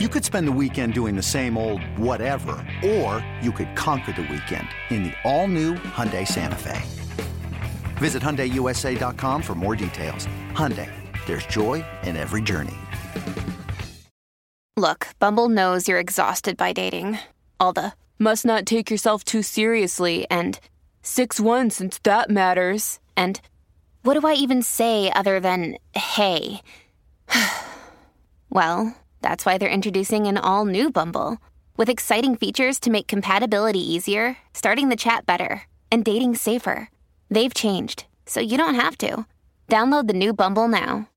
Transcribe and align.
You 0.00 0.08
could 0.08 0.24
spend 0.24 0.48
the 0.48 0.58
weekend 0.60 0.92
doing 0.92 1.14
the 1.14 1.22
same 1.22 1.56
old 1.56 1.80
whatever, 1.96 2.56
or 2.84 3.24
you 3.40 3.52
could 3.52 3.76
conquer 3.76 4.10
the 4.10 4.22
weekend 4.22 4.66
in 4.90 5.04
the 5.04 5.12
all-new 5.22 5.74
Hyundai 5.74 6.26
Santa 6.26 6.56
Fe. 6.56 6.82
Visit 7.98 8.20
HyundaiUSA.com 8.20 9.40
for 9.40 9.54
more 9.54 9.76
details. 9.76 10.26
Hyundai, 10.50 10.90
there's 11.26 11.46
joy 11.46 11.84
in 12.02 12.16
every 12.16 12.42
journey. 12.42 12.74
Look, 14.76 15.10
Bumble 15.20 15.48
knows 15.48 15.86
you're 15.86 16.00
exhausted 16.00 16.56
by 16.56 16.72
dating. 16.72 17.18
All 17.60 17.72
the 17.72 17.92
must 18.18 18.44
not 18.44 18.66
take 18.66 18.90
yourself 18.90 19.22
too 19.22 19.42
seriously 19.42 20.26
and 20.28 20.58
6-1 21.04 21.70
since 21.70 22.00
that 22.00 22.30
matters. 22.30 22.98
And 23.16 23.40
what 24.02 24.18
do 24.18 24.26
I 24.26 24.34
even 24.34 24.60
say 24.64 25.12
other 25.12 25.38
than 25.38 25.76
hey? 25.94 26.62
well... 28.50 28.92
That's 29.24 29.46
why 29.46 29.56
they're 29.56 29.70
introducing 29.70 30.26
an 30.26 30.36
all 30.36 30.66
new 30.66 30.90
Bumble 30.90 31.38
with 31.78 31.88
exciting 31.88 32.36
features 32.36 32.78
to 32.80 32.90
make 32.90 33.06
compatibility 33.06 33.80
easier, 33.80 34.36
starting 34.52 34.90
the 34.90 34.96
chat 34.96 35.24
better, 35.24 35.62
and 35.90 36.04
dating 36.04 36.34
safer. 36.34 36.90
They've 37.30 37.54
changed, 37.54 38.04
so 38.26 38.40
you 38.40 38.58
don't 38.58 38.74
have 38.74 38.98
to. 38.98 39.24
Download 39.66 40.08
the 40.08 40.12
new 40.12 40.34
Bumble 40.34 40.68
now. 40.68 41.08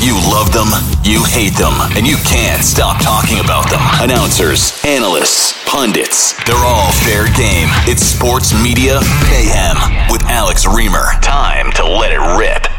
You 0.00 0.18
love 0.18 0.52
them, 0.52 0.66
you 1.04 1.22
hate 1.22 1.54
them, 1.54 1.74
and 1.96 2.04
you 2.04 2.16
can't 2.26 2.64
stop 2.64 3.00
talking 3.00 3.38
about 3.38 3.70
them. 3.70 3.82
Announcers, 4.00 4.84
analysts, 4.84 5.54
pundits, 5.64 6.32
they're 6.44 6.56
all 6.56 6.90
fair 7.06 7.26
game. 7.38 7.68
It's 7.86 8.02
Sports 8.02 8.52
Media 8.64 8.98
Mayhem 9.30 10.10
with 10.10 10.24
Alex 10.24 10.66
Reimer. 10.66 11.22
Time 11.22 11.70
to 11.74 11.86
let 11.86 12.10
it 12.10 12.18
rip. 12.36 12.71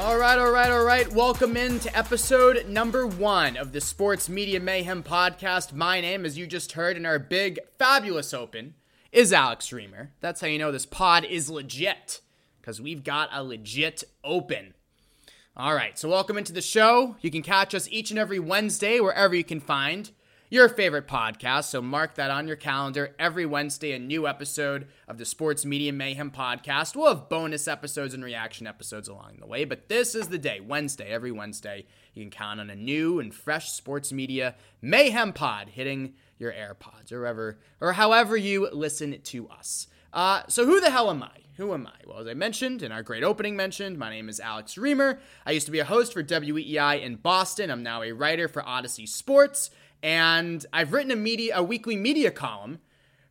All 0.00 0.16
right, 0.16 0.38
all 0.38 0.50
right, 0.50 0.70
all 0.70 0.82
right. 0.82 1.12
Welcome 1.12 1.58
into 1.58 1.94
episode 1.94 2.66
number 2.66 3.06
one 3.06 3.58
of 3.58 3.72
the 3.72 3.82
Sports 3.82 4.30
Media 4.30 4.58
Mayhem 4.58 5.02
podcast. 5.02 5.74
My 5.74 6.00
name, 6.00 6.24
as 6.24 6.38
you 6.38 6.46
just 6.46 6.72
heard 6.72 6.96
in 6.96 7.04
our 7.04 7.18
big, 7.18 7.58
fabulous 7.78 8.32
open, 8.32 8.72
is 9.12 9.30
Alex 9.30 9.68
Reimer. 9.68 10.08
That's 10.20 10.40
how 10.40 10.46
you 10.46 10.58
know 10.58 10.72
this 10.72 10.86
pod 10.86 11.26
is 11.26 11.50
legit, 11.50 12.22
because 12.62 12.80
we've 12.80 13.04
got 13.04 13.28
a 13.30 13.44
legit 13.44 14.02
open. 14.24 14.72
All 15.54 15.74
right, 15.74 15.98
so 15.98 16.08
welcome 16.08 16.38
into 16.38 16.54
the 16.54 16.62
show. 16.62 17.16
You 17.20 17.30
can 17.30 17.42
catch 17.42 17.74
us 17.74 17.86
each 17.90 18.08
and 18.08 18.18
every 18.18 18.38
Wednesday 18.38 19.00
wherever 19.00 19.34
you 19.34 19.44
can 19.44 19.60
find 19.60 20.10
your 20.50 20.68
favorite 20.68 21.06
podcast. 21.06 21.66
So 21.66 21.80
mark 21.80 22.16
that 22.16 22.32
on 22.32 22.48
your 22.48 22.56
calendar. 22.56 23.14
Every 23.20 23.46
Wednesday, 23.46 23.92
a 23.92 24.00
new 24.00 24.26
episode 24.26 24.88
of 25.06 25.16
the 25.16 25.24
Sports 25.24 25.64
Media 25.64 25.92
Mayhem 25.92 26.32
podcast. 26.32 26.96
We'll 26.96 27.14
have 27.14 27.28
bonus 27.28 27.68
episodes 27.68 28.14
and 28.14 28.24
reaction 28.24 28.66
episodes 28.66 29.06
along 29.06 29.36
the 29.38 29.46
way, 29.46 29.64
but 29.64 29.88
this 29.88 30.16
is 30.16 30.26
the 30.26 30.38
day, 30.38 30.58
Wednesday, 30.58 31.06
every 31.06 31.30
Wednesday. 31.30 31.86
You 32.14 32.24
can 32.24 32.32
count 32.32 32.58
on 32.58 32.68
a 32.68 32.74
new 32.74 33.20
and 33.20 33.32
fresh 33.32 33.70
Sports 33.70 34.12
Media 34.12 34.56
Mayhem 34.82 35.32
pod 35.32 35.68
hitting 35.68 36.14
your 36.36 36.52
AirPods 36.52 37.12
or 37.12 37.20
wherever 37.20 37.58
or 37.80 37.92
however 37.92 38.36
you 38.36 38.68
listen 38.72 39.20
to 39.22 39.48
us. 39.48 39.86
Uh, 40.12 40.42
so 40.48 40.66
who 40.66 40.80
the 40.80 40.90
hell 40.90 41.10
am 41.10 41.22
I? 41.22 41.30
Who 41.58 41.74
am 41.74 41.86
I? 41.86 41.92
Well, 42.06 42.18
as 42.18 42.26
I 42.26 42.34
mentioned 42.34 42.82
in 42.82 42.90
our 42.90 43.02
great 43.02 43.22
opening 43.22 43.54
mentioned, 43.54 43.98
my 43.98 44.10
name 44.10 44.28
is 44.28 44.40
Alex 44.40 44.74
Reimer. 44.74 45.18
I 45.46 45.52
used 45.52 45.66
to 45.66 45.72
be 45.72 45.78
a 45.78 45.84
host 45.84 46.12
for 46.12 46.24
WEEI 46.24 47.02
in 47.02 47.16
Boston. 47.16 47.70
I'm 47.70 47.82
now 47.82 48.02
a 48.02 48.12
writer 48.12 48.48
for 48.48 48.62
Audacy 48.62 49.06
Sports 49.06 49.70
and 50.02 50.64
I've 50.72 50.92
written 50.92 51.10
a 51.10 51.16
media 51.16 51.58
a 51.58 51.62
weekly 51.62 51.96
media 51.96 52.30
column 52.30 52.80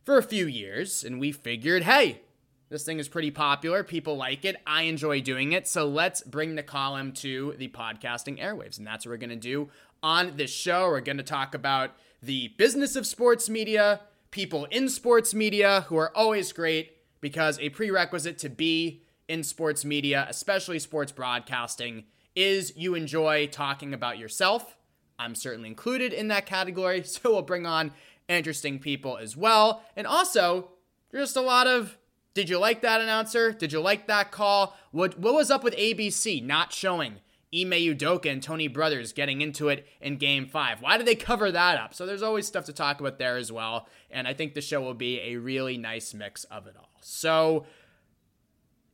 for 0.04 0.18
a 0.18 0.22
few 0.22 0.46
years, 0.46 1.04
and 1.04 1.20
we 1.20 1.32
figured, 1.32 1.82
hey, 1.82 2.22
this 2.70 2.84
thing 2.84 3.00
is 3.00 3.08
pretty 3.08 3.32
popular. 3.32 3.82
People 3.82 4.16
like 4.16 4.44
it. 4.44 4.56
I 4.66 4.82
enjoy 4.82 5.20
doing 5.20 5.52
it. 5.52 5.66
So 5.66 5.88
let's 5.88 6.22
bring 6.22 6.54
the 6.54 6.62
column 6.62 7.12
to 7.14 7.54
the 7.58 7.68
podcasting 7.68 8.40
airwaves. 8.40 8.78
And 8.78 8.86
that's 8.86 9.04
what 9.04 9.10
we're 9.10 9.16
going 9.16 9.30
to 9.30 9.36
do 9.36 9.70
on 10.04 10.36
this 10.36 10.52
show. 10.52 10.88
We're 10.88 11.00
going 11.00 11.16
to 11.16 11.24
talk 11.24 11.54
about 11.54 11.90
the 12.22 12.48
business 12.58 12.94
of 12.94 13.06
sports 13.06 13.48
media, 13.48 14.00
people 14.30 14.66
in 14.66 14.88
sports 14.88 15.34
media 15.34 15.84
who 15.88 15.96
are 15.96 16.16
always 16.16 16.52
great 16.52 16.96
because 17.20 17.58
a 17.58 17.70
prerequisite 17.70 18.38
to 18.38 18.48
be 18.48 19.02
in 19.28 19.42
sports 19.42 19.84
media, 19.84 20.26
especially 20.28 20.78
sports 20.78 21.10
broadcasting, 21.10 22.04
is 22.36 22.72
you 22.76 22.94
enjoy 22.94 23.48
talking 23.48 23.92
about 23.92 24.16
yourself 24.16 24.76
I'm 25.20 25.34
certainly 25.34 25.68
included 25.68 26.12
in 26.12 26.28
that 26.28 26.46
category. 26.46 27.02
So 27.10 27.32
we'll 27.32 27.42
bring 27.42 27.66
on 27.66 27.92
interesting 28.28 28.78
people 28.78 29.18
as 29.18 29.36
well. 29.36 29.82
And 29.96 30.06
also, 30.06 30.70
just 31.12 31.36
a 31.36 31.40
lot 31.40 31.66
of 31.66 31.98
did 32.32 32.48
you 32.48 32.58
like 32.58 32.82
that 32.82 33.00
announcer? 33.00 33.52
Did 33.52 33.72
you 33.72 33.80
like 33.80 34.06
that 34.06 34.30
call? 34.30 34.76
What 34.92 35.18
what 35.18 35.34
was 35.34 35.50
up 35.50 35.62
with 35.64 35.76
ABC 35.76 36.42
not 36.44 36.72
showing 36.72 37.16
Ime 37.52 37.72
Udoka 37.72 38.30
and 38.30 38.42
Tony 38.42 38.68
Brothers 38.68 39.12
getting 39.12 39.40
into 39.40 39.68
it 39.68 39.86
in 40.00 40.16
game 40.16 40.46
five? 40.46 40.80
Why 40.80 40.96
did 40.96 41.06
they 41.06 41.16
cover 41.16 41.50
that 41.50 41.78
up? 41.78 41.92
So 41.92 42.06
there's 42.06 42.22
always 42.22 42.46
stuff 42.46 42.64
to 42.66 42.72
talk 42.72 43.00
about 43.00 43.18
there 43.18 43.36
as 43.36 43.50
well. 43.50 43.88
And 44.10 44.28
I 44.28 44.34
think 44.34 44.54
the 44.54 44.60
show 44.60 44.80
will 44.80 44.94
be 44.94 45.20
a 45.20 45.36
really 45.36 45.76
nice 45.76 46.14
mix 46.14 46.44
of 46.44 46.66
it 46.66 46.76
all. 46.78 46.90
So 47.02 47.66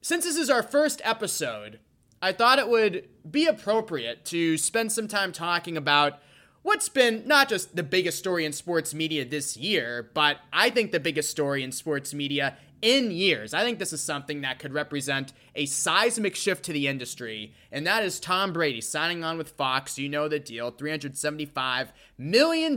since 0.00 0.24
this 0.24 0.36
is 0.36 0.48
our 0.48 0.62
first 0.62 1.02
episode, 1.04 1.78
I 2.26 2.32
thought 2.32 2.58
it 2.58 2.68
would 2.68 3.08
be 3.30 3.46
appropriate 3.46 4.24
to 4.26 4.58
spend 4.58 4.90
some 4.90 5.06
time 5.06 5.30
talking 5.30 5.76
about 5.76 6.18
what's 6.62 6.88
been 6.88 7.22
not 7.24 7.48
just 7.48 7.76
the 7.76 7.84
biggest 7.84 8.18
story 8.18 8.44
in 8.44 8.52
sports 8.52 8.92
media 8.92 9.24
this 9.24 9.56
year, 9.56 10.10
but 10.12 10.38
I 10.52 10.70
think 10.70 10.90
the 10.90 10.98
biggest 10.98 11.30
story 11.30 11.62
in 11.62 11.70
sports 11.70 12.12
media 12.12 12.56
in 12.82 13.12
years. 13.12 13.54
I 13.54 13.62
think 13.62 13.78
this 13.78 13.92
is 13.92 14.02
something 14.02 14.40
that 14.40 14.58
could 14.58 14.74
represent 14.74 15.32
a 15.54 15.66
seismic 15.66 16.34
shift 16.34 16.64
to 16.64 16.72
the 16.72 16.88
industry, 16.88 17.54
and 17.70 17.86
that 17.86 18.02
is 18.02 18.18
Tom 18.18 18.52
Brady 18.52 18.80
signing 18.80 19.22
on 19.22 19.38
with 19.38 19.50
Fox. 19.50 19.96
You 19.96 20.08
know 20.08 20.26
the 20.26 20.40
deal 20.40 20.72
$375 20.72 21.90
million 22.18 22.76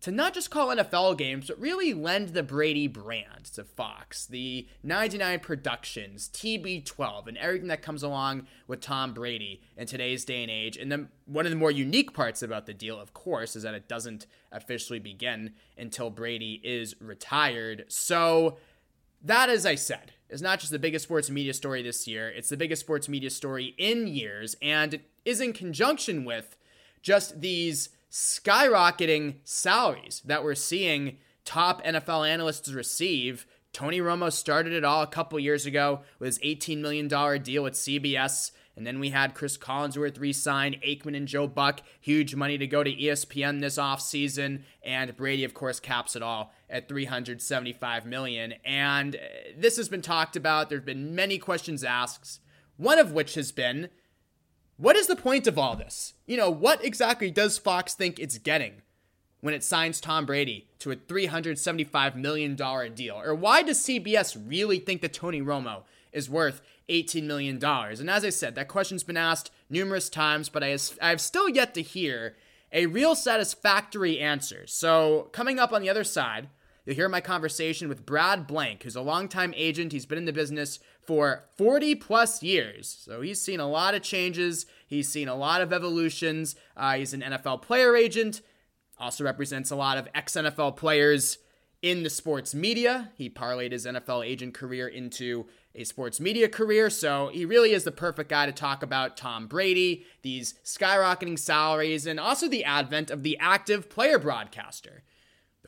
to 0.00 0.10
not 0.10 0.32
just 0.32 0.50
call 0.50 0.68
NFL 0.68 1.18
games, 1.18 1.48
but 1.48 1.60
really 1.60 1.92
lend 1.92 2.30
the 2.30 2.42
Brady 2.42 2.86
brand 2.86 3.44
to 3.54 3.64
Fox, 3.64 4.24
the 4.24 4.66
99 4.82 5.40
Productions, 5.40 6.30
TB12, 6.32 7.26
and 7.26 7.36
everything 7.36 7.68
that 7.68 7.82
comes 7.82 8.02
along 8.02 8.46
with 8.66 8.80
Tom 8.80 9.12
Brady 9.12 9.60
in 9.76 9.86
today's 9.86 10.24
day 10.24 10.42
and 10.42 10.50
age. 10.50 10.76
And 10.76 10.90
then 10.90 11.08
one 11.26 11.44
of 11.44 11.50
the 11.50 11.56
more 11.56 11.70
unique 11.70 12.14
parts 12.14 12.42
about 12.42 12.66
the 12.66 12.72
deal, 12.72 12.98
of 12.98 13.12
course, 13.12 13.54
is 13.54 13.62
that 13.64 13.74
it 13.74 13.88
doesn't 13.88 14.26
officially 14.50 14.98
begin 14.98 15.52
until 15.76 16.08
Brady 16.08 16.60
is 16.64 16.94
retired. 17.00 17.84
So, 17.88 18.56
that, 19.22 19.50
as 19.50 19.66
I 19.66 19.74
said, 19.74 20.12
is 20.30 20.40
not 20.40 20.60
just 20.60 20.72
the 20.72 20.78
biggest 20.78 21.04
sports 21.04 21.28
media 21.28 21.52
story 21.52 21.82
this 21.82 22.08
year, 22.08 22.30
it's 22.30 22.48
the 22.48 22.56
biggest 22.56 22.80
sports 22.80 23.06
media 23.06 23.28
story 23.28 23.74
in 23.76 24.06
years, 24.06 24.56
and 24.62 24.94
it 24.94 25.10
is 25.26 25.42
in 25.42 25.52
conjunction 25.52 26.24
with 26.24 26.56
just 27.02 27.42
these 27.42 27.90
skyrocketing 28.10 29.36
salaries 29.44 30.22
that 30.24 30.42
we're 30.42 30.54
seeing 30.54 31.18
top 31.44 31.84
NFL 31.84 32.28
analysts 32.28 32.72
receive. 32.72 33.46
Tony 33.72 34.00
Romo 34.00 34.32
started 34.32 34.72
it 34.72 34.84
all 34.84 35.02
a 35.02 35.06
couple 35.06 35.38
years 35.38 35.64
ago 35.64 36.00
with 36.18 36.26
his 36.26 36.38
$18 36.40 36.78
million 36.78 37.08
deal 37.42 37.62
with 37.62 37.74
CBS. 37.74 38.50
And 38.76 38.86
then 38.86 38.98
we 38.98 39.10
had 39.10 39.34
Chris 39.34 39.58
Collinsworth 39.58 40.18
re-sign, 40.18 40.80
Aikman 40.86 41.16
and 41.16 41.28
Joe 41.28 41.46
Buck, 41.46 41.82
huge 42.00 42.34
money 42.34 42.56
to 42.56 42.66
go 42.66 42.82
to 42.82 42.90
ESPN 42.90 43.60
this 43.60 43.76
offseason, 43.76 44.62
and 44.82 45.14
Brady, 45.16 45.44
of 45.44 45.54
course, 45.54 45.80
caps 45.80 46.16
it 46.16 46.22
all 46.22 46.54
at 46.68 46.88
375 46.88 48.06
million. 48.06 48.54
And 48.64 49.16
uh, 49.16 49.18
this 49.58 49.76
has 49.76 49.88
been 49.88 50.02
talked 50.02 50.34
about. 50.34 50.68
There 50.68 50.78
have 50.78 50.86
been 50.86 51.14
many 51.14 51.36
questions 51.36 51.84
asked, 51.84 52.40
one 52.76 52.98
of 52.98 53.12
which 53.12 53.34
has 53.34 53.52
been 53.52 53.90
what 54.80 54.96
is 54.96 55.08
the 55.08 55.16
point 55.16 55.46
of 55.46 55.58
all 55.58 55.76
this? 55.76 56.14
You 56.26 56.38
know, 56.38 56.48
what 56.48 56.82
exactly 56.82 57.30
does 57.30 57.58
Fox 57.58 57.94
think 57.94 58.18
it's 58.18 58.38
getting 58.38 58.80
when 59.42 59.52
it 59.52 59.62
signs 59.62 60.00
Tom 60.00 60.24
Brady 60.24 60.68
to 60.78 60.90
a 60.90 60.96
$375 60.96 62.14
million 62.16 62.54
deal? 62.94 63.20
Or 63.22 63.34
why 63.34 63.62
does 63.62 63.78
CBS 63.78 64.40
really 64.48 64.78
think 64.78 65.02
that 65.02 65.12
Tony 65.12 65.42
Romo 65.42 65.82
is 66.12 66.30
worth 66.30 66.62
$18 66.88 67.24
million? 67.24 67.62
And 67.62 68.08
as 68.08 68.24
I 68.24 68.30
said, 68.30 68.54
that 68.54 68.68
question's 68.68 69.04
been 69.04 69.18
asked 69.18 69.50
numerous 69.68 70.08
times, 70.08 70.48
but 70.48 70.64
I 70.64 70.78
have 71.02 71.20
still 71.20 71.50
yet 71.50 71.74
to 71.74 71.82
hear 71.82 72.36
a 72.72 72.86
real 72.86 73.14
satisfactory 73.14 74.18
answer. 74.18 74.66
So, 74.66 75.28
coming 75.32 75.58
up 75.58 75.72
on 75.74 75.82
the 75.82 75.90
other 75.90 76.04
side, 76.04 76.48
you'll 76.90 76.96
hear 76.96 77.08
my 77.08 77.20
conversation 77.20 77.88
with 77.88 78.04
Brad 78.04 78.48
Blank, 78.48 78.82
who's 78.82 78.96
a 78.96 79.00
longtime 79.00 79.54
agent. 79.56 79.92
He's 79.92 80.06
been 80.06 80.18
in 80.18 80.24
the 80.24 80.32
business 80.32 80.80
for 81.00 81.44
40 81.56 81.94
plus 81.94 82.42
years. 82.42 82.88
So 83.04 83.20
he's 83.20 83.40
seen 83.40 83.60
a 83.60 83.68
lot 83.68 83.94
of 83.94 84.02
changes, 84.02 84.66
he's 84.88 85.08
seen 85.08 85.28
a 85.28 85.36
lot 85.36 85.60
of 85.60 85.72
evolutions. 85.72 86.56
Uh, 86.76 86.94
he's 86.94 87.14
an 87.14 87.20
NFL 87.20 87.62
player 87.62 87.94
agent, 87.94 88.40
also 88.98 89.22
represents 89.22 89.70
a 89.70 89.76
lot 89.76 89.98
of 89.98 90.08
ex 90.16 90.32
NFL 90.32 90.76
players 90.76 91.38
in 91.80 92.02
the 92.02 92.10
sports 92.10 92.56
media. 92.56 93.12
He 93.14 93.30
parlayed 93.30 93.70
his 93.70 93.86
NFL 93.86 94.26
agent 94.26 94.54
career 94.54 94.88
into 94.88 95.46
a 95.76 95.84
sports 95.84 96.18
media 96.18 96.48
career, 96.48 96.90
so 96.90 97.30
he 97.32 97.44
really 97.44 97.72
is 97.72 97.84
the 97.84 97.92
perfect 97.92 98.28
guy 98.28 98.46
to 98.46 98.52
talk 98.52 98.82
about 98.82 99.16
Tom 99.16 99.46
Brady, 99.46 100.04
these 100.22 100.54
skyrocketing 100.64 101.38
salaries, 101.38 102.04
and 102.04 102.18
also 102.18 102.48
the 102.48 102.64
advent 102.64 103.12
of 103.12 103.22
the 103.22 103.38
active 103.38 103.88
player 103.88 104.18
broadcaster. 104.18 105.04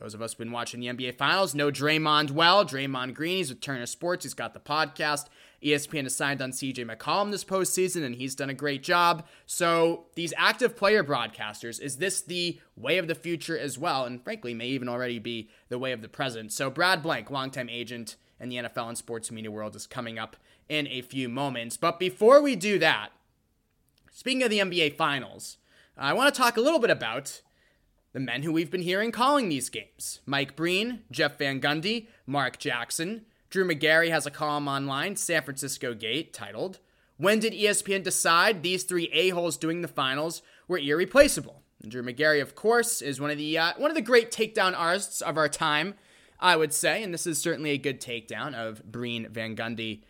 Those 0.03 0.13
of 0.13 0.21
us 0.21 0.33
who've 0.33 0.39
been 0.39 0.51
watching 0.51 0.81
the 0.81 0.87
NBA 0.87 1.15
Finals 1.15 1.55
know 1.55 1.71
Draymond 1.71 2.31
well. 2.31 2.65
Draymond 2.65 3.13
Green, 3.13 3.37
he's 3.37 3.47
with 3.47 3.61
Turner 3.61 3.85
Sports. 3.85 4.25
He's 4.25 4.33
got 4.33 4.53
the 4.53 4.59
podcast. 4.59 5.27
ESPN 5.63 6.03
has 6.03 6.13
signed 6.13 6.41
on 6.41 6.51
CJ 6.51 6.85
McCollum 6.85 7.31
this 7.31 7.45
postseason, 7.45 8.03
and 8.03 8.15
he's 8.15 8.35
done 8.35 8.49
a 8.49 8.53
great 8.53 8.83
job. 8.83 9.25
So, 9.45 10.07
these 10.15 10.33
active 10.35 10.75
player 10.75 11.05
broadcasters, 11.05 11.79
is 11.79 11.99
this 11.99 12.19
the 12.19 12.59
way 12.75 12.97
of 12.97 13.07
the 13.07 13.15
future 13.15 13.57
as 13.57 13.77
well? 13.77 14.03
And 14.03 14.21
frankly, 14.21 14.53
may 14.53 14.67
even 14.67 14.89
already 14.89 15.19
be 15.19 15.49
the 15.69 15.79
way 15.79 15.93
of 15.93 16.01
the 16.01 16.09
present. 16.09 16.51
So, 16.51 16.69
Brad 16.69 17.01
Blank, 17.01 17.31
longtime 17.31 17.69
agent 17.69 18.17
in 18.41 18.49
the 18.49 18.57
NFL 18.57 18.89
and 18.89 18.97
sports 18.97 19.31
media 19.31 19.51
world, 19.51 19.73
is 19.73 19.87
coming 19.87 20.19
up 20.19 20.35
in 20.67 20.85
a 20.87 21.01
few 21.01 21.29
moments. 21.29 21.77
But 21.77 21.97
before 21.97 22.41
we 22.41 22.57
do 22.57 22.77
that, 22.79 23.11
speaking 24.11 24.43
of 24.43 24.49
the 24.49 24.59
NBA 24.59 24.97
Finals, 24.97 25.59
I 25.97 26.11
want 26.11 26.35
to 26.35 26.37
talk 26.37 26.57
a 26.57 26.61
little 26.61 26.79
bit 26.79 26.89
about 26.89 27.41
the 28.13 28.19
men 28.19 28.43
who 28.43 28.51
we've 28.53 28.71
been 28.71 28.83
hearing 28.83 29.11
calling 29.11 29.49
these 29.49 29.69
games 29.69 30.21
Mike 30.25 30.55
Breen, 30.55 31.01
Jeff 31.11 31.37
Van 31.37 31.59
Gundy, 31.59 32.07
Mark 32.25 32.59
Jackson. 32.59 33.25
Drew 33.49 33.65
Magary 33.65 34.09
has 34.09 34.25
a 34.25 34.31
column 34.31 34.67
online, 34.67 35.15
San 35.15 35.43
Francisco 35.43 35.93
Gate, 35.93 36.33
titled, 36.33 36.79
When 37.17 37.39
Did 37.39 37.53
ESPN 37.53 38.01
Decide 38.01 38.63
These 38.63 38.83
Three 38.83 39.11
A-Holes 39.13 39.57
Doing 39.57 39.81
the 39.81 39.87
Finals 39.87 40.41
Were 40.67 40.79
Irreplaceable? 40.79 41.61
And 41.81 41.91
Drew 41.91 42.01
Magary, 42.01 42.39
of 42.39 42.55
course, 42.55 43.01
is 43.01 43.19
one 43.19 43.29
of 43.29 43.37
the 43.37 43.57
uh, 43.57 43.73
one 43.77 43.91
of 43.91 43.95
the 43.95 44.01
great 44.01 44.31
takedown 44.31 44.73
artists 44.75 45.21
of 45.21 45.37
our 45.37 45.49
time, 45.49 45.95
I 46.39 46.55
would 46.55 46.73
say, 46.73 47.03
and 47.03 47.13
this 47.13 47.27
is 47.27 47.39
certainly 47.39 47.71
a 47.71 47.77
good 47.77 47.99
takedown 47.99 48.55
of 48.55 48.83
Breen, 48.89 49.27
Van 49.29 49.55
Gundy, 49.55 50.01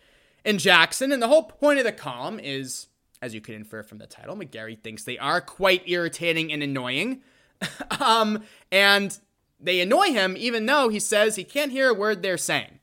and 0.44 0.60
Jackson. 0.60 1.10
And 1.10 1.22
the 1.22 1.28
whole 1.28 1.42
point 1.42 1.78
of 1.78 1.84
the 1.84 1.92
column 1.92 2.38
is, 2.38 2.86
as 3.20 3.34
you 3.34 3.40
could 3.40 3.56
infer 3.56 3.82
from 3.82 3.98
the 3.98 4.06
title, 4.06 4.36
Magary 4.36 4.76
thinks 4.76 5.04
they 5.04 5.18
are 5.18 5.40
quite 5.40 5.88
irritating 5.88 6.52
and 6.52 6.62
annoying. 6.62 7.22
um, 8.00 8.42
and 8.70 9.18
they 9.60 9.80
annoy 9.80 10.08
him 10.08 10.36
even 10.38 10.66
though 10.66 10.88
he 10.88 11.00
says 11.00 11.36
he 11.36 11.44
can't 11.44 11.72
hear 11.72 11.88
a 11.88 11.94
word 11.94 12.22
they're 12.22 12.36
saying. 12.36 12.80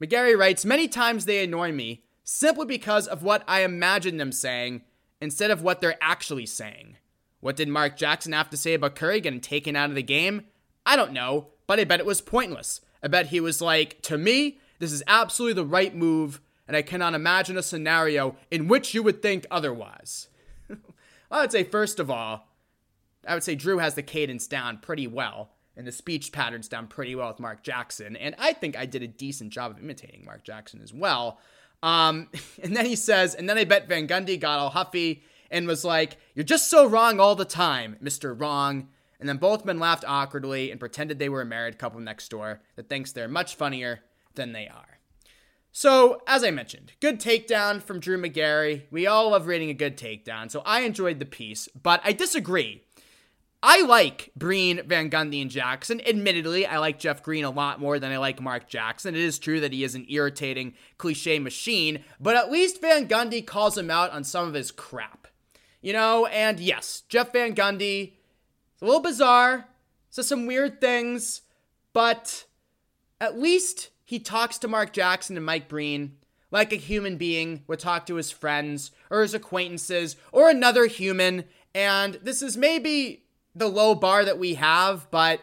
Magary 0.00 0.34
writes, 0.36 0.64
Many 0.64 0.88
times 0.88 1.24
they 1.24 1.42
annoy 1.42 1.72
me 1.72 2.04
simply 2.24 2.66
because 2.66 3.06
of 3.06 3.22
what 3.22 3.42
I 3.48 3.62
imagine 3.62 4.16
them 4.16 4.32
saying 4.32 4.82
instead 5.20 5.50
of 5.50 5.62
what 5.62 5.80
they're 5.80 5.98
actually 6.00 6.46
saying. 6.46 6.96
What 7.40 7.56
did 7.56 7.68
Mark 7.68 7.96
Jackson 7.96 8.32
have 8.32 8.50
to 8.50 8.56
say 8.56 8.74
about 8.74 8.96
Curry 8.96 9.20
getting 9.20 9.40
taken 9.40 9.76
out 9.76 9.90
of 9.90 9.96
the 9.96 10.02
game? 10.02 10.42
I 10.84 10.96
don't 10.96 11.12
know, 11.12 11.48
but 11.66 11.78
I 11.78 11.84
bet 11.84 12.00
it 12.00 12.06
was 12.06 12.20
pointless. 12.20 12.80
I 13.02 13.08
bet 13.08 13.26
he 13.26 13.40
was 13.40 13.60
like, 13.60 14.00
To 14.02 14.18
me, 14.18 14.58
this 14.78 14.92
is 14.92 15.02
absolutely 15.06 15.54
the 15.54 15.68
right 15.68 15.94
move, 15.94 16.40
and 16.66 16.76
I 16.76 16.82
cannot 16.82 17.14
imagine 17.14 17.56
a 17.56 17.62
scenario 17.62 18.36
in 18.50 18.68
which 18.68 18.94
you 18.94 19.02
would 19.02 19.22
think 19.22 19.46
otherwise. 19.50 20.28
I 21.30 21.42
would 21.42 21.52
say, 21.52 21.64
first 21.64 22.00
of 22.00 22.10
all, 22.10 22.47
I 23.28 23.34
would 23.34 23.44
say 23.44 23.54
Drew 23.54 23.78
has 23.78 23.94
the 23.94 24.02
cadence 24.02 24.46
down 24.46 24.78
pretty 24.78 25.06
well 25.06 25.50
and 25.76 25.86
the 25.86 25.92
speech 25.92 26.32
patterns 26.32 26.68
down 26.68 26.88
pretty 26.88 27.14
well 27.14 27.28
with 27.28 27.38
Mark 27.38 27.62
Jackson. 27.62 28.16
And 28.16 28.34
I 28.38 28.52
think 28.52 28.76
I 28.76 28.84
did 28.84 29.02
a 29.02 29.06
decent 29.06 29.52
job 29.52 29.70
of 29.70 29.78
imitating 29.78 30.24
Mark 30.24 30.42
Jackson 30.42 30.80
as 30.82 30.92
well. 30.92 31.38
Um, 31.82 32.28
and 32.62 32.76
then 32.76 32.84
he 32.84 32.96
says, 32.96 33.34
and 33.34 33.48
then 33.48 33.56
I 33.56 33.64
bet 33.64 33.88
Van 33.88 34.08
Gundy 34.08 34.38
got 34.38 34.58
all 34.58 34.70
huffy 34.70 35.22
and 35.50 35.66
was 35.66 35.84
like, 35.84 36.18
You're 36.34 36.44
just 36.44 36.68
so 36.68 36.86
wrong 36.86 37.20
all 37.20 37.36
the 37.36 37.44
time, 37.44 37.96
Mr. 38.02 38.38
Wrong. 38.38 38.88
And 39.20 39.28
then 39.28 39.38
both 39.38 39.64
men 39.64 39.78
laughed 39.78 40.04
awkwardly 40.06 40.70
and 40.70 40.78
pretended 40.78 41.18
they 41.18 41.28
were 41.28 41.40
a 41.40 41.46
married 41.46 41.78
couple 41.78 42.00
next 42.00 42.28
door 42.28 42.60
that 42.76 42.88
thinks 42.88 43.12
they're 43.12 43.28
much 43.28 43.56
funnier 43.56 44.00
than 44.34 44.52
they 44.52 44.68
are. 44.68 44.98
So, 45.72 46.22
as 46.26 46.42
I 46.42 46.50
mentioned, 46.50 46.92
good 47.00 47.20
takedown 47.20 47.82
from 47.82 48.00
Drew 48.00 48.16
Magary. 48.16 48.86
We 48.90 49.06
all 49.06 49.30
love 49.30 49.46
reading 49.46 49.70
a 49.70 49.74
good 49.74 49.96
takedown, 49.96 50.50
so 50.50 50.62
I 50.64 50.80
enjoyed 50.80 51.18
the 51.18 51.24
piece, 51.24 51.68
but 51.80 52.00
I 52.04 52.12
disagree 52.12 52.84
I 53.62 53.82
like 53.82 54.30
Breen, 54.36 54.82
Van 54.86 55.10
Gundy, 55.10 55.42
and 55.42 55.50
Jackson. 55.50 56.00
Admittedly, 56.06 56.64
I 56.64 56.78
like 56.78 57.00
Jeff 57.00 57.24
Green 57.24 57.44
a 57.44 57.50
lot 57.50 57.80
more 57.80 57.98
than 57.98 58.12
I 58.12 58.18
like 58.18 58.40
Mark 58.40 58.68
Jackson. 58.68 59.16
It 59.16 59.20
is 59.20 59.38
true 59.38 59.60
that 59.60 59.72
he 59.72 59.82
is 59.82 59.96
an 59.96 60.06
irritating 60.08 60.74
cliche 60.96 61.40
machine, 61.40 62.04
but 62.20 62.36
at 62.36 62.52
least 62.52 62.80
Van 62.80 63.08
Gundy 63.08 63.44
calls 63.44 63.76
him 63.76 63.90
out 63.90 64.12
on 64.12 64.22
some 64.22 64.46
of 64.46 64.54
his 64.54 64.70
crap. 64.70 65.26
You 65.80 65.92
know, 65.92 66.26
and 66.26 66.60
yes, 66.60 67.02
Jeff 67.08 67.32
Van 67.32 67.54
Gundy, 67.54 68.12
it's 68.74 68.82
a 68.82 68.84
little 68.84 69.00
bizarre, 69.00 69.66
says 70.10 70.28
some 70.28 70.46
weird 70.46 70.80
things, 70.80 71.42
but 71.92 72.44
at 73.20 73.38
least 73.38 73.90
he 74.04 74.20
talks 74.20 74.58
to 74.58 74.68
Mark 74.68 74.92
Jackson 74.92 75.36
and 75.36 75.46
Mike 75.46 75.68
Breen 75.68 76.16
like 76.50 76.72
a 76.72 76.76
human 76.76 77.16
being 77.16 77.64
would 77.66 77.80
talk 77.80 78.06
to 78.06 78.14
his 78.14 78.30
friends 78.30 78.92
or 79.10 79.22
his 79.22 79.34
acquaintances 79.34 80.16
or 80.32 80.48
another 80.48 80.86
human. 80.86 81.44
And 81.74 82.14
this 82.22 82.40
is 82.40 82.56
maybe 82.56 83.24
the 83.58 83.68
low 83.68 83.94
bar 83.94 84.24
that 84.24 84.38
we 84.38 84.54
have, 84.54 85.10
but 85.10 85.40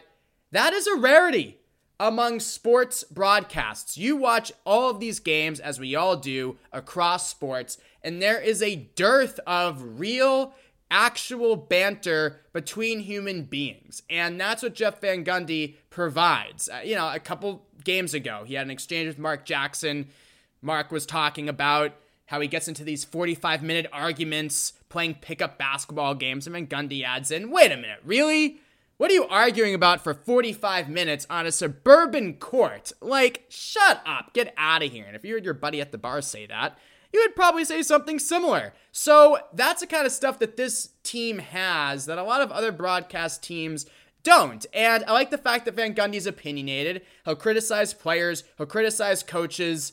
that 0.52 0.72
is 0.72 0.86
a 0.86 0.96
rarity 0.96 1.58
among 1.98 2.40
sports 2.40 3.04
broadcasts. 3.04 3.96
You 3.96 4.16
watch 4.16 4.52
all 4.64 4.90
of 4.90 5.00
these 5.00 5.18
games, 5.20 5.60
as 5.60 5.80
we 5.80 5.94
all 5.94 6.16
do, 6.16 6.56
across 6.72 7.28
sports, 7.28 7.78
and 8.02 8.20
there 8.20 8.40
is 8.40 8.62
a 8.62 8.76
dearth 8.76 9.40
of 9.46 9.98
real, 9.98 10.54
actual 10.90 11.56
banter 11.56 12.40
between 12.52 13.00
human 13.00 13.42
beings. 13.42 14.02
And 14.08 14.40
that's 14.40 14.62
what 14.62 14.74
Jeff 14.74 15.00
Van 15.00 15.24
Gundy 15.24 15.76
provides. 15.90 16.68
Uh, 16.68 16.80
you 16.84 16.94
know, 16.94 17.10
a 17.12 17.18
couple 17.18 17.66
games 17.82 18.14
ago, 18.14 18.44
he 18.46 18.54
had 18.54 18.66
an 18.66 18.70
exchange 18.70 19.08
with 19.08 19.18
Mark 19.18 19.44
Jackson. 19.44 20.08
Mark 20.62 20.92
was 20.92 21.06
talking 21.06 21.48
about 21.48 21.94
how 22.26 22.40
he 22.40 22.48
gets 22.48 22.68
into 22.68 22.84
these 22.84 23.04
45 23.04 23.62
minute 23.62 23.86
arguments 23.92 24.72
playing 24.96 25.16
pickup 25.20 25.58
basketball 25.58 26.14
games. 26.14 26.46
And 26.46 26.56
then 26.56 26.66
Gundy 26.66 27.04
adds 27.04 27.30
in, 27.30 27.50
wait 27.50 27.70
a 27.70 27.76
minute, 27.76 27.98
really? 28.02 28.60
What 28.96 29.10
are 29.10 29.14
you 29.14 29.26
arguing 29.26 29.74
about 29.74 30.02
for 30.02 30.14
45 30.14 30.88
minutes 30.88 31.26
on 31.28 31.44
a 31.44 31.52
suburban 31.52 32.32
court? 32.36 32.92
Like, 33.02 33.44
shut 33.50 34.00
up, 34.06 34.32
get 34.32 34.54
out 34.56 34.82
of 34.82 34.90
here. 34.90 35.04
And 35.06 35.14
if 35.14 35.22
you 35.22 35.34
heard 35.34 35.44
your 35.44 35.52
buddy 35.52 35.82
at 35.82 35.92
the 35.92 35.98
bar 35.98 36.22
say 36.22 36.46
that, 36.46 36.78
you 37.12 37.20
would 37.20 37.36
probably 37.36 37.66
say 37.66 37.82
something 37.82 38.18
similar. 38.18 38.72
So 38.90 39.36
that's 39.52 39.82
the 39.82 39.86
kind 39.86 40.06
of 40.06 40.12
stuff 40.12 40.38
that 40.38 40.56
this 40.56 40.88
team 41.02 41.40
has 41.40 42.06
that 42.06 42.16
a 42.16 42.22
lot 42.22 42.40
of 42.40 42.50
other 42.50 42.72
broadcast 42.72 43.42
teams 43.42 43.84
don't. 44.22 44.64
And 44.72 45.04
I 45.04 45.12
like 45.12 45.28
the 45.28 45.36
fact 45.36 45.66
that 45.66 45.74
Van 45.74 45.94
Gundy's 45.94 46.26
opinionated. 46.26 47.02
He'll 47.26 47.36
criticize 47.36 47.92
players, 47.92 48.44
he'll 48.56 48.64
criticize 48.64 49.22
coaches 49.22 49.92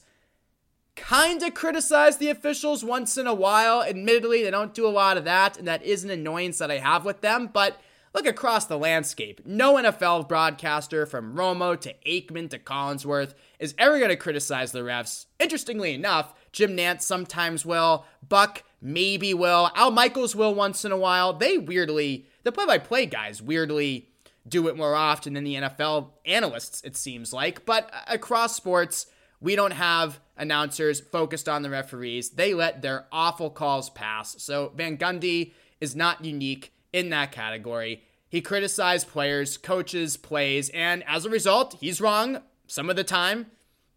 kind 0.96 1.42
of 1.44 1.54
criticize 1.54 2.18
the 2.18 2.30
officials 2.30 2.84
once 2.84 3.18
in 3.18 3.28
a 3.28 3.34
while. 3.34 3.84
Admittedly, 3.84 4.44
they 4.44 4.52
don't 4.52 4.74
do 4.74 4.88
a 4.88 4.90
lot 4.90 5.18
of 5.18 5.26
that, 5.26 5.58
and 5.58 5.68
that 5.68 5.84
is 5.84 6.04
an 6.04 6.10
annoyance 6.10 6.58
that 6.60 6.72
I 6.72 6.78
have 6.78 7.06
with 7.06 7.22
them. 7.22 7.50
But 7.52 7.80
look 8.14 8.26
across 8.26 8.66
the 8.66 8.78
landscape. 8.78 9.42
No 9.46 9.76
NFL 9.76 10.28
broadcaster 10.28 11.06
from 11.06 11.36
Romo 11.36 11.80
to 11.82 11.96
Aikman 12.06 12.50
to 12.52 12.60
Collinsworth 12.60 13.34
is 13.60 13.76
ever 13.78 13.98
going 13.98 14.10
to 14.10 14.16
criticize 14.16 14.72
the 14.72 14.80
refs. 14.80 15.26
Interestingly 15.40 15.94
enough, 15.94 16.34
Jim 16.52 16.78
Nantz 16.78 17.02
sometimes 17.02 17.66
will. 17.66 18.06
Buck 18.28 18.64
maybe 18.82 19.34
will. 19.34 19.72
Al 19.76 19.92
Michaels 19.92 20.36
will 20.36 20.54
once 20.54 20.86
in 20.86 20.92
a 20.92 20.98
while. 20.98 21.34
They 21.34 21.58
weirdly, 21.58 22.28
the 22.44 22.52
play 22.52 22.66
by 22.66 22.78
play 22.78 23.06
guys 23.06 23.42
weirdly 23.42 24.10
do 24.48 24.68
it 24.68 24.76
more 24.76 24.94
often 24.94 25.34
than 25.34 25.46
the 25.46 25.56
NFL 25.56 26.10
analysts, 26.26 26.82
it 26.82 26.98
seems 26.98 27.32
like. 27.32 27.66
But 27.66 27.92
across 28.08 28.56
sports, 28.56 29.08
we 29.40 29.56
don't 29.56 29.72
have 29.72 30.20
announcers 30.38 31.00
focused 31.00 31.48
on 31.48 31.62
the 31.62 31.70
referees. 31.70 32.32
They 32.32 32.54
let 32.54 32.82
their 32.82 33.06
awful 33.12 33.50
calls 33.50 33.90
pass. 33.90 34.42
So 34.42 34.72
Van 34.76 34.98
Gundy 34.98 35.54
is 35.80 35.96
not 35.96 36.26
unique 36.26 36.74
in 36.92 37.10
that 37.10 37.32
category. 37.32 38.04
He 38.30 38.42
criticized 38.42 39.10
players, 39.10 39.58
coaches, 39.58 40.18
plays, 40.18 40.70
and 40.70 41.04
as 41.08 41.26
a 41.26 41.30
result, 41.30 41.78
he's 41.80 42.02
wrong 42.02 42.42
some 42.66 42.90
of 42.90 42.96
the 42.96 43.04
time. 43.04 43.48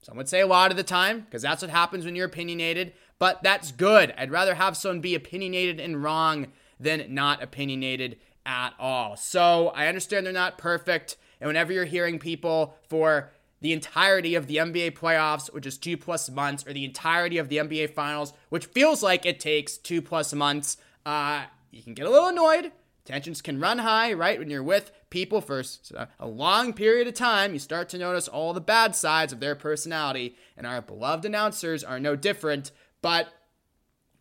Some 0.02 0.16
would 0.19 0.28
say 0.28 0.40
a 0.40 0.47
lot 0.47 0.71
of 0.71 0.76
the 0.76 0.83
time, 0.83 1.21
because 1.21 1.43
that's 1.43 1.62
what 1.62 1.71
happens 1.71 2.05
when 2.05 2.14
you're 2.14 2.26
opinionated. 2.26 2.93
But 3.19 3.43
that's 3.43 3.73
good. 3.73 4.14
I'd 4.19 4.31
rather 4.31 4.55
have 4.55 4.76
someone 4.76 5.00
be 5.00 5.14
opinionated 5.14 5.81
and 5.81 6.02
wrong 6.02 6.49
than 6.78 7.14
not 7.14 7.43
opinionated 7.43 8.19
at 8.45 8.75
all. 8.78 9.16
So 9.16 9.69
I 9.69 9.87
understand 9.87 10.26
they're 10.26 10.33
not 10.33 10.59
perfect. 10.59 11.16
And 11.40 11.49
whenever 11.49 11.73
you're 11.73 11.87
hearing 11.87 12.19
people 12.19 12.76
for 12.88 13.33
the 13.61 13.73
entirety 13.73 14.35
of 14.35 14.47
the 14.47 14.57
NBA 14.57 14.93
playoffs, 14.93 15.53
which 15.53 15.67
is 15.67 15.79
two 15.79 15.97
plus 15.97 16.31
months, 16.31 16.67
or 16.67 16.73
the 16.73 16.85
entirety 16.85 17.39
of 17.39 17.49
the 17.49 17.57
NBA 17.57 17.95
finals, 17.95 18.33
which 18.49 18.67
feels 18.67 19.03
like 19.03 19.25
it 19.25 19.41
takes 19.41 19.77
two 19.77 20.03
plus 20.03 20.33
months, 20.35 20.77
uh, 21.05 21.45
you 21.71 21.83
can 21.83 21.95
get 21.95 22.07
a 22.07 22.11
little 22.11 22.29
annoyed. 22.29 22.73
Tensions 23.05 23.41
can 23.41 23.61
run 23.61 23.79
high, 23.79 24.13
right? 24.13 24.39
When 24.39 24.51
you're 24.51 24.63
with 24.63 24.91
people 25.11 25.41
for 25.41 25.63
a 26.19 26.27
long 26.27 26.73
period 26.73 27.07
of 27.07 27.15
time, 27.15 27.53
you 27.53 27.61
start 27.61 27.89
to 27.91 27.99
notice 27.99 28.27
all 28.27 28.53
the 28.53 28.61
bad 28.61 28.97
sides 28.97 29.33
of 29.33 29.39
their 29.39 29.55
personality, 29.55 30.37
and 30.57 30.67
our 30.67 30.83
beloved 30.83 31.25
announcers 31.25 31.85
are 31.85 32.01
no 32.01 32.17
different. 32.17 32.73
But 33.01 33.29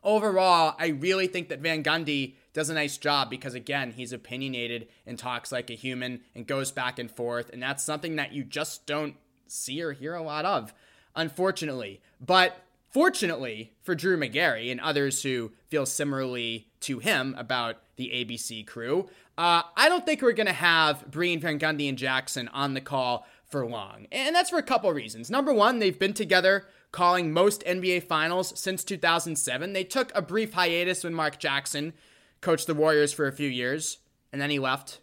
overall, 0.03 0.75
I 0.77 0.87
really 0.87 1.25
think 1.25 1.49
that 1.49 1.61
Van 1.61 1.83
Gundy 1.83 2.35
does 2.53 2.69
a 2.69 2.75
nice 2.75 2.97
job 2.97 3.29
because, 3.29 3.55
again, 3.55 3.91
he's 3.91 4.13
opinionated 4.13 4.87
and 5.05 5.17
talks 5.17 5.51
like 5.51 5.71
a 5.71 5.73
human 5.73 6.21
and 6.35 6.45
goes 6.45 6.71
back 6.71 6.99
and 6.99 7.09
forth. 7.11 7.49
And 7.51 7.61
that's 7.61 7.83
something 7.83 8.15
that 8.17 8.31
you 8.31 8.43
just 8.43 8.85
don't 8.85 9.15
see 9.47 9.81
or 9.81 9.91
hear 9.93 10.15
a 10.15 10.23
lot 10.23 10.45
of. 10.45 10.73
unfortunately. 11.15 12.01
But 12.19 12.57
fortunately 12.89 13.73
for 13.81 13.95
Drew 13.95 14.17
Magary 14.17 14.69
and 14.69 14.79
others 14.81 15.23
who 15.23 15.51
feel 15.69 15.85
similarly 15.85 16.67
to 16.81 16.99
him 16.99 17.35
about 17.37 17.77
the 17.95 18.11
ABC 18.13 18.65
crew, 18.67 19.09
uh, 19.37 19.63
I 19.75 19.89
don't 19.89 20.05
think 20.05 20.21
we're 20.21 20.33
going 20.33 20.47
to 20.47 20.53
have 20.53 21.09
Breen, 21.09 21.39
Van 21.39 21.59
Gundy, 21.59 21.89
and 21.89 21.97
Jackson 21.97 22.47
on 22.49 22.73
the 22.73 22.81
call 22.81 23.25
for 23.45 23.65
long. 23.65 24.07
And 24.11 24.35
that's 24.35 24.49
for 24.49 24.59
a 24.59 24.63
couple 24.63 24.91
reasons. 24.91 25.29
Number 25.29 25.53
one, 25.53 25.79
they've 25.79 25.97
been 25.97 26.13
together 26.13 26.67
calling 26.91 27.33
most 27.33 27.63
NBA 27.65 28.03
finals 28.03 28.57
since 28.59 28.83
2007. 28.83 29.73
They 29.73 29.83
took 29.83 30.11
a 30.15 30.21
brief 30.21 30.53
hiatus 30.53 31.03
when 31.03 31.13
Mark 31.13 31.39
Jackson 31.39 31.93
coached 32.41 32.67
the 32.67 32.73
Warriors 32.73 33.11
for 33.11 33.27
a 33.27 33.33
few 33.33 33.49
years, 33.49 33.97
and 34.31 34.41
then 34.41 34.49
he 34.49 34.59
left, 34.59 34.99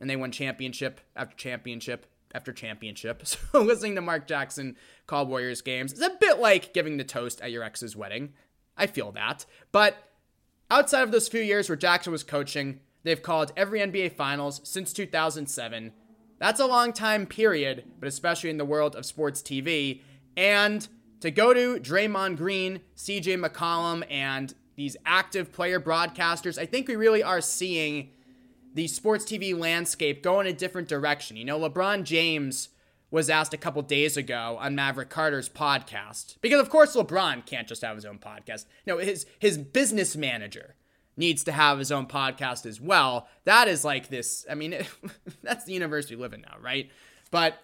and 0.00 0.08
they 0.08 0.16
won 0.16 0.30
championship 0.30 1.00
after 1.16 1.36
championship 1.36 2.06
after 2.34 2.52
championship. 2.52 3.22
So 3.52 3.60
listening 3.60 3.94
to 3.96 4.00
Mark 4.00 4.26
Jackson 4.26 4.76
call 5.06 5.26
Warriors 5.26 5.60
games 5.60 5.92
is 5.92 6.00
a 6.00 6.16
bit 6.20 6.38
like 6.38 6.72
giving 6.72 6.96
the 6.96 7.04
toast 7.04 7.40
at 7.40 7.50
your 7.50 7.62
ex's 7.62 7.96
wedding. 7.96 8.32
I 8.76 8.86
feel 8.86 9.12
that. 9.12 9.44
But 9.72 9.96
outside 10.70 11.02
of 11.02 11.12
those 11.12 11.28
few 11.28 11.42
years 11.42 11.68
where 11.68 11.76
Jackson 11.76 12.12
was 12.12 12.22
coaching, 12.22 12.80
they've 13.02 13.22
called 13.22 13.52
every 13.56 13.80
NBA 13.80 14.14
Finals 14.16 14.60
since 14.64 14.92
2007. 14.92 15.92
That's 16.38 16.60
a 16.60 16.66
long 16.66 16.92
time 16.92 17.26
period, 17.26 17.84
but 18.00 18.08
especially 18.08 18.50
in 18.50 18.56
the 18.56 18.64
world 18.64 18.96
of 18.96 19.06
sports 19.06 19.42
TV. 19.42 20.00
And 20.36 20.86
to 21.20 21.30
go 21.30 21.54
to 21.54 21.78
Draymond 21.78 22.36
Green, 22.36 22.80
CJ 22.96 23.44
McCollum, 23.44 24.04
and 24.10 24.54
these 24.74 24.96
active 25.06 25.52
player 25.52 25.78
broadcasters, 25.78 26.58
I 26.58 26.66
think 26.66 26.88
we 26.88 26.96
really 26.96 27.22
are 27.22 27.40
seeing 27.40 28.10
the 28.74 28.88
sports 28.88 29.24
TV 29.24 29.56
landscape 29.58 30.22
go 30.22 30.40
in 30.40 30.46
a 30.46 30.52
different 30.52 30.88
direction. 30.88 31.36
You 31.36 31.44
know, 31.44 31.58
LeBron 31.58 32.04
James 32.04 32.70
was 33.10 33.28
asked 33.28 33.52
a 33.52 33.58
couple 33.58 33.82
days 33.82 34.16
ago 34.16 34.56
on 34.60 34.74
Maverick 34.74 35.10
Carter's 35.10 35.48
podcast 35.48 36.36
because, 36.40 36.60
of 36.60 36.70
course, 36.70 36.96
LeBron 36.96 37.44
can't 37.44 37.68
just 37.68 37.82
have 37.82 37.94
his 37.94 38.06
own 38.06 38.18
podcast. 38.18 38.64
No, 38.86 38.98
his 38.98 39.26
his 39.38 39.58
business 39.58 40.16
manager 40.16 40.76
needs 41.16 41.44
to 41.44 41.52
have 41.52 41.78
his 41.78 41.92
own 41.92 42.06
podcast 42.06 42.64
as 42.64 42.80
well. 42.80 43.28
That 43.44 43.68
is 43.68 43.84
like 43.84 44.08
this. 44.08 44.46
I 44.50 44.54
mean, 44.54 44.74
that's 45.42 45.64
the 45.64 45.74
universe 45.74 46.08
we 46.08 46.16
live 46.16 46.32
in 46.32 46.40
now, 46.40 46.56
right? 46.60 46.90
But 47.30 47.58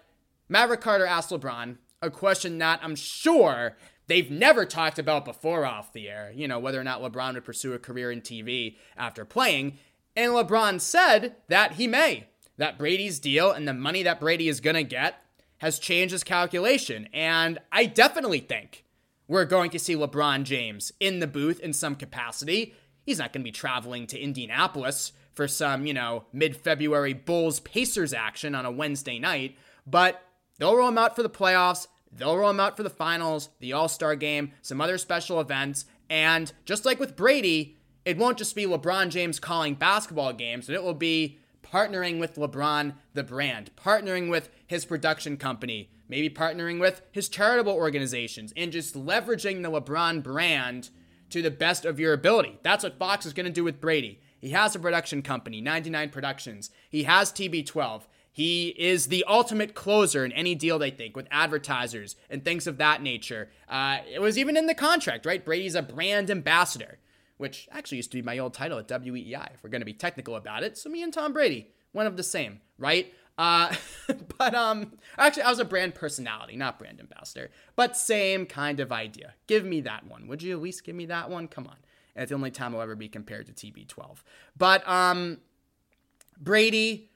Maverick 0.47 0.81
Carter 0.81 1.05
asked 1.05 1.31
LeBron 1.31 1.77
a 2.01 2.11
question 2.11 2.59
that 2.59 2.79
I'm 2.83 2.95
sure 2.95 3.75
they've 4.07 4.29
never 4.29 4.65
talked 4.65 4.99
about 4.99 5.25
before 5.25 5.65
off 5.65 5.93
the 5.93 6.09
air. 6.09 6.31
You 6.35 6.47
know, 6.47 6.59
whether 6.59 6.79
or 6.79 6.83
not 6.83 7.01
LeBron 7.01 7.33
would 7.33 7.45
pursue 7.45 7.73
a 7.73 7.79
career 7.79 8.11
in 8.11 8.21
TV 8.21 8.77
after 8.97 9.25
playing. 9.25 9.77
And 10.19 10.33
LeBron 10.33 10.81
said 10.81 11.37
that 11.47 11.75
he 11.75 11.87
may. 11.87 12.27
That 12.57 12.77
Brady's 12.77 13.19
deal 13.19 13.53
and 13.53 13.65
the 13.65 13.73
money 13.73 14.03
that 14.03 14.19
Brady 14.19 14.49
is 14.49 14.59
going 14.59 14.75
to 14.75 14.83
get 14.83 15.23
has 15.59 15.79
changed 15.79 16.11
his 16.11 16.25
calculation. 16.25 17.07
And 17.13 17.57
I 17.71 17.85
definitely 17.85 18.41
think 18.41 18.83
we're 19.29 19.45
going 19.45 19.71
to 19.71 19.79
see 19.79 19.95
LeBron 19.95 20.43
James 20.43 20.91
in 20.99 21.19
the 21.19 21.25
booth 21.25 21.61
in 21.61 21.71
some 21.71 21.95
capacity. 21.95 22.75
He's 23.01 23.17
not 23.17 23.31
going 23.31 23.43
to 23.43 23.47
be 23.47 23.53
traveling 23.53 24.07
to 24.07 24.19
Indianapolis 24.19 25.13
for 25.31 25.47
some, 25.47 25.85
you 25.85 25.93
know, 25.93 26.25
mid 26.33 26.57
February 26.57 27.13
Bulls 27.13 27.61
Pacers 27.61 28.13
action 28.13 28.55
on 28.55 28.65
a 28.65 28.71
Wednesday 28.71 29.19
night, 29.19 29.55
but 29.87 30.21
they'll 30.57 30.75
roll 30.75 30.89
him 30.89 30.97
out 30.97 31.15
for 31.15 31.23
the 31.23 31.29
playoffs. 31.29 31.87
They'll 32.11 32.35
roll 32.35 32.49
him 32.49 32.59
out 32.59 32.75
for 32.75 32.83
the 32.83 32.89
finals, 32.89 33.47
the 33.61 33.71
All 33.71 33.87
Star 33.87 34.17
game, 34.17 34.51
some 34.61 34.81
other 34.81 34.97
special 34.97 35.39
events. 35.39 35.85
And 36.09 36.51
just 36.65 36.83
like 36.83 36.99
with 36.99 37.15
Brady, 37.15 37.77
it 38.05 38.17
won't 38.17 38.37
just 38.37 38.55
be 38.55 38.65
LeBron 38.65 39.09
James 39.09 39.39
calling 39.39 39.75
basketball 39.75 40.33
games, 40.33 40.67
but 40.67 40.75
it 40.75 40.83
will 40.83 40.93
be 40.93 41.37
partnering 41.63 42.19
with 42.19 42.35
LeBron, 42.35 42.93
the 43.13 43.23
brand, 43.23 43.71
partnering 43.75 44.29
with 44.29 44.49
his 44.65 44.85
production 44.85 45.37
company, 45.37 45.89
maybe 46.07 46.29
partnering 46.29 46.79
with 46.79 47.01
his 47.11 47.29
charitable 47.29 47.73
organizations, 47.73 48.53
and 48.57 48.71
just 48.71 48.95
leveraging 48.95 49.61
the 49.61 49.69
LeBron 49.69 50.23
brand 50.23 50.89
to 51.29 51.41
the 51.41 51.51
best 51.51 51.85
of 51.85 51.99
your 51.99 52.13
ability. 52.13 52.59
That's 52.63 52.83
what 52.83 52.97
Fox 52.97 53.25
is 53.25 53.33
going 53.33 53.45
to 53.45 53.51
do 53.51 53.63
with 53.63 53.81
Brady. 53.81 54.19
He 54.39 54.51
has 54.51 54.75
a 54.75 54.79
production 54.79 55.21
company, 55.21 55.61
99 55.61 56.09
Productions. 56.09 56.71
He 56.89 57.03
has 57.03 57.31
TB12. 57.31 58.03
He 58.31 58.69
is 58.77 59.07
the 59.07 59.25
ultimate 59.27 59.75
closer 59.75 60.23
in 60.23 60.31
any 60.31 60.55
deal 60.55 60.79
they 60.79 60.91
think 60.91 61.15
with 61.15 61.27
advertisers 61.29 62.15
and 62.29 62.43
things 62.43 62.67
of 62.67 62.77
that 62.77 63.01
nature. 63.01 63.49
Uh, 63.67 63.97
it 64.09 64.21
was 64.21 64.37
even 64.37 64.55
in 64.55 64.65
the 64.65 64.73
contract, 64.73 65.25
right? 65.25 65.43
Brady's 65.43 65.75
a 65.75 65.81
brand 65.81 66.31
ambassador 66.31 66.99
which 67.39 67.69
actually 67.71 67.95
used 67.95 68.11
to 68.11 68.17
be 68.17 68.21
my 68.21 68.37
old 68.37 68.53
title 68.53 68.77
at 68.77 68.89
WEEI, 68.89 69.53
if 69.53 69.63
we're 69.63 69.69
going 69.69 69.79
to 69.79 69.85
be 69.85 69.93
technical 69.93 70.35
about 70.35 70.61
it. 70.61 70.77
So 70.77 70.89
me 70.89 71.01
and 71.01 71.13
Tom 71.13 71.31
Brady, 71.31 71.69
one 71.93 72.05
of 72.05 72.17
the 72.17 72.23
same, 72.23 72.59
right? 72.77 73.13
Uh, 73.37 73.73
but 74.37 74.53
um, 74.53 74.91
actually, 75.17 75.43
I 75.43 75.49
was 75.49 75.59
a 75.59 75.65
brand 75.65 75.95
personality, 75.95 76.57
not 76.57 76.77
brand 76.77 76.99
ambassador, 76.99 77.49
but 77.77 77.95
same 77.95 78.45
kind 78.45 78.81
of 78.81 78.91
idea. 78.91 79.35
Give 79.47 79.63
me 79.63 79.79
that 79.81 80.05
one, 80.05 80.27
would 80.27 80.43
you? 80.43 80.51
At 80.51 80.61
least 80.61 80.83
give 80.83 80.95
me 80.95 81.05
that 81.05 81.29
one. 81.29 81.47
Come 81.47 81.65
on. 81.65 81.77
And 82.13 82.23
it's 82.23 82.29
the 82.29 82.35
only 82.35 82.51
time 82.51 82.75
I'll 82.75 82.81
ever 82.81 82.97
be 82.97 83.07
compared 83.07 83.45
to 83.45 83.53
TB12. 83.53 84.17
But 84.57 84.85
um, 84.85 85.37
Brady, 86.37 87.09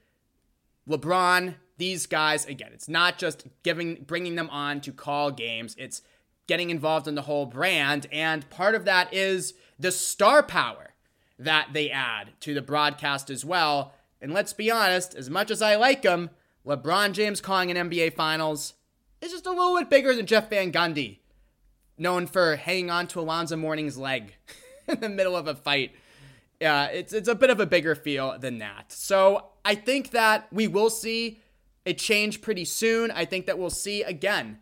LeBron, 0.88 1.56
these 1.77 2.06
guys 2.06 2.46
again. 2.46 2.72
It's 2.74 2.88
not 2.88 3.18
just 3.18 3.46
giving, 3.63 4.06
bringing 4.08 4.36
them 4.36 4.50
on 4.51 4.80
to 4.82 4.94
call 4.94 5.32
games. 5.32 5.75
It's 5.77 6.01
getting 6.48 6.70
involved 6.70 7.10
in 7.10 7.15
the 7.15 7.24
whole 7.24 7.46
brand, 7.46 8.08
and 8.12 8.50
part 8.50 8.75
of 8.75 8.86
that 8.86 9.13
is 9.13 9.53
the 9.84 9.92
star 9.92 10.42
power 10.42 10.94
that 11.38 11.70
they 11.74 11.92
add 11.92 12.32
to 12.40 12.54
the 12.54 12.62
broadcast 12.62 13.30
as 13.30 13.44
well. 13.44 13.94
And 14.22 14.34
let's 14.34 14.54
be 14.54 14.72
honest, 14.72 15.13
as 15.13 15.30
much 15.30 15.52
as 15.52 15.62
I 15.62 15.75
like 15.75 16.04
him, 16.04 16.30
LeBron 16.66 17.12
James 17.12 17.42
calling 17.42 17.70
an 17.70 17.90
NBA 17.90 18.13
Finals 18.13 18.75
is 19.22 19.32
just 19.32 19.46
a 19.46 19.52
little 19.52 19.78
bit 19.78 19.90
bigger 19.90 20.16
than 20.16 20.25
Jeff 20.25 20.50
Van 20.50 20.72
Gundy, 20.72 21.20
known 21.98 22.28
for 22.28 22.56
hanging 22.56 22.90
on 22.90 23.08
to 23.08 23.20
Alonzo 23.20 23.58
Mourning's 23.58 23.98
leg 23.98 24.36
in 24.88 25.02
the 25.02 25.10
middle 25.10 25.36
of 25.36 25.48
a 25.48 25.56
fight. 25.56 25.92
Yeah, 26.62 26.86
it's 26.86 27.12
it's 27.12 27.28
a 27.28 27.36
bit 27.36 27.50
of 27.50 27.60
a 27.60 27.66
bigger 27.66 27.94
feel 27.94 28.40
than 28.40 28.60
that. 28.60 28.94
So 28.94 29.50
I 29.66 29.75
think 29.75 30.12
that 30.12 30.48
we 30.50 30.70
will 30.70 30.90
see 30.90 31.42
a 31.86 31.94
change 31.94 32.42
pretty 32.42 32.63
soon. 32.63 33.12
I 33.12 33.25
think 33.25 33.48
that 33.48 33.60
we'll 33.60 33.70
see 33.70 34.02
again 34.02 34.60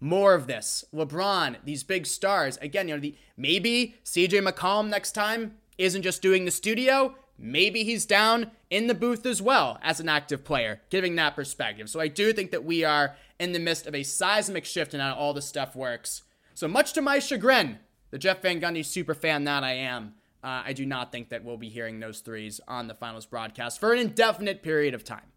more 0.00 0.34
of 0.34 0.46
this. 0.46 0.84
LeBron, 0.94 1.56
these 1.64 1.82
big 1.82 2.06
stars. 2.06 2.56
Again, 2.58 2.88
you 2.88 2.94
know, 2.94 3.00
the 3.00 3.16
maybe 3.36 3.96
CJ 4.04 4.46
McCollum 4.46 4.88
next 4.88 5.12
time 5.12 5.54
isn't 5.76 6.02
just 6.02 6.22
doing 6.22 6.44
the 6.44 6.50
studio. 6.50 7.14
Maybe 7.38 7.84
he's 7.84 8.04
down 8.04 8.50
in 8.68 8.88
the 8.88 8.94
booth 8.94 9.24
as 9.24 9.40
well 9.40 9.78
as 9.82 10.00
an 10.00 10.08
active 10.08 10.44
player, 10.44 10.80
giving 10.90 11.14
that 11.16 11.36
perspective. 11.36 11.88
So 11.88 12.00
I 12.00 12.08
do 12.08 12.32
think 12.32 12.50
that 12.50 12.64
we 12.64 12.84
are 12.84 13.16
in 13.38 13.52
the 13.52 13.60
midst 13.60 13.86
of 13.86 13.94
a 13.94 14.02
seismic 14.02 14.64
shift 14.64 14.92
in 14.92 15.00
how 15.00 15.14
all 15.14 15.32
this 15.32 15.46
stuff 15.46 15.76
works. 15.76 16.22
So 16.54 16.66
much 16.66 16.92
to 16.94 17.02
my 17.02 17.20
chagrin, 17.20 17.78
the 18.10 18.18
Jeff 18.18 18.42
Van 18.42 18.60
Gundy 18.60 18.84
super 18.84 19.14
fan 19.14 19.44
that 19.44 19.62
I 19.62 19.74
am, 19.74 20.14
uh, 20.42 20.62
I 20.66 20.72
do 20.72 20.84
not 20.84 21.12
think 21.12 21.28
that 21.28 21.44
we'll 21.44 21.56
be 21.56 21.68
hearing 21.68 22.00
those 22.00 22.20
threes 22.20 22.60
on 22.66 22.88
the 22.88 22.94
finals 22.94 23.26
broadcast 23.26 23.78
for 23.78 23.92
an 23.92 24.00
indefinite 24.00 24.62
period 24.62 24.94
of 24.94 25.04
time 25.04 25.32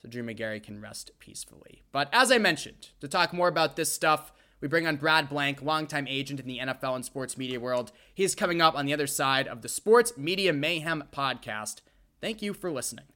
so 0.00 0.08
Drew 0.08 0.22
Magary 0.22 0.60
can 0.60 0.80
rest 0.80 1.10
peacefully. 1.18 1.82
But 1.92 2.08
as 2.12 2.30
I 2.30 2.38
mentioned, 2.38 2.90
to 3.00 3.08
talk 3.08 3.32
more 3.32 3.48
about 3.48 3.76
this 3.76 3.92
stuff, 3.92 4.32
we 4.60 4.68
bring 4.68 4.86
on 4.86 4.96
Brad 4.96 5.28
Blank, 5.28 5.62
longtime 5.62 6.06
agent 6.08 6.40
in 6.40 6.46
the 6.46 6.58
NFL 6.58 6.94
and 6.94 7.04
sports 7.04 7.36
media 7.36 7.60
world. 7.60 7.92
He's 8.14 8.34
coming 8.34 8.60
up 8.60 8.74
on 8.74 8.86
the 8.86 8.94
other 8.94 9.06
side 9.06 9.48
of 9.48 9.62
the 9.62 9.68
Sports 9.68 10.16
Media 10.16 10.52
Mayhem 10.52 11.04
podcast. 11.12 11.80
Thank 12.20 12.40
you 12.42 12.54
for 12.54 12.70
listening. 12.70 13.15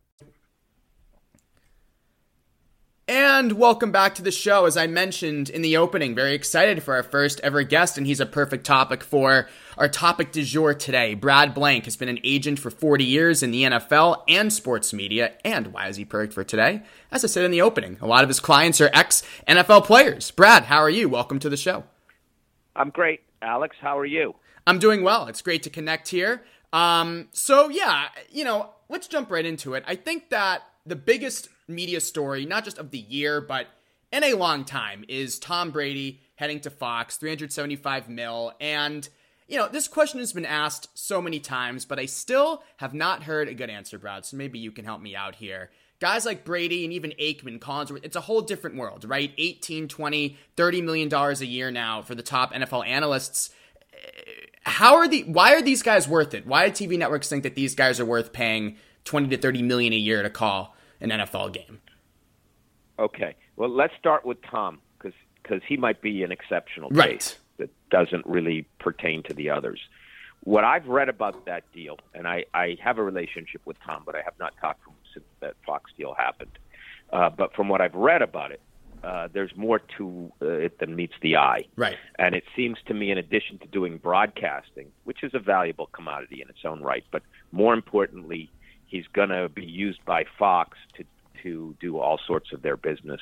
And 3.13 3.51
welcome 3.51 3.91
back 3.91 4.15
to 4.15 4.21
the 4.21 4.31
show. 4.31 4.63
As 4.63 4.77
I 4.77 4.87
mentioned 4.87 5.49
in 5.49 5.61
the 5.61 5.75
opening, 5.75 6.15
very 6.15 6.33
excited 6.33 6.81
for 6.81 6.93
our 6.93 7.03
first 7.03 7.41
ever 7.41 7.61
guest, 7.61 7.97
and 7.97 8.07
he's 8.07 8.21
a 8.21 8.25
perfect 8.25 8.65
topic 8.65 9.03
for 9.03 9.49
our 9.77 9.89
topic 9.89 10.31
du 10.31 10.45
jour 10.45 10.73
today. 10.73 11.13
Brad 11.13 11.53
Blank 11.53 11.83
has 11.83 11.97
been 11.97 12.07
an 12.07 12.19
agent 12.23 12.57
for 12.57 12.71
40 12.71 13.03
years 13.03 13.43
in 13.43 13.51
the 13.51 13.63
NFL 13.63 14.23
and 14.29 14.53
sports 14.53 14.93
media. 14.93 15.33
And 15.43 15.73
why 15.73 15.89
is 15.89 15.97
he 15.97 16.05
perfect 16.05 16.31
for 16.31 16.45
today? 16.45 16.83
As 17.11 17.25
I 17.25 17.27
said 17.27 17.43
in 17.43 17.51
the 17.51 17.61
opening, 17.61 17.97
a 17.99 18.07
lot 18.07 18.23
of 18.23 18.29
his 18.29 18.39
clients 18.39 18.79
are 18.79 18.89
ex 18.93 19.23
NFL 19.45 19.83
players. 19.83 20.31
Brad, 20.31 20.63
how 20.63 20.77
are 20.77 20.89
you? 20.89 21.09
Welcome 21.09 21.39
to 21.39 21.49
the 21.49 21.57
show. 21.57 21.83
I'm 22.77 22.91
great. 22.91 23.23
Alex, 23.41 23.75
how 23.81 23.99
are 23.99 24.05
you? 24.05 24.35
I'm 24.65 24.79
doing 24.79 25.03
well. 25.03 25.27
It's 25.27 25.41
great 25.41 25.63
to 25.63 25.69
connect 25.69 26.07
here. 26.07 26.43
Um, 26.71 27.27
so, 27.33 27.67
yeah, 27.67 28.07
you 28.29 28.45
know, 28.45 28.69
let's 28.87 29.09
jump 29.09 29.29
right 29.29 29.45
into 29.45 29.73
it. 29.73 29.83
I 29.85 29.95
think 29.95 30.29
that 30.29 30.61
the 30.85 30.95
biggest 30.95 31.49
media 31.67 32.01
story, 32.01 32.45
not 32.45 32.63
just 32.63 32.77
of 32.77 32.91
the 32.91 32.99
year, 32.99 33.41
but 33.41 33.67
in 34.11 34.23
a 34.23 34.33
long 34.33 34.65
time, 34.65 35.05
is 35.07 35.39
Tom 35.39 35.71
Brady 35.71 36.21
heading 36.35 36.59
to 36.61 36.69
Fox, 36.69 37.17
375 37.17 38.09
mil. 38.09 38.51
And, 38.59 39.07
you 39.47 39.57
know, 39.57 39.67
this 39.67 39.87
question 39.87 40.19
has 40.19 40.33
been 40.33 40.45
asked 40.45 40.89
so 40.93 41.21
many 41.21 41.39
times, 41.39 41.85
but 41.85 41.99
I 41.99 42.05
still 42.05 42.63
have 42.77 42.93
not 42.93 43.23
heard 43.23 43.47
a 43.47 43.53
good 43.53 43.69
answer, 43.69 43.97
Brad. 43.97 44.25
So 44.25 44.37
maybe 44.37 44.59
you 44.59 44.71
can 44.71 44.85
help 44.85 45.01
me 45.01 45.15
out 45.15 45.35
here. 45.35 45.69
Guys 45.99 46.25
like 46.25 46.43
Brady 46.43 46.83
and 46.83 46.91
even 46.91 47.13
Aikman, 47.21 47.59
Collinsworth, 47.59 48.03
it's 48.03 48.15
a 48.15 48.21
whole 48.21 48.41
different 48.41 48.75
world, 48.75 49.05
right? 49.05 49.31
18, 49.37 49.87
20, 49.87 50.37
30 50.57 50.81
million 50.81 51.09
dollars 51.09 51.41
a 51.41 51.45
year 51.45 51.69
now 51.69 52.01
for 52.01 52.15
the 52.15 52.23
top 52.23 52.53
NFL 52.53 52.87
analysts. 52.87 53.51
How 54.63 54.95
are 54.95 55.07
the 55.07 55.23
why 55.25 55.53
are 55.53 55.61
these 55.61 55.83
guys 55.83 56.07
worth 56.07 56.33
it? 56.33 56.47
Why 56.47 56.67
do 56.67 56.87
TV 56.87 56.97
networks 56.97 57.29
think 57.29 57.43
that 57.43 57.53
these 57.53 57.75
guys 57.75 57.99
are 57.99 58.05
worth 58.05 58.33
paying 58.33 58.77
20 59.05 59.29
to 59.29 59.37
30 59.37 59.61
million 59.61 59.93
a 59.93 59.97
year 59.97 60.23
to 60.23 60.29
call 60.29 60.75
an 60.99 61.09
NFL 61.09 61.53
game. 61.53 61.79
Okay. 62.99 63.35
Well, 63.55 63.69
let's 63.69 63.93
start 63.99 64.25
with 64.25 64.37
Tom 64.43 64.79
because 64.97 65.63
he 65.67 65.75
might 65.75 66.01
be 66.01 66.23
an 66.23 66.31
exceptional 66.31 66.89
case 66.89 66.97
right. 66.97 67.37
that 67.57 67.69
doesn't 67.89 68.25
really 68.25 68.65
pertain 68.79 69.23
to 69.23 69.33
the 69.33 69.49
others. 69.49 69.79
What 70.43 70.63
I've 70.63 70.87
read 70.87 71.09
about 71.09 71.45
that 71.45 71.63
deal, 71.73 71.99
and 72.13 72.27
I, 72.27 72.45
I 72.53 72.77
have 72.83 72.97
a 72.97 73.03
relationship 73.03 73.61
with 73.65 73.77
Tom, 73.85 74.03
but 74.05 74.15
I 74.15 74.21
have 74.23 74.33
not 74.39 74.53
talked 74.61 74.83
to 74.83 74.89
him 74.89 74.95
since 75.13 75.25
that 75.39 75.55
Fox 75.65 75.91
deal 75.97 76.13
happened. 76.13 76.57
Uh, 77.11 77.29
but 77.29 77.53
from 77.55 77.69
what 77.69 77.81
I've 77.81 77.93
read 77.93 78.21
about 78.21 78.51
it, 78.51 78.61
uh, 79.03 79.27
there's 79.33 79.55
more 79.55 79.81
to 79.97 80.31
uh, 80.41 80.45
it 80.45 80.79
than 80.79 80.95
meets 80.95 81.13
the 81.21 81.37
eye. 81.37 81.65
Right. 81.75 81.97
And 82.19 82.35
it 82.35 82.43
seems 82.55 82.77
to 82.85 82.93
me, 82.93 83.11
in 83.11 83.17
addition 83.17 83.57
to 83.59 83.67
doing 83.67 83.97
broadcasting, 83.97 84.91
which 85.03 85.23
is 85.23 85.33
a 85.33 85.39
valuable 85.39 85.87
commodity 85.87 86.41
in 86.41 86.49
its 86.49 86.59
own 86.65 86.81
right, 86.81 87.03
but 87.11 87.23
more 87.51 87.73
importantly, 87.73 88.49
he's 88.91 89.07
going 89.13 89.29
to 89.29 89.49
be 89.49 89.65
used 89.65 90.03
by 90.05 90.25
Fox 90.37 90.77
to 90.97 91.05
to 91.41 91.75
do 91.79 91.97
all 91.97 92.19
sorts 92.27 92.53
of 92.53 92.61
their 92.61 92.77
business. 92.77 93.21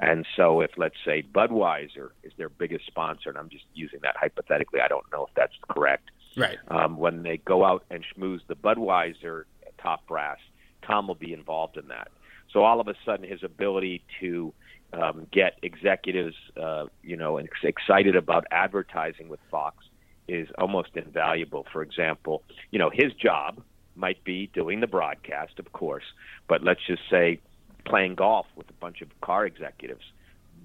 And 0.00 0.24
so, 0.36 0.62
if 0.62 0.70
let's 0.78 0.94
say 1.04 1.22
Budweiser 1.22 2.10
is 2.22 2.32
their 2.38 2.48
biggest 2.48 2.86
sponsor, 2.86 3.28
and 3.28 3.36
I'm 3.36 3.50
just 3.50 3.64
using 3.74 3.98
that 4.04 4.16
hypothetically, 4.16 4.80
I 4.80 4.88
don't 4.88 5.04
know 5.12 5.26
if 5.26 5.34
that's 5.34 5.52
correct. 5.68 6.10
Right. 6.34 6.56
Um, 6.68 6.96
when 6.96 7.22
they 7.22 7.36
go 7.38 7.66
out 7.66 7.84
and 7.90 8.02
schmooze 8.14 8.40
the 8.46 8.54
Budweiser 8.54 9.44
top 9.82 10.06
brass, 10.06 10.38
Tom 10.86 11.08
will 11.08 11.14
be 11.14 11.34
involved 11.34 11.76
in 11.76 11.88
that. 11.88 12.08
So 12.52 12.62
all 12.62 12.80
of 12.80 12.88
a 12.88 12.94
sudden, 13.04 13.28
his 13.28 13.42
ability 13.42 14.02
to 14.20 14.54
um, 14.94 15.26
get 15.30 15.58
executives, 15.62 16.36
uh, 16.58 16.86
you 17.02 17.16
know, 17.16 17.38
excited 17.62 18.16
about 18.16 18.46
advertising 18.50 19.28
with 19.28 19.40
Fox 19.50 19.84
is 20.26 20.48
almost 20.56 20.90
invaluable. 20.94 21.66
For 21.72 21.82
example, 21.82 22.42
you 22.70 22.78
know, 22.78 22.90
his 22.90 23.12
job 23.14 23.62
might 23.98 24.22
be 24.24 24.46
doing 24.52 24.80
the 24.80 24.86
broadcast, 24.86 25.58
of 25.58 25.72
course, 25.72 26.04
but 26.46 26.62
let's 26.62 26.80
just 26.86 27.02
say 27.10 27.40
playing 27.84 28.14
golf 28.14 28.46
with 28.56 28.68
a 28.70 28.74
bunch 28.74 29.02
of 29.02 29.08
car 29.20 29.44
executives. 29.46 30.04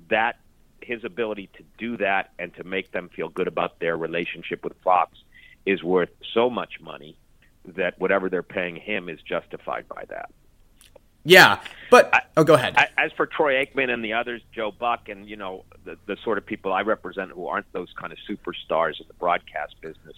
That 0.09 0.37
his 0.81 1.03
ability 1.03 1.49
to 1.57 1.63
do 1.77 1.97
that 1.97 2.31
and 2.37 2.53
to 2.55 2.63
make 2.63 2.91
them 2.91 3.09
feel 3.09 3.29
good 3.29 3.47
about 3.47 3.79
their 3.79 3.97
relationship 3.97 4.63
with 4.63 4.73
Fox 4.83 5.17
is 5.65 5.81
worth 5.81 6.09
so 6.33 6.49
much 6.49 6.79
money 6.81 7.17
that 7.65 7.97
whatever 7.99 8.29
they're 8.29 8.43
paying 8.43 8.75
him 8.75 9.07
is 9.09 9.21
justified 9.21 9.87
by 9.87 10.03
that. 10.09 10.29
Yeah, 11.25 11.61
but 11.89 12.13
I, 12.13 12.21
oh, 12.35 12.43
go 12.43 12.55
ahead. 12.55 12.75
I, 12.75 12.89
as 12.97 13.13
for 13.13 13.25
Troy 13.25 13.63
Aikman 13.63 13.89
and 13.89 14.03
the 14.03 14.13
others, 14.13 14.41
Joe 14.53 14.71
Buck, 14.77 15.07
and 15.07 15.27
you 15.27 15.37
know 15.37 15.63
the 15.85 15.97
the 16.05 16.17
sort 16.21 16.37
of 16.37 16.45
people 16.45 16.73
I 16.73 16.81
represent 16.81 17.31
who 17.31 17.47
aren't 17.47 17.71
those 17.71 17.93
kind 17.97 18.11
of 18.11 18.19
superstars 18.29 18.99
in 18.99 19.07
the 19.07 19.13
broadcast 19.13 19.75
business, 19.79 20.17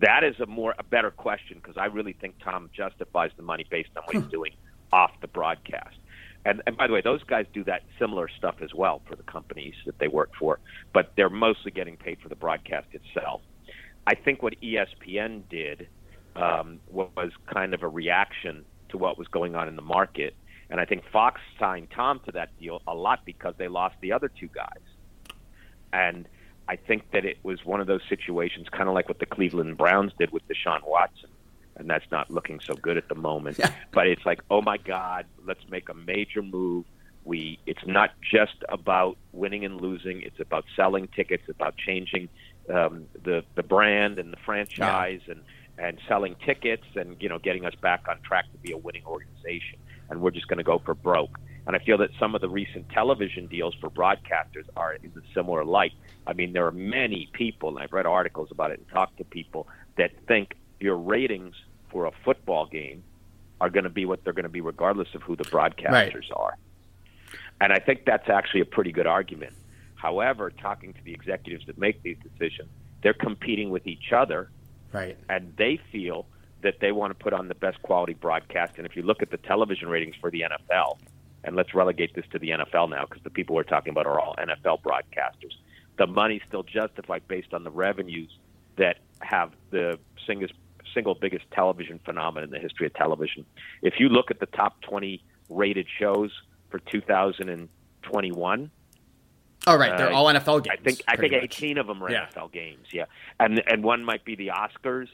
that 0.00 0.24
is 0.24 0.38
a 0.40 0.46
more 0.46 0.74
a 0.78 0.82
better 0.82 1.10
question 1.10 1.58
because 1.62 1.76
I 1.76 1.86
really 1.86 2.14
think 2.14 2.36
Tom 2.42 2.70
justifies 2.74 3.30
the 3.36 3.42
money 3.42 3.66
based 3.70 3.90
on 3.96 4.02
what 4.04 4.16
he's 4.16 4.30
doing 4.30 4.52
off 4.92 5.12
the 5.20 5.28
broadcast. 5.28 5.96
And, 6.44 6.62
and 6.66 6.76
by 6.76 6.86
the 6.86 6.94
way, 6.94 7.02
those 7.02 7.22
guys 7.24 7.44
do 7.52 7.64
that 7.64 7.82
similar 7.98 8.28
stuff 8.28 8.56
as 8.62 8.72
well 8.74 9.02
for 9.06 9.14
the 9.14 9.22
companies 9.24 9.74
that 9.84 9.98
they 9.98 10.08
work 10.08 10.30
for, 10.38 10.58
but 10.94 11.12
they're 11.16 11.28
mostly 11.28 11.70
getting 11.70 11.96
paid 11.96 12.18
for 12.22 12.30
the 12.30 12.34
broadcast 12.34 12.86
itself. 12.92 13.42
I 14.06 14.14
think 14.14 14.42
what 14.42 14.54
ESPN 14.62 15.42
did 15.50 15.88
um, 16.34 16.80
was 16.90 17.30
kind 17.52 17.74
of 17.74 17.82
a 17.82 17.88
reaction 17.88 18.64
to 18.88 18.98
what 18.98 19.18
was 19.18 19.28
going 19.28 19.54
on 19.54 19.68
in 19.68 19.76
the 19.76 19.82
market, 19.82 20.34
and 20.70 20.80
I 20.80 20.86
think 20.86 21.02
Fox 21.12 21.40
signed 21.58 21.88
Tom 21.94 22.20
to 22.24 22.32
that 22.32 22.58
deal 22.58 22.80
a 22.86 22.94
lot 22.94 23.20
because 23.26 23.54
they 23.58 23.68
lost 23.68 23.96
the 24.00 24.12
other 24.12 24.28
two 24.28 24.48
guys, 24.48 25.36
and 25.92 26.26
I 26.70 26.76
think 26.76 27.10
that 27.10 27.24
it 27.24 27.38
was 27.42 27.64
one 27.64 27.80
of 27.80 27.88
those 27.88 28.02
situations, 28.08 28.68
kind 28.70 28.88
of 28.88 28.94
like 28.94 29.08
what 29.08 29.18
the 29.18 29.26
Cleveland 29.26 29.76
Browns 29.76 30.12
did 30.16 30.30
with 30.30 30.46
Deshaun 30.46 30.86
Watson, 30.86 31.28
and 31.74 31.90
that's 31.90 32.08
not 32.12 32.30
looking 32.30 32.60
so 32.60 32.74
good 32.74 32.96
at 32.96 33.08
the 33.08 33.16
moment. 33.16 33.58
Yeah. 33.58 33.72
But 33.90 34.06
it's 34.06 34.24
like, 34.24 34.40
oh 34.52 34.62
my 34.62 34.76
God, 34.76 35.26
let's 35.44 35.68
make 35.68 35.88
a 35.88 35.94
major 35.94 36.42
move. 36.42 36.84
We, 37.24 37.58
it's 37.66 37.84
not 37.86 38.10
just 38.22 38.54
about 38.68 39.16
winning 39.32 39.64
and 39.64 39.80
losing; 39.80 40.22
it's 40.22 40.38
about 40.38 40.64
selling 40.76 41.08
tickets, 41.08 41.42
about 41.48 41.76
changing 41.76 42.28
um, 42.72 43.06
the 43.20 43.42
the 43.56 43.64
brand 43.64 44.20
and 44.20 44.32
the 44.32 44.38
franchise, 44.46 45.22
yeah. 45.26 45.34
and 45.34 45.42
and 45.76 45.98
selling 46.06 46.36
tickets, 46.46 46.86
and 46.94 47.16
you 47.20 47.28
know, 47.28 47.40
getting 47.40 47.64
us 47.64 47.74
back 47.82 48.06
on 48.08 48.20
track 48.20 48.44
to 48.52 48.58
be 48.58 48.70
a 48.70 48.78
winning 48.78 49.04
organization. 49.06 49.80
And 50.08 50.20
we're 50.20 50.30
just 50.30 50.46
going 50.46 50.58
to 50.58 50.64
go 50.64 50.78
for 50.78 50.94
broke. 50.94 51.36
And 51.70 51.80
I 51.80 51.84
feel 51.84 51.98
that 51.98 52.10
some 52.18 52.34
of 52.34 52.40
the 52.40 52.48
recent 52.48 52.88
television 52.88 53.46
deals 53.46 53.76
for 53.80 53.88
broadcasters 53.88 54.64
are 54.74 54.94
in 54.94 55.04
a 55.04 55.32
similar 55.32 55.64
light. 55.64 55.92
I 56.26 56.32
mean, 56.32 56.52
there 56.52 56.66
are 56.66 56.72
many 56.72 57.28
people, 57.32 57.68
and 57.68 57.78
I've 57.78 57.92
read 57.92 58.06
articles 58.06 58.48
about 58.50 58.72
it 58.72 58.80
and 58.80 58.88
talked 58.88 59.18
to 59.18 59.24
people 59.24 59.68
that 59.96 60.10
think 60.26 60.56
your 60.80 60.96
ratings 60.96 61.54
for 61.88 62.06
a 62.06 62.10
football 62.24 62.66
game 62.66 63.04
are 63.60 63.70
going 63.70 63.84
to 63.84 63.90
be 63.90 64.04
what 64.04 64.24
they're 64.24 64.32
going 64.32 64.42
to 64.42 64.48
be 64.48 64.60
regardless 64.60 65.14
of 65.14 65.22
who 65.22 65.36
the 65.36 65.44
broadcasters 65.44 66.14
right. 66.14 66.32
are. 66.34 66.58
And 67.60 67.72
I 67.72 67.78
think 67.78 68.04
that's 68.04 68.28
actually 68.28 68.62
a 68.62 68.66
pretty 68.66 68.90
good 68.90 69.06
argument. 69.06 69.52
However, 69.94 70.50
talking 70.50 70.92
to 70.92 71.04
the 71.04 71.12
executives 71.12 71.66
that 71.66 71.78
make 71.78 72.02
these 72.02 72.16
decisions, 72.20 72.68
they're 73.04 73.14
competing 73.14 73.70
with 73.70 73.86
each 73.86 74.12
other. 74.12 74.50
Right. 74.92 75.16
And 75.28 75.54
they 75.56 75.78
feel 75.92 76.26
that 76.62 76.80
they 76.80 76.90
want 76.90 77.16
to 77.16 77.22
put 77.22 77.32
on 77.32 77.46
the 77.46 77.54
best 77.54 77.80
quality 77.82 78.14
broadcast. 78.14 78.72
And 78.76 78.86
if 78.86 78.96
you 78.96 79.02
look 79.02 79.22
at 79.22 79.30
the 79.30 79.36
television 79.36 79.88
ratings 79.88 80.16
for 80.20 80.32
the 80.32 80.40
NFL, 80.40 80.98
and 81.44 81.56
let's 81.56 81.74
relegate 81.74 82.14
this 82.14 82.24
to 82.32 82.38
the 82.38 82.50
NFL 82.50 82.90
now 82.90 83.04
because 83.08 83.22
the 83.22 83.30
people 83.30 83.56
we're 83.56 83.62
talking 83.62 83.90
about 83.90 84.06
are 84.06 84.20
all 84.20 84.34
NFL 84.38 84.82
broadcasters. 84.82 85.54
The 85.98 86.06
money's 86.06 86.42
still 86.46 86.62
justified 86.62 87.26
based 87.28 87.52
on 87.54 87.64
the 87.64 87.70
revenues 87.70 88.30
that 88.76 88.98
have 89.20 89.52
the 89.70 89.98
single, 90.26 90.48
single 90.94 91.14
biggest 91.14 91.44
television 91.50 92.00
phenomenon 92.04 92.44
in 92.44 92.50
the 92.50 92.58
history 92.58 92.86
of 92.86 92.94
television. 92.94 93.44
If 93.82 93.94
you 93.98 94.08
look 94.08 94.30
at 94.30 94.40
the 94.40 94.46
top 94.46 94.80
20 94.82 95.22
rated 95.48 95.86
shows 95.98 96.30
for 96.70 96.78
2021, 96.78 98.70
all 99.66 99.76
right, 99.76 99.96
they're 99.98 100.10
uh, 100.10 100.16
all 100.16 100.26
NFL 100.26 100.64
games. 100.64 100.76
I 100.80 100.82
think 100.82 101.02
I 101.06 101.16
think 101.16 101.32
much. 101.32 101.42
18 101.42 101.78
of 101.78 101.86
them 101.86 102.02
are 102.02 102.10
yeah. 102.10 102.26
NFL 102.34 102.50
games. 102.52 102.86
Yeah, 102.92 103.04
and 103.38 103.62
and 103.66 103.84
one 103.84 104.04
might 104.04 104.24
be 104.24 104.34
the 104.34 104.48
Oscars, 104.48 105.08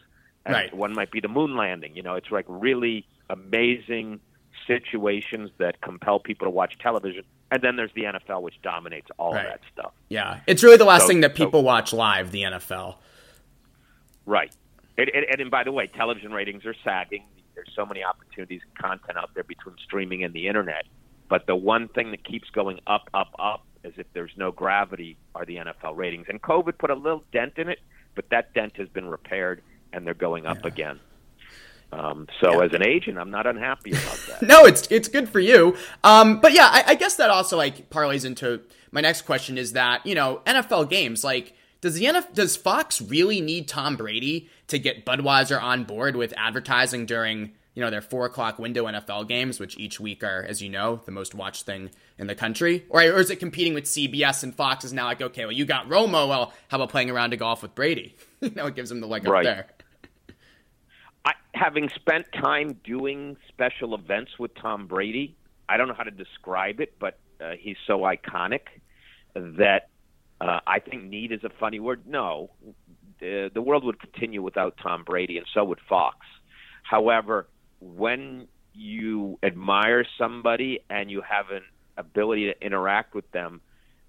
and 0.45 0.55
right. 0.55 0.73
one 0.73 0.95
might 0.95 1.11
be 1.11 1.19
the 1.21 1.29
moon 1.29 1.57
landing. 1.57 1.97
You 1.97 2.03
know, 2.03 2.15
it's 2.15 2.31
like 2.31 2.45
really 2.49 3.09
amazing 3.29 4.21
situations 4.67 5.51
that 5.59 5.81
compel 5.81 6.19
people 6.19 6.47
to 6.47 6.51
watch 6.51 6.79
television. 6.79 7.25
And 7.51 7.63
then 7.63 7.77
there's 7.77 7.93
the 7.95 8.05
NFL, 8.05 8.43
which 8.43 8.61
dominates 8.63 9.09
all 9.19 9.33
right. 9.33 9.47
of 9.47 9.53
that 9.53 9.61
stuff. 9.73 9.93
Yeah, 10.09 10.41
it's 10.47 10.63
really 10.63 10.77
the 10.77 10.85
last 10.85 11.03
so, 11.03 11.09
thing 11.09 11.21
that 11.21 11.35
people 11.35 11.61
so, 11.61 11.65
watch 11.65 11.93
live. 11.93 12.33
The 12.33 12.43
NFL. 12.43 12.97
Right. 14.25 14.53
And, 14.99 15.11
and, 15.15 15.41
and 15.41 15.51
by 15.51 15.63
the 15.63 15.73
way, 15.73 15.87
television 15.87 16.33
ratings 16.33 16.67
are 16.67 16.75
sagging. 16.83 17.25
There's 17.55 17.71
so 17.75 17.87
many 17.87 18.03
opportunities 18.03 18.63
and 18.65 18.75
content 18.77 19.17
out 19.17 19.31
there 19.35 19.45
between 19.45 19.77
streaming 19.85 20.25
and 20.25 20.35
the 20.35 20.49
internet. 20.49 20.85
But 21.29 21.47
the 21.47 21.57
one 21.57 21.89
thing 21.89 22.11
that 22.11 22.25
keeps 22.25 22.51
going 22.51 22.81
up, 22.87 23.09
up, 23.15 23.35
up, 23.39 23.65
as 23.85 23.93
if 23.97 24.07
there's 24.13 24.33
no 24.37 24.51
gravity, 24.51 25.17
are 25.35 25.45
the 25.45 25.57
NFL 25.57 25.97
ratings. 25.97 26.27
And 26.29 26.43
COVID 26.43 26.79
put 26.79 26.91
a 26.91 26.95
little 26.95 27.25
dent 27.33 27.55
in 27.57 27.69
it, 27.69 27.79
but 28.15 28.29
that 28.31 28.53
dent 28.55 28.77
has 28.77 28.89
been 28.89 29.09
repaired, 29.09 29.63
and 29.93 30.07
they're 30.07 30.15
going 30.15 30.47
up 30.47 30.63
yeah. 30.63 30.69
again. 30.69 31.01
Um, 31.93 32.27
so 32.41 32.59
Yeah. 32.59 32.67
as 32.67 32.73
an 32.73 32.87
agent, 32.87 33.19
I'm 33.19 33.31
not 33.31 33.47
unhappy 33.47 33.93
about 33.93 34.19
that. 34.29 34.43
No, 34.47 34.65
it's 34.65 34.87
it's 34.91 35.09
good 35.09 35.29
for 35.29 35.41
you. 35.41 35.77
Um, 36.05 36.41
but 36.41 36.53
yeah, 36.53 36.69
I, 36.71 36.85
I 36.89 36.95
guess 36.95 37.17
that 37.17 37.31
also 37.31 37.57
like 37.57 37.91
parlays 37.91 38.25
into 38.25 38.61
my 38.91 39.01
next 39.01 39.23
question 39.23 39.57
is 39.59 39.73
that 39.73 40.05
you 40.07 40.15
know 40.15 40.43
NFL 40.47 40.91
games 40.91 41.25
like 41.25 41.55
does 41.81 41.95
the 41.95 42.07
NFL, 42.07 42.35
does 42.35 42.57
Fox 42.57 43.01
really 43.01 43.41
need 43.41 43.69
Tom 43.69 43.97
Brady 43.97 44.49
to 44.69 44.79
get 44.79 45.07
Budweiser 45.07 45.61
on 45.61 45.85
board 45.85 46.17
with 46.17 46.35
advertising 46.37 47.07
during 47.07 47.53
you 47.77 47.83
know, 47.83 47.91
their 47.91 48.01
four 48.01 48.25
o'clock 48.25 48.59
window 48.59 48.87
NFL 48.87 49.29
games, 49.29 49.61
which 49.61 49.79
each 49.79 50.01
week 50.01 50.25
are, 50.25 50.45
as 50.49 50.63
you 50.63 50.71
know, 50.71 51.03
the 51.05 51.13
most 51.13 51.35
watched 51.35 51.67
thing 51.67 51.91
in 52.19 52.27
the 52.27 52.35
country? 52.35 52.87
Or, 52.89 53.03
or 53.03 53.19
is 53.19 53.31
it 53.31 53.37
competing 53.37 53.75
with 53.75 53.85
CBS 53.85 54.43
and 54.43 54.55
Fox 54.55 54.83
is 54.83 54.95
now 54.95 55.05
like, 55.05 55.21
okay, 55.21 55.45
well, 55.45 55.53
you 55.53 55.67
got 55.67 55.87
Romo. 55.87 56.27
Well, 56.27 56.55
how 56.69 56.79
about 56.79 56.89
playing 56.89 57.11
around 57.11 57.31
to 57.31 57.37
golf 57.37 57.61
with 57.61 57.75
Brady? 57.75 58.17
you 58.41 58.51
know, 58.51 58.67
it 58.67 58.75
gives 58.75 58.89
them 58.89 59.01
the 59.01 59.07
leg 59.07 59.29
right. 59.29 59.47
up 59.47 59.57
there. 59.57 59.67
I, 61.27 61.33
having 61.55 61.91
spent 61.97 62.27
time 62.33 62.79
doing 62.85 63.37
special 63.49 63.95
events 63.95 64.39
with 64.39 64.55
Tom 64.55 64.87
Brady, 64.87 65.37
I 65.69 65.77
don't 65.77 65.89
know 65.89 65.95
how 65.95 66.05
to 66.05 66.13
describe 66.13 66.81
it, 66.81 66.95
but 67.01 67.19
uh, 67.41 67.53
he's 67.59 67.77
so 67.87 68.01
iconic 68.01 68.61
that 69.35 69.89
uh, 70.41 70.61
I 70.67 70.79
think 70.79 71.05
need 71.05 71.33
is 71.33 71.43
a 71.43 71.51
funny 71.59 71.81
word. 71.81 72.07
No, 72.07 72.51
the, 73.19 73.51
the 73.53 73.61
world 73.61 73.85
would 73.85 74.01
continue 74.01 74.41
without 74.41 74.77
Tom 74.81 75.03
Brady, 75.05 75.37
and 75.37 75.47
so 75.53 75.65
would 75.65 75.81
Fox. 75.89 76.19
However, 76.85 77.49
when 77.81 78.47
you 78.73 79.39
admire 79.43 80.07
somebody 80.17 80.81
and 80.89 81.11
you 81.11 81.23
have 81.23 81.51
an 81.51 81.63
ability 81.97 82.53
to 82.53 82.65
interact 82.65 83.15
with 83.15 83.29
them, 83.33 83.61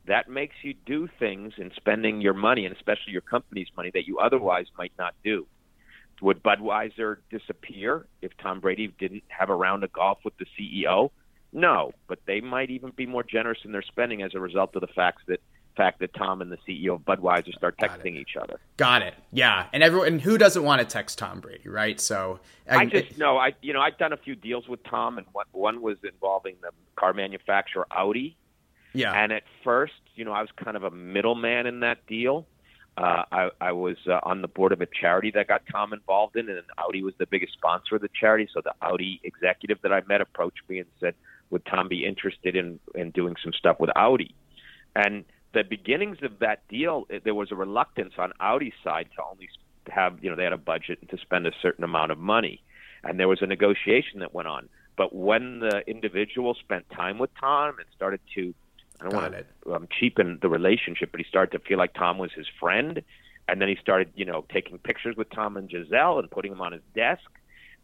that 0.06 0.30
makes 0.30 0.56
you 0.62 0.76
do 0.86 1.10
things 1.20 1.54
in 1.58 1.72
spending 1.76 2.22
your 2.22 2.34
money, 2.34 2.66
and 2.66 2.76
especially 2.76 3.12
your 3.12 3.22
company's 3.22 3.68
money, 3.76 3.90
that 3.94 4.08
you 4.08 4.20
otherwise 4.20 4.68
might 4.78 4.94
not 5.00 5.16
do. 5.24 5.48
Would 6.22 6.42
Budweiser 6.42 7.18
disappear 7.30 8.06
if 8.22 8.36
Tom 8.38 8.60
Brady 8.60 8.88
didn't 9.00 9.24
have 9.28 9.50
a 9.50 9.56
round 9.56 9.84
of 9.84 9.94
golf 9.94 10.20
with 10.24 10.34
the 10.38 10.46
CEO? 10.58 11.12
No, 11.54 11.94
but 12.08 12.20
they 12.26 12.42
might 12.42 12.70
even 12.70 12.92
be 12.92 13.06
more 13.06 13.24
generous 13.24 13.60
in 13.64 13.72
their 13.72 13.84
spending 13.84 14.22
as 14.22 14.34
a 14.36 14.40
result 14.40 14.76
of 14.76 14.82
the 14.82 14.88
fact 14.88 15.28
that 15.28 15.40
fact 15.76 16.00
that 16.00 16.12
Tom 16.16 16.42
and 16.42 16.52
the 16.52 16.58
CEO 16.68 16.96
of 16.96 17.02
Budweiser 17.02 17.54
start 17.54 17.78
texting 17.78 18.16
each 18.16 18.36
other. 18.36 18.60
Got 18.78 19.04
it. 19.04 19.14
Yeah, 19.32 19.68
and 19.72 19.84
everyone 19.84 20.08
and 20.08 20.22
who 20.22 20.38
doesn't 20.38 20.64
want 20.64 20.82
to 20.82 20.86
text 20.86 21.20
Tom 21.20 21.40
Brady, 21.40 21.70
right? 21.70 22.02
So 22.02 22.40
I, 22.68 22.78
I 22.78 22.86
just 22.86 23.18
know 23.18 23.38
I 23.38 23.54
you 23.62 23.74
know 23.74 23.82
I've 23.82 23.98
done 23.98 24.12
a 24.12 24.18
few 24.18 24.36
deals 24.36 24.68
with 24.68 24.84
Tom, 24.84 25.18
and 25.20 25.28
one 25.32 25.46
one 25.52 25.82
was 25.82 25.98
involving 26.04 26.56
the 26.62 26.72
car 26.96 27.14
manufacturer 27.14 27.86
Audi. 27.92 28.36
Yeah. 28.94 29.14
And 29.14 29.32
at 29.32 29.44
first, 29.64 29.94
you 30.16 30.26
know, 30.26 30.32
I 30.32 30.42
was 30.42 30.50
kind 30.64 30.76
of 30.76 30.84
a 30.84 30.90
middleman 30.90 31.68
in 31.68 31.82
that 31.82 32.08
deal. 32.08 32.48
Uh, 32.98 33.24
I, 33.32 33.50
I 33.62 33.72
was 33.74 33.98
uh, 34.08 34.20
on 34.24 34.42
the 34.42 34.48
board 34.48 34.72
of 34.72 34.82
a 34.82 34.88
charity 34.88 35.32
that 35.36 35.48
got 35.48 35.62
Tom 35.72 35.94
involved 35.94 36.36
in, 36.36 36.50
and 36.50 36.64
Audi 36.80 37.04
was 37.04 37.14
the 37.20 37.28
biggest 37.28 37.54
sponsor 37.54 37.96
of 37.96 38.02
the 38.02 38.10
charity. 38.20 38.48
So 38.52 38.62
the 38.62 38.74
Audi 38.82 39.22
executive 39.24 39.78
that 39.84 39.94
I 39.94 40.02
met 40.08 40.20
approached 40.20 40.62
me 40.68 40.80
and 40.80 40.88
said, 41.00 41.14
"Would 41.52 41.66
Tom 41.66 41.88
be 41.88 42.06
interested 42.06 42.56
in 42.56 42.80
in 42.96 43.12
doing 43.12 43.36
some 43.44 43.54
stuff 43.54 43.80
with 43.80 43.92
Audi?" 43.96 44.34
And 44.96 45.26
the 45.54 45.64
beginnings 45.64 46.18
of 46.24 46.40
that 46.40 46.68
deal, 46.68 47.08
there 47.24 47.36
was 47.36 47.52
a 47.52 47.56
reluctance 47.56 48.14
on 48.18 48.34
Audi's 48.40 48.74
side 48.84 49.10
to 49.16 49.24
only 49.24 49.50
have, 49.90 50.24
you 50.24 50.30
know, 50.30 50.36
they 50.36 50.44
had 50.44 50.54
a 50.54 50.58
budget 50.58 51.00
and 51.02 51.10
to 51.10 51.18
spend 51.18 51.48
a 51.48 51.52
certain 51.62 51.84
amount 51.84 52.12
of 52.12 52.18
money. 52.18 52.62
And 53.04 53.20
there 53.20 53.28
was 53.28 53.42
a 53.42 53.48
negotiation 53.48 54.20
that 54.20 54.34
went 54.34 54.48
on. 54.48 54.70
But 54.98 55.16
when 55.16 55.60
the 55.60 55.84
individual 55.88 56.56
spent 56.56 56.90
time 56.90 57.20
with 57.20 57.30
Tom 57.40 57.76
and 57.78 57.88
started 57.96 58.20
to, 58.36 58.54
I 59.00 59.04
don't 59.10 59.14
want 59.16 59.36
to 59.66 59.74
um, 59.74 59.88
cheapen 60.00 60.40
the 60.42 60.50
relationship, 60.50 61.12
but 61.12 61.20
he 61.20 61.26
started 61.28 61.52
to 61.58 61.60
feel 61.68 61.78
like 61.78 61.94
Tom 61.94 62.18
was 62.18 62.32
his 62.32 62.48
friend. 62.60 63.02
And 63.48 63.62
then 63.62 63.70
he 63.70 63.78
started, 63.82 64.12
you 64.16 64.26
know, 64.26 64.44
taking 64.52 64.78
pictures 64.78 65.16
with 65.16 65.30
Tom 65.30 65.56
and 65.56 65.70
Giselle 65.70 66.20
and 66.20 66.30
putting 66.30 66.52
them 66.52 66.62
on 66.62 66.74
his 66.74 66.82
desk. 66.96 67.24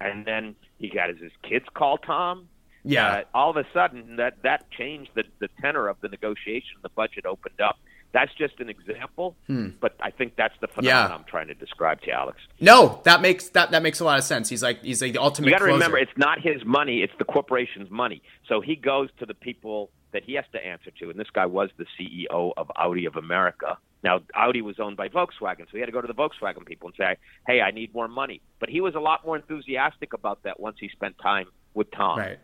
And 0.02 0.26
then 0.26 0.56
he 0.78 0.89
got 0.89 1.10
his, 1.10 1.19
his 1.19 1.32
kids 1.43 1.65
call 1.73 1.97
Tom 1.97 2.49
yeah. 2.84 3.08
Uh, 3.08 3.21
all 3.34 3.49
of 3.49 3.58
a 3.58 3.65
sudden, 3.73 4.17
that 4.17 4.43
that 4.43 4.69
changed 4.71 5.12
the 5.15 5.23
the 5.39 5.47
tenor 5.62 5.88
of 5.88 5.97
the 6.02 6.10
negotiation. 6.10 6.78
The 6.82 6.89
budget 6.89 7.26
opened 7.26 7.62
up. 7.62 7.78
That's 8.12 8.34
just 8.36 8.60
an 8.60 8.69
example, 8.69 9.36
Hmm. 9.47 9.69
but 9.80 9.95
I 9.99 10.12
think 10.12 10.36
that's 10.36 10.54
the 10.62 10.67
phenomenon 10.67 11.10
Yeah. 11.10 11.15
I'm 11.15 11.23
trying 11.23 11.47
to 11.47 11.56
describe 11.56 12.02
to 12.02 12.08
you, 12.08 12.13
Alex. 12.13 12.39
No, 12.60 13.02
that 13.06 13.21
makes 13.21 13.49
that 13.49 13.71
that 13.71 13.82
makes 13.82 14.02
a 14.02 14.06
lot 14.06 14.17
of 14.19 14.23
sense. 14.26 14.49
He's 14.49 14.62
like 14.62 14.84
he's 14.84 15.02
like 15.02 15.13
the 15.13 15.21
ultimate. 15.21 15.47
You 15.47 15.54
got 15.54 15.60
to 15.60 15.71
remember, 15.71 15.97
it's 15.97 16.12
not 16.17 16.41
his 16.41 16.63
money; 16.65 17.02
it's 17.02 17.13
the 17.17 17.26
corporation's 17.26 17.89
money. 17.89 18.21
So 18.49 18.60
he 18.62 18.76
goes 18.76 19.10
to 19.19 19.26
the 19.26 19.34
people 19.34 19.89
that 20.13 20.23
he 20.23 20.34
has 20.36 20.45
to 20.54 20.65
answer 20.65 20.91
to, 20.99 21.10
and 21.10 21.19
this 21.19 21.30
guy 21.34 21.45
was 21.45 21.69
the 21.78 21.86
CEO 21.99 22.54
of 22.56 22.71
Audi 22.78 23.06
of 23.06 23.15
America. 23.15 23.78
Now, 24.04 24.21
Audi 24.36 24.62
was 24.62 24.80
owned 24.80 24.97
by 24.97 25.10
Volkswagen, 25.10 25.65
so 25.65 25.71
he 25.73 25.80
had 25.80 25.88
to 25.88 25.91
go 25.91 26.02
to 26.02 26.08
the 26.08 26.13
Volkswagen 26.13 26.65
people 26.65 26.89
and 26.89 26.95
say, 26.95 27.17
"Hey, 27.47 27.62
I 27.62 27.71
need 27.71 27.93
more 27.93 28.08
money." 28.08 28.41
But 28.60 28.69
he 28.69 28.82
was 28.82 28.95
a 28.95 28.99
lot 28.99 29.26
more 29.26 29.36
enthusiastic 29.36 30.13
about 30.13 30.43
that 30.43 30.60
once 30.60 30.78
he 30.80 30.89
spent 30.89 31.17
time 31.19 31.47
with 31.73 31.89
Tom. 31.91 32.19
Right. 32.19 32.39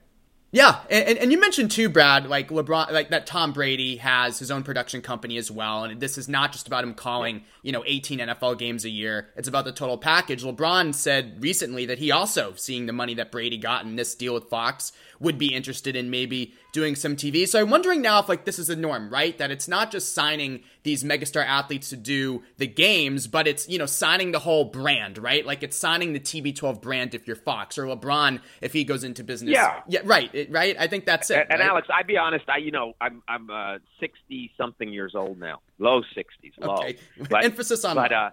Yeah, 0.51 0.79
and, 0.89 1.19
and 1.19 1.31
you 1.31 1.39
mentioned 1.39 1.69
too, 1.69 1.89
Brad, 1.89 2.27
like 2.27 2.49
LeBron, 2.49 2.91
like 2.91 3.09
that 3.11 3.27
Tom 3.27 3.53
Brady 3.53 3.97
has 3.97 4.39
his 4.39 4.49
own 4.49 4.63
production 4.63 4.99
company 4.99 5.37
as 5.37 5.51
well, 5.51 5.83
and 5.83 5.99
this 5.99 6.17
is 6.17 6.27
not 6.27 6.51
just 6.51 6.65
about 6.65 6.83
him 6.83 6.95
calling, 6.95 7.43
you 7.61 7.71
know, 7.71 7.83
18 7.85 8.17
NFL 8.17 8.57
games 8.57 8.83
a 8.83 8.89
year. 8.89 9.29
It's 9.35 9.47
about 9.47 9.65
the 9.65 9.71
total 9.71 9.97
package. 9.97 10.43
LeBron 10.43 10.95
said 10.95 11.37
recently 11.39 11.85
that 11.85 11.99
he 11.99 12.09
also, 12.09 12.53
seeing 12.55 12.87
the 12.87 12.93
money 12.93 13.13
that 13.13 13.31
Brady 13.31 13.57
got 13.57 13.85
in 13.85 13.95
this 13.95 14.15
deal 14.15 14.33
with 14.33 14.45
Fox, 14.45 14.91
would 15.19 15.37
be 15.37 15.53
interested 15.53 15.95
in 15.95 16.09
maybe 16.09 16.55
doing 16.73 16.95
some 16.95 17.15
TV. 17.15 17.47
So 17.47 17.59
I'm 17.59 17.69
wondering 17.69 18.01
now 18.01 18.19
if 18.19 18.27
like 18.27 18.45
this 18.45 18.57
is 18.57 18.71
a 18.71 18.75
norm, 18.75 19.11
right? 19.11 19.37
That 19.37 19.51
it's 19.51 19.67
not 19.67 19.91
just 19.91 20.15
signing 20.15 20.63
these 20.83 21.03
megastar 21.03 21.45
athletes 21.45 21.89
to 21.89 21.97
do 21.97 22.43
the 22.57 22.67
games, 22.67 23.27
but 23.27 23.47
it's, 23.47 23.67
you 23.67 23.77
know, 23.77 23.85
signing 23.85 24.31
the 24.31 24.39
whole 24.39 24.65
brand, 24.65 25.17
right? 25.17 25.45
Like 25.45 25.61
it's 25.63 25.75
signing 25.77 26.13
the 26.13 26.19
TB12 26.19 26.81
brand 26.81 27.13
if 27.13 27.27
you're 27.27 27.35
Fox 27.35 27.77
or 27.77 27.83
LeBron 27.83 28.39
if 28.61 28.73
he 28.73 28.83
goes 28.83 29.03
into 29.03 29.23
business. 29.23 29.51
Yeah. 29.53 29.81
Yeah, 29.87 30.01
right. 30.05 30.33
It, 30.33 30.51
right. 30.51 30.75
I 30.79 30.87
think 30.87 31.05
that's 31.05 31.29
it. 31.29 31.37
And, 31.39 31.51
and 31.51 31.59
right? 31.59 31.69
Alex, 31.69 31.87
I'd 31.93 32.07
be 32.07 32.17
honest. 32.17 32.45
I, 32.47 32.57
you 32.57 32.71
know, 32.71 32.93
I'm 33.01 33.21
I'm 33.27 33.49
uh, 33.49 33.77
sixty 33.99 34.51
something 34.57 34.87
years 34.91 35.15
old 35.15 35.39
now, 35.39 35.59
low 35.79 36.01
sixties, 36.15 36.53
low. 36.59 36.75
Okay. 36.75 36.97
But, 37.29 37.43
Emphasis 37.43 37.83
on 37.83 37.95
But 37.95 38.11
low. 38.11 38.17
uh, 38.17 38.29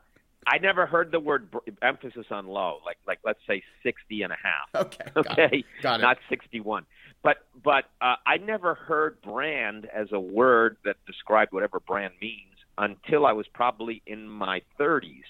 I 0.46 0.58
never 0.58 0.86
heard 0.86 1.10
the 1.10 1.18
word 1.18 1.50
br- 1.50 1.58
emphasis 1.82 2.26
on 2.30 2.46
low. 2.46 2.78
Like 2.86 2.98
like 3.06 3.18
let's 3.24 3.40
say 3.48 3.64
sixty 3.82 4.22
and 4.22 4.32
a 4.32 4.36
half. 4.40 4.86
Okay. 4.86 5.04
Got 5.14 5.26
Okay. 5.38 5.58
It. 5.58 5.64
Got 5.82 6.00
it. 6.00 6.02
Not 6.04 6.18
sixty 6.28 6.60
one. 6.60 6.86
But 7.22 7.38
but 7.62 7.84
uh, 8.00 8.16
I 8.24 8.36
never 8.36 8.74
heard 8.74 9.20
brand 9.22 9.86
as 9.92 10.08
a 10.12 10.20
word 10.20 10.76
that 10.84 10.96
described 11.06 11.52
whatever 11.52 11.80
brand 11.80 12.14
means 12.20 12.54
until 12.78 13.26
I 13.26 13.32
was 13.32 13.46
probably 13.52 14.02
in 14.06 14.28
my 14.28 14.62
thirties. 14.78 15.24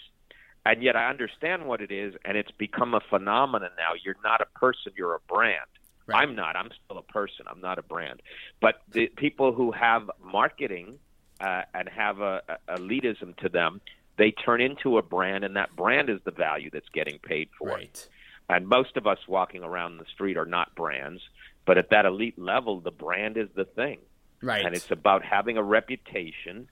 And 0.65 0.83
yet 0.83 0.97
I 0.97 1.09
understand 1.09 1.67
what 1.67 1.81
it 1.81 1.93
is, 1.93 2.15
and 2.25 2.37
it's 2.37 2.51
become 2.51 2.95
a 2.95 3.01
phenomenon 3.09 3.71
now. 3.79 3.93
You're 4.05 4.17
not 4.25 4.41
a 4.41 4.59
person; 4.59 4.93
you're 4.97 5.15
a 5.15 5.21
brand. 5.33 5.67
Right. 6.07 6.23
I'm 6.23 6.37
not. 6.37 6.57
I'm 6.57 6.71
still 6.85 6.99
a 6.99 7.03
person. 7.03 7.47
I'm 7.49 7.61
not 7.61 7.79
a 7.79 7.83
brand. 7.83 8.23
But 8.61 8.83
the 8.93 9.09
people 9.17 9.53
who 9.53 9.73
have 9.73 10.11
marketing 10.23 10.99
uh, 11.41 11.63
and 11.75 11.89
have 11.89 12.21
a, 12.21 12.43
a 12.69 12.79
elitism 12.79 13.37
to 13.39 13.49
them, 13.49 13.81
they 14.17 14.31
turn 14.31 14.61
into 14.61 14.99
a 14.99 15.03
brand, 15.03 15.45
and 15.45 15.57
that 15.57 15.75
brand 15.75 16.09
is 16.11 16.21
the 16.25 16.31
value 16.31 16.71
that's 16.73 16.89
getting 16.93 17.19
paid 17.19 17.49
for. 17.59 17.69
Right. 17.69 18.09
And 18.49 18.69
most 18.69 18.97
of 18.97 19.07
us 19.07 19.19
walking 19.27 19.65
around 19.65 19.99
the 19.99 20.05
street 20.15 20.37
are 20.37 20.47
not 20.47 20.75
brands, 20.75 21.21
but 21.67 21.77
at 21.77 21.91
that 21.91 22.07
elite 22.07 22.39
level, 22.39 22.81
the 22.81 22.91
brand 22.91 23.37
is 23.37 23.49
the 23.55 23.65
thing. 23.65 23.99
Right. 24.43 24.65
And 24.65 24.75
it's 24.75 24.91
about 24.91 25.25
having 25.25 25.59
a 25.59 25.63
reputation 25.63 26.69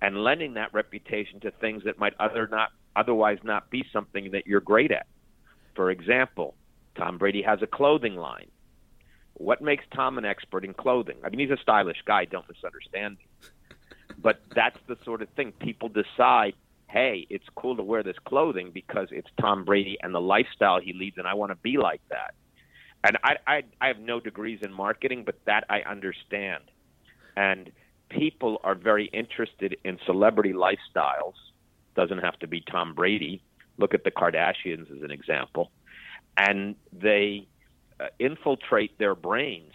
and 0.00 0.24
lending 0.24 0.54
that 0.54 0.72
reputation 0.72 1.40
to 1.40 1.50
things 1.50 1.84
that 1.84 1.98
might 1.98 2.14
other 2.18 2.48
not 2.48 2.70
otherwise 2.96 3.38
not 3.44 3.70
be 3.70 3.84
something 3.92 4.30
that 4.32 4.46
you're 4.46 4.60
great 4.60 4.90
at. 4.90 5.06
For 5.74 5.90
example, 5.90 6.54
Tom 6.96 7.18
Brady 7.18 7.42
has 7.42 7.62
a 7.62 7.66
clothing 7.66 8.16
line. 8.16 8.48
What 9.34 9.62
makes 9.62 9.84
Tom 9.94 10.18
an 10.18 10.24
expert 10.24 10.64
in 10.64 10.74
clothing? 10.74 11.18
I 11.22 11.28
mean, 11.28 11.38
he's 11.38 11.56
a 11.56 11.60
stylish 11.60 11.98
guy. 12.04 12.24
Don't 12.24 12.48
misunderstand 12.48 13.18
me. 13.18 13.26
But 14.20 14.40
that's 14.54 14.78
the 14.88 14.96
sort 15.04 15.22
of 15.22 15.28
thing 15.30 15.52
people 15.52 15.88
decide. 15.88 16.54
Hey, 16.88 17.26
it's 17.30 17.44
cool 17.54 17.76
to 17.76 17.82
wear 17.82 18.02
this 18.02 18.16
clothing 18.24 18.72
because 18.72 19.08
it's 19.12 19.28
Tom 19.40 19.64
Brady 19.64 19.96
and 20.02 20.12
the 20.12 20.20
lifestyle 20.20 20.80
he 20.80 20.92
leads, 20.92 21.18
and 21.18 21.28
I 21.28 21.34
want 21.34 21.52
to 21.52 21.56
be 21.56 21.76
like 21.76 22.00
that. 22.08 22.34
And 23.04 23.16
I, 23.22 23.36
I, 23.46 23.62
I 23.80 23.88
have 23.88 24.00
no 24.00 24.20
degrees 24.20 24.60
in 24.62 24.72
marketing, 24.72 25.22
but 25.24 25.36
that 25.46 25.64
I 25.70 25.82
understand. 25.82 26.64
And 27.36 27.70
people 28.08 28.60
are 28.64 28.74
very 28.74 29.06
interested 29.06 29.76
in 29.84 29.98
celebrity 30.04 30.52
lifestyles. 30.52 31.34
Doesn't 31.94 32.18
have 32.18 32.38
to 32.40 32.46
be 32.46 32.60
Tom 32.60 32.94
Brady. 32.94 33.42
Look 33.76 33.94
at 33.94 34.04
the 34.04 34.10
Kardashians 34.10 34.90
as 34.94 35.02
an 35.02 35.10
example. 35.10 35.70
And 36.36 36.74
they 36.92 37.46
uh, 38.00 38.06
infiltrate 38.18 38.98
their 38.98 39.14
brains. 39.14 39.72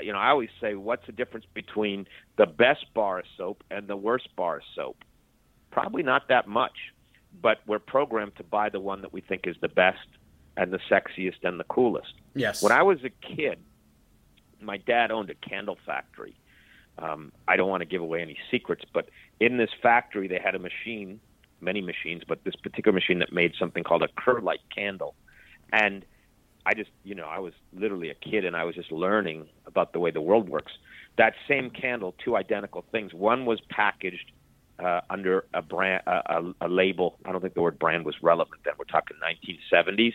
You 0.00 0.12
know, 0.12 0.18
I 0.18 0.28
always 0.28 0.50
say, 0.60 0.74
what's 0.74 1.06
the 1.06 1.12
difference 1.12 1.46
between 1.54 2.06
the 2.36 2.46
best 2.46 2.92
bar 2.92 3.20
of 3.20 3.24
soap 3.38 3.64
and 3.70 3.88
the 3.88 3.96
worst 3.96 4.28
bar 4.36 4.56
of 4.56 4.62
soap? 4.74 4.98
Probably 5.70 6.02
not 6.02 6.28
that 6.28 6.46
much, 6.46 6.76
but 7.40 7.58
we're 7.66 7.78
programmed 7.78 8.36
to 8.36 8.44
buy 8.44 8.68
the 8.68 8.80
one 8.80 9.02
that 9.02 9.12
we 9.12 9.22
think 9.22 9.46
is 9.46 9.56
the 9.60 9.68
best 9.68 10.06
and 10.56 10.72
the 10.72 10.80
sexiest 10.90 11.44
and 11.44 11.60
the 11.60 11.64
coolest. 11.64 12.14
Yes. 12.34 12.62
When 12.62 12.72
I 12.72 12.82
was 12.82 12.98
a 13.04 13.10
kid, 13.10 13.58
my 14.60 14.78
dad 14.78 15.10
owned 15.10 15.30
a 15.30 15.34
candle 15.34 15.78
factory. 15.84 16.34
Um, 16.98 17.32
I 17.46 17.56
don't 17.56 17.68
want 17.68 17.82
to 17.82 17.86
give 17.86 18.00
away 18.00 18.22
any 18.22 18.38
secrets, 18.50 18.84
but 18.92 19.10
in 19.38 19.58
this 19.58 19.70
factory, 19.82 20.28
they 20.28 20.40
had 20.42 20.54
a 20.54 20.58
machine, 20.58 21.20
many 21.60 21.82
machines, 21.82 22.22
but 22.26 22.42
this 22.44 22.56
particular 22.56 22.94
machine 22.94 23.18
that 23.18 23.32
made 23.32 23.54
something 23.58 23.84
called 23.84 24.02
a 24.02 24.08
Kerlite 24.08 24.64
candle. 24.74 25.14
And 25.72 26.04
I 26.64 26.74
just, 26.74 26.90
you 27.04 27.14
know, 27.14 27.26
I 27.26 27.38
was 27.38 27.52
literally 27.74 28.10
a 28.10 28.14
kid 28.14 28.44
and 28.44 28.56
I 28.56 28.64
was 28.64 28.74
just 28.74 28.90
learning 28.90 29.46
about 29.66 29.92
the 29.92 30.00
way 30.00 30.10
the 30.10 30.22
world 30.22 30.48
works. 30.48 30.72
That 31.18 31.34
same 31.46 31.70
candle, 31.70 32.14
two 32.24 32.36
identical 32.36 32.84
things. 32.90 33.12
One 33.12 33.44
was 33.44 33.60
packaged 33.68 34.32
uh, 34.78 35.00
under 35.08 35.46
a 35.54 35.62
brand, 35.62 36.02
uh, 36.06 36.22
a, 36.60 36.66
a 36.66 36.68
label. 36.68 37.18
I 37.24 37.32
don't 37.32 37.40
think 37.40 37.54
the 37.54 37.62
word 37.62 37.78
brand 37.78 38.04
was 38.04 38.16
relevant 38.22 38.62
then. 38.64 38.74
We're 38.78 38.84
talking 38.84 39.16
1970s, 39.22 40.14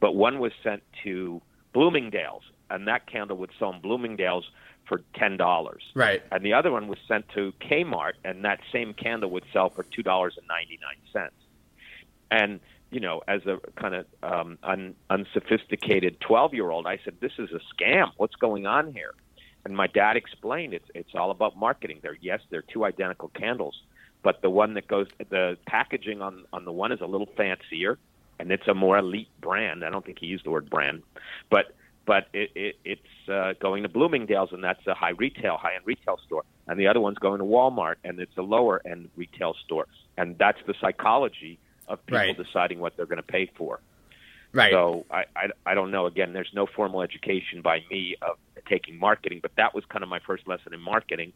but 0.00 0.14
one 0.14 0.38
was 0.38 0.52
sent 0.62 0.82
to 1.04 1.40
Bloomingdale's, 1.72 2.42
and 2.68 2.88
that 2.88 3.06
candle 3.06 3.36
would 3.38 3.50
sell 3.58 3.72
in 3.72 3.80
Bloomingdale's 3.80 4.50
for 4.86 5.02
ten 5.14 5.36
dollars. 5.36 5.82
Right. 5.94 6.22
And 6.32 6.44
the 6.44 6.54
other 6.54 6.72
one 6.72 6.88
was 6.88 6.98
sent 7.06 7.28
to 7.30 7.52
Kmart, 7.60 8.14
and 8.24 8.44
that 8.44 8.60
same 8.72 8.92
candle 8.94 9.30
would 9.30 9.44
sell 9.52 9.70
for 9.70 9.84
two 9.84 10.02
dollars 10.02 10.34
and 10.36 10.46
ninety 10.48 10.78
nine 10.82 11.00
cents. 11.12 11.34
And 12.30 12.60
you 12.90 13.00
know, 13.00 13.22
as 13.28 13.46
a 13.46 13.58
kind 13.80 13.94
of 13.94 14.06
um, 14.22 14.58
un, 14.62 14.94
unsophisticated 15.08 16.20
twelve 16.20 16.54
year 16.54 16.70
old, 16.70 16.86
I 16.86 16.98
said, 17.04 17.14
"This 17.20 17.32
is 17.38 17.50
a 17.52 17.60
scam. 17.72 18.10
What's 18.16 18.34
going 18.36 18.66
on 18.66 18.92
here?" 18.92 19.14
And 19.64 19.76
my 19.76 19.86
dad 19.86 20.16
explained 20.16 20.74
it's 20.74 20.88
it's 20.94 21.14
all 21.14 21.30
about 21.30 21.56
marketing. 21.56 22.00
They're 22.02 22.18
yes, 22.20 22.40
they're 22.50 22.62
two 22.62 22.84
identical 22.84 23.28
candles, 23.28 23.80
but 24.22 24.42
the 24.42 24.50
one 24.50 24.74
that 24.74 24.88
goes 24.88 25.06
the 25.28 25.56
packaging 25.66 26.20
on 26.20 26.44
on 26.52 26.64
the 26.64 26.72
one 26.72 26.90
is 26.90 27.00
a 27.00 27.06
little 27.06 27.28
fancier, 27.36 27.98
and 28.40 28.50
it's 28.50 28.66
a 28.66 28.74
more 28.74 28.98
elite 28.98 29.28
brand. 29.40 29.84
I 29.84 29.90
don't 29.90 30.04
think 30.04 30.18
he 30.18 30.26
used 30.26 30.44
the 30.46 30.50
word 30.50 30.68
brand, 30.70 31.02
but 31.50 31.76
but 32.06 32.26
it, 32.32 32.50
it, 32.56 32.76
it's 32.84 33.28
uh, 33.28 33.52
going 33.60 33.82
to 33.84 33.88
Bloomingdale's, 33.88 34.52
and 34.52 34.64
that's 34.64 34.84
a 34.86 34.94
high 34.94 35.10
retail, 35.10 35.58
high 35.58 35.74
end 35.74 35.84
retail 35.84 36.18
store, 36.26 36.44
and 36.66 36.80
the 36.80 36.88
other 36.88 37.00
one's 37.00 37.18
going 37.18 37.38
to 37.38 37.44
Walmart, 37.44 37.96
and 38.02 38.18
it's 38.18 38.36
a 38.38 38.42
lower 38.42 38.80
end 38.84 39.10
retail 39.14 39.54
store, 39.64 39.86
and 40.16 40.36
that's 40.38 40.58
the 40.66 40.74
psychology 40.80 41.58
of 41.86 42.04
people 42.06 42.18
Right. 42.18 42.36
deciding 42.36 42.80
what 42.80 42.96
they're 42.96 43.06
going 43.06 43.18
to 43.18 43.22
pay 43.22 43.50
for. 43.54 43.80
Right. 44.52 44.72
So 44.72 45.04
I, 45.10 45.24
I 45.36 45.50
I 45.66 45.74
don't 45.74 45.90
know. 45.92 46.06
Again, 46.06 46.32
there's 46.32 46.50
no 46.54 46.66
formal 46.66 47.02
education 47.02 47.60
by 47.62 47.84
me 47.90 48.16
of 48.22 48.36
taking 48.68 48.98
marketing, 48.98 49.40
but 49.42 49.52
that 49.56 49.74
was 49.74 49.84
kind 49.84 50.02
of 50.02 50.08
my 50.08 50.18
first 50.26 50.48
lesson 50.48 50.72
in 50.72 50.80
marketing, 50.80 51.32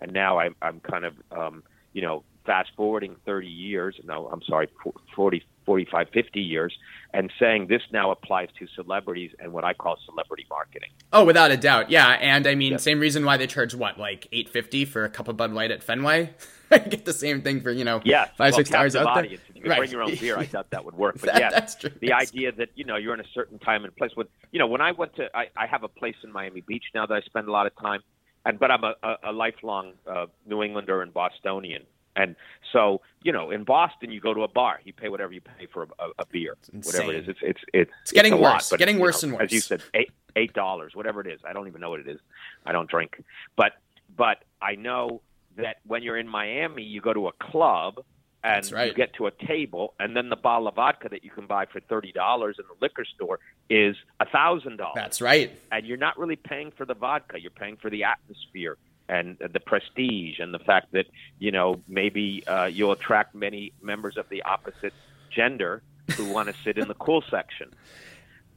and 0.00 0.12
now 0.12 0.38
I'm 0.38 0.56
I'm 0.62 0.80
kind 0.80 1.04
of 1.04 1.14
um, 1.30 1.62
you 1.92 2.02
know 2.02 2.24
fast 2.46 2.70
forwarding 2.76 3.16
30 3.26 3.48
years. 3.48 3.94
No, 4.04 4.28
I'm 4.32 4.42
sorry, 4.42 4.68
40, 5.14 5.44
45, 5.66 6.08
50 6.14 6.40
years, 6.40 6.76
and 7.12 7.30
saying 7.38 7.66
this 7.66 7.82
now 7.92 8.10
applies 8.12 8.48
to 8.58 8.66
celebrities 8.74 9.32
and 9.40 9.52
what 9.52 9.64
I 9.64 9.74
call 9.74 9.98
celebrity 10.06 10.46
marketing. 10.48 10.90
Oh, 11.12 11.24
without 11.24 11.50
a 11.50 11.56
doubt, 11.56 11.90
yeah. 11.90 12.10
And 12.20 12.46
I 12.46 12.54
mean, 12.54 12.72
Yep. 12.72 12.80
same 12.80 13.00
reason 13.00 13.24
why 13.24 13.36
they 13.36 13.46
charge 13.46 13.74
what, 13.74 13.98
like 13.98 14.28
eight 14.32 14.48
fifty 14.48 14.84
for 14.84 15.04
a 15.04 15.10
cup 15.10 15.28
of 15.28 15.36
Bud 15.36 15.52
Light 15.52 15.70
at 15.72 15.82
Fenway. 15.82 16.30
I 16.70 16.78
get 16.78 17.04
the 17.04 17.12
same 17.12 17.42
thing 17.42 17.60
for 17.60 17.70
you 17.70 17.84
know, 17.84 18.00
Yes, 18.04 18.28
five 18.36 18.52
well, 18.52 18.58
six 18.58 18.72
hours 18.72 18.96
out 18.96 19.14
there. 19.14 19.24
If 19.24 19.40
you 19.54 19.62
could 19.62 19.76
bring 19.76 19.90
your 19.90 20.02
own 20.02 20.14
beer, 20.16 20.36
I 20.38 20.44
doubt 20.56 20.70
that 20.70 20.84
would 20.84 20.94
work. 20.96 21.16
But 21.20 21.32
That- 21.32 21.38
yes, 21.40 21.52
that's 21.52 21.74
true. 21.74 21.90
the 22.00 22.08
That's- 22.08 22.28
idea 22.32 22.52
that 22.52 22.68
you 22.74 22.84
know 22.84 22.96
you're 22.96 23.14
in 23.14 23.20
a 23.20 23.28
certain 23.34 23.58
time 23.58 23.84
and 23.84 23.94
place. 23.94 24.12
When 24.14 24.26
you 24.52 24.58
know 24.58 24.66
when 24.66 24.80
I 24.80 24.92
went 24.92 25.14
to, 25.16 25.28
I, 25.36 25.48
I 25.56 25.66
have 25.66 25.82
a 25.82 25.88
place 25.88 26.16
in 26.22 26.32
Miami 26.32 26.60
Beach 26.62 26.84
now 26.94 27.06
that 27.06 27.14
I 27.14 27.20
spend 27.22 27.48
a 27.48 27.52
lot 27.52 27.66
of 27.66 27.76
time, 27.76 28.00
and 28.44 28.58
but 28.58 28.70
I'm 28.70 28.84
a, 28.84 28.94
a, 29.02 29.16
a 29.30 29.32
lifelong 29.32 29.92
uh, 30.08 30.26
New 30.46 30.62
Englander 30.62 31.02
and 31.02 31.12
Bostonian, 31.14 31.84
and 32.16 32.34
so 32.72 33.00
you 33.22 33.32
know 33.32 33.50
in 33.50 33.64
Boston 33.64 34.10
you 34.10 34.20
go 34.20 34.34
to 34.34 34.42
a 34.42 34.48
bar, 34.48 34.80
you 34.84 34.92
pay 34.92 35.08
whatever 35.08 35.32
you 35.32 35.40
pay 35.40 35.66
for 35.66 35.84
a, 35.84 35.86
a, 35.98 36.10
a 36.20 36.26
beer, 36.26 36.56
whatever 36.82 37.12
it 37.12 37.16
is. 37.16 37.28
It's 37.28 37.38
it's 37.42 37.60
it's, 37.72 37.90
It's 38.02 38.12
getting 38.12 38.32
lot, 38.32 38.54
worse, 38.54 38.70
but, 38.70 38.78
getting 38.78 38.98
worse 38.98 39.22
know, 39.22 39.28
and 39.28 39.38
worse. 39.38 39.44
As 39.44 39.52
you 39.52 39.60
said, 39.60 39.82
eight 39.94 40.10
eight 40.34 40.52
dollars, 40.52 40.94
whatever 40.94 41.20
it 41.20 41.26
is. 41.26 41.40
I 41.46 41.52
don't 41.52 41.68
even 41.68 41.80
know 41.80 41.90
what 41.90 42.00
it 42.00 42.08
is. 42.08 42.18
I 42.64 42.72
don't 42.72 42.88
drink, 42.88 43.22
but 43.56 43.72
but 44.16 44.44
I 44.60 44.74
know 44.74 45.20
that 45.56 45.76
when 45.86 46.02
you're 46.02 46.18
in 46.18 46.28
Miami, 46.28 46.82
you 46.82 47.00
go 47.00 47.12
to 47.12 47.28
a 47.28 47.32
club 47.32 48.02
and 48.44 48.70
right. 48.72 48.88
you 48.88 48.94
get 48.94 49.12
to 49.14 49.26
a 49.26 49.30
table, 49.46 49.94
and 49.98 50.16
then 50.16 50.28
the 50.28 50.36
bottle 50.36 50.68
of 50.68 50.76
vodka 50.76 51.08
that 51.08 51.24
you 51.24 51.30
can 51.30 51.46
buy 51.46 51.66
for 51.66 51.80
thirty 51.80 52.12
dollars 52.12 52.56
in 52.58 52.64
the 52.68 52.76
liquor 52.80 53.04
store 53.04 53.40
is 53.68 53.96
a 54.20 54.26
thousand 54.26 54.76
dollars. 54.76 54.94
That's 54.94 55.20
right. 55.20 55.50
And 55.72 55.86
you're 55.86 55.96
not 55.96 56.18
really 56.18 56.36
paying 56.36 56.70
for 56.70 56.84
the 56.84 56.94
vodka; 56.94 57.40
you're 57.40 57.50
paying 57.50 57.76
for 57.76 57.90
the 57.90 58.04
atmosphere 58.04 58.76
and 59.08 59.36
the 59.38 59.60
prestige, 59.60 60.38
and 60.40 60.52
the 60.52 60.58
fact 60.58 60.92
that 60.92 61.06
you 61.38 61.50
know 61.52 61.80
maybe 61.88 62.42
uh, 62.46 62.64
you'll 62.64 62.92
attract 62.92 63.34
many 63.34 63.72
members 63.82 64.16
of 64.16 64.28
the 64.28 64.42
opposite 64.42 64.92
gender 65.30 65.82
who 66.16 66.32
want 66.32 66.48
to 66.48 66.54
sit 66.64 66.78
in 66.78 66.88
the 66.88 66.94
cool 67.06 67.22
section. 67.30 67.72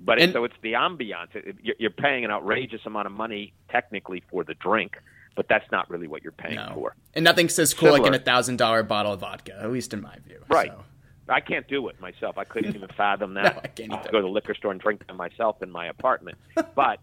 But 0.01 0.19
And- 0.19 0.33
so 0.33 0.43
it's 0.45 0.55
the 0.61 0.73
ambiance. 0.73 1.29
You're 1.77 1.89
paying 1.91 2.23
an 2.25 2.31
outrageous 2.31 2.81
amount 2.85 3.07
of 3.07 3.11
money 3.11 3.53
technically 3.69 4.23
for 4.31 4.43
the 4.43 4.53
drink, 4.53 4.97
but 5.35 5.47
that's 5.49 5.69
not 5.71 5.89
really 5.89 6.07
what 6.07 6.23
you're 6.23 6.31
paying 6.31 6.55
No. 6.55 6.71
for. 6.73 6.95
And 7.13 7.23
nothing 7.25 7.49
says 7.49 7.73
cool 7.73 7.89
like 7.89 7.97
Similar. 7.97 8.15
in 8.15 8.21
a 8.21 8.23
thousand 8.23 8.57
dollar 8.57 8.81
bottle 8.83 9.13
of 9.13 9.19
vodka, 9.19 9.59
at 9.61 9.71
least 9.71 9.93
in 9.93 10.01
my 10.01 10.15
view. 10.25 10.39
Right. 10.47 10.71
So. 10.71 10.83
I 11.27 11.41
can't 11.41 11.67
do 11.67 11.87
it 11.89 11.99
myself. 12.01 12.37
I 12.39 12.43
couldn't 12.43 12.75
even 12.75 12.89
fathom 12.97 13.33
that. 13.35 13.55
No, 13.55 13.61
I 13.63 13.67
can't 13.67 13.91
either. 13.93 14.09
go 14.11 14.17
to 14.19 14.23
the 14.23 14.29
liquor 14.29 14.55
store 14.55 14.71
and 14.71 14.79
drink 14.79 15.05
them 15.05 15.17
myself 15.17 15.61
in 15.61 15.69
my 15.69 15.87
apartment. 15.87 16.37
But 16.75 16.99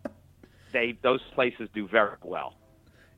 they 0.72 0.96
those 1.02 1.20
places 1.34 1.68
do 1.74 1.86
very 1.86 2.16
well. 2.24 2.54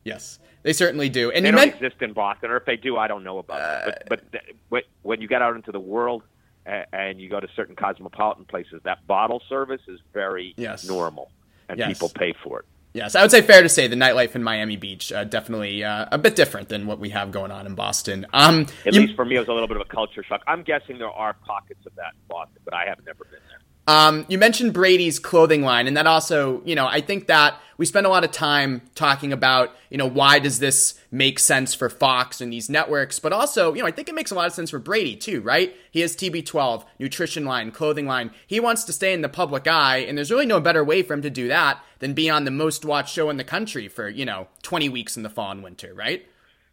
Yes, 0.09 0.39
they 0.63 0.73
certainly 0.73 1.09
do. 1.09 1.31
And 1.31 1.45
They 1.45 1.51
don't 1.51 1.61
meant 1.61 1.75
exist 1.75 2.03
in 2.03 2.13
Boston, 2.13 2.51
or 2.51 2.57
if 2.57 2.65
they 2.65 2.77
do, 2.77 2.97
I 2.97 3.07
don't 3.09 3.23
know 3.25 3.39
about 3.39 3.89
it. 3.89 4.05
But 4.09 4.31
but 4.31 4.43
th- 4.71 4.85
when 5.03 5.21
you 5.21 5.29
get 5.29 5.43
out 5.43 5.55
into 5.57 5.71
the 5.73 5.81
world 5.81 6.23
uh, 6.67 6.83
and 6.93 7.21
you 7.21 7.29
go 7.31 7.41
to 7.41 7.49
certain 7.57 7.77
cosmopolitan 7.77 8.45
places, 8.45 8.81
that 8.85 9.07
bottle 9.07 9.43
service 9.49 9.83
is 9.89 10.01
very 10.13 10.55
Yes. 10.57 10.87
normal, 10.87 11.31
and 11.69 11.79
Yes. 11.79 11.89
people 11.89 12.09
pay 12.11 12.33
for 12.45 12.61
it. 12.61 12.67
yes, 12.95 13.15
I 13.15 13.23
would 13.23 13.31
say 13.31 13.43
fair 13.43 13.63
to 13.63 13.69
say 13.69 13.87
the 13.87 13.97
nightlife 13.97 14.35
in 14.35 14.43
Miami 14.43 14.77
Beach 14.77 15.13
uh, 15.13 15.23
definitely 15.25 15.85
uh, 15.85 16.07
a 16.11 16.19
bit 16.19 16.35
different 16.37 16.69
than 16.69 16.87
what 16.87 16.99
we 16.99 17.11
have 17.11 17.31
going 17.31 17.53
on 17.53 17.65
in 17.67 17.75
Boston. 17.75 18.27
Um, 18.33 18.67
At 18.85 18.95
you- 18.95 19.03
least 19.03 19.15
for 19.15 19.25
me, 19.25 19.37
it 19.37 19.41
was 19.41 19.49
a 19.49 19.53
little 19.53 19.69
bit 19.69 19.77
of 19.77 19.83
a 19.83 19.91
culture 19.95 20.23
shock. 20.25 20.43
I'm 20.47 20.63
guessing 20.63 20.99
there 20.99 21.09
are 21.11 21.35
pockets 21.47 21.85
of 21.87 21.95
that 21.97 22.13
in 22.15 22.21
Boston, 22.29 22.59
but 22.65 22.75
I 22.75 22.87
have 22.87 22.99
never 23.07 23.25
been 23.25 23.41
there. 23.49 23.61
Um, 23.89 24.27
you 24.29 24.37
mentioned 24.37 24.75
Brady's 24.75 25.19
clothing 25.19 25.63
line, 25.63 25.87
and 25.87 25.97
that 25.97 26.07
also, 26.07 26.61
you 26.67 26.75
know, 26.75 26.87
I 26.87 27.01
think 27.01 27.27
that 27.29 27.59
we 27.79 27.87
spend 27.87 28.05
a 28.05 28.11
lot 28.11 28.23
of 28.23 28.31
time 28.31 28.83
talking 28.95 29.33
about, 29.33 29.75
you 29.89 29.97
know, 29.97 30.07
why 30.07 30.41
does 30.41 30.59
this 30.59 31.01
make 31.11 31.39
sense 31.39 31.73
for 31.73 31.89
Fox 31.89 32.43
and 32.43 32.53
these 32.53 32.69
networks, 32.69 33.19
but 33.19 33.33
also, 33.33 33.73
you 33.73 33.81
know, 33.81 33.89
I 33.89 33.91
think 33.91 34.11
it 34.11 34.15
makes 34.15 34.31
a 34.31 34.35
lot 34.35 34.47
of 34.47 34.53
sense 34.53 34.69
for 34.69 34.79
Brady 34.79 35.17
too, 35.17 35.41
right? 35.41 35.75
He 35.91 36.01
has 36.01 36.15
TB12, 36.15 36.85
nutrition 36.99 37.47
line, 37.47 37.71
clothing 37.71 38.07
line. 38.07 38.31
He 38.47 38.61
wants 38.61 38.85
to 38.85 38.93
stay 38.93 39.15
in 39.15 39.23
the 39.23 39.29
public 39.31 39.67
eye, 39.67 39.99
and 39.99 40.19
there's 40.19 40.31
really 40.31 40.45
no 40.45 40.61
better 40.61 40.85
way 40.85 41.03
for 41.03 41.15
him 41.15 41.23
to 41.23 41.31
do 41.31 41.49
that 41.49 41.83
than 42.01 42.13
be 42.13 42.29
on 42.29 42.45
the 42.45 42.51
most 42.51 42.85
watched 42.85 43.15
show 43.15 43.31
in 43.31 43.39
the 43.39 43.45
country 43.45 43.89
for, 43.89 44.07
you 44.07 44.27
know, 44.27 44.49
20 44.65 44.91
weeks 44.91 45.17
in 45.17 45.23
the 45.23 45.31
fall 45.31 45.51
and 45.51 45.63
winter, 45.63 45.95
right? 45.95 46.27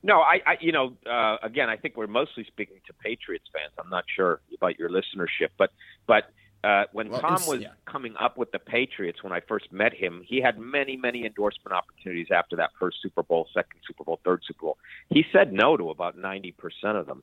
No, 0.03 0.19
I, 0.19 0.41
I 0.45 0.57
you 0.59 0.73
know, 0.73 0.93
uh, 1.09 1.37
again, 1.41 1.69
I 1.69 1.77
think 1.77 1.95
we're 1.95 2.07
mostly 2.07 2.43
speaking 2.43 2.77
to 2.87 2.93
Patriots 2.93 3.45
fans. 3.53 3.71
I'm 3.79 3.89
not 3.89 4.03
sure 4.13 4.41
about 4.53 4.77
your 4.77 4.89
listenership, 4.89 5.49
but 5.57 5.71
but 6.07 6.29
uh, 6.65 6.85
when 6.93 7.09
Well, 7.09 7.21
Tom 7.21 7.45
was 7.45 7.61
yeah. 7.61 7.69
coming 7.85 8.15
up 8.19 8.37
with 8.37 8.51
the 8.51 8.57
Patriots, 8.57 9.21
when 9.23 9.31
I 9.31 9.39
first 9.41 9.71
met 9.71 9.93
him, 9.93 10.23
he 10.25 10.41
had 10.41 10.57
many, 10.57 10.97
many 10.97 11.23
endorsement 11.23 11.73
opportunities 11.73 12.27
after 12.31 12.55
that 12.55 12.71
first 12.79 12.97
Super 13.03 13.21
Bowl, 13.21 13.47
second 13.53 13.79
Super 13.85 14.03
Bowl, 14.03 14.19
third 14.25 14.41
Super 14.47 14.61
Bowl. 14.61 14.77
He 15.09 15.23
said 15.31 15.53
no 15.53 15.77
to 15.77 15.91
about 15.91 16.17
90% 16.17 16.55
of 16.99 17.05
them. 17.05 17.21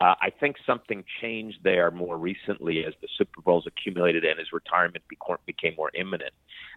Uh, 0.00 0.14
I 0.20 0.30
think 0.30 0.56
something 0.64 1.02
changed 1.20 1.58
there 1.64 1.90
more 1.90 2.16
recently 2.16 2.84
as 2.84 2.94
the 3.00 3.08
Super 3.16 3.40
Bowls 3.40 3.66
accumulated 3.66 4.24
and 4.24 4.38
his 4.38 4.52
retirement 4.52 5.02
became 5.44 5.74
more 5.76 5.90
imminent. 5.92 6.32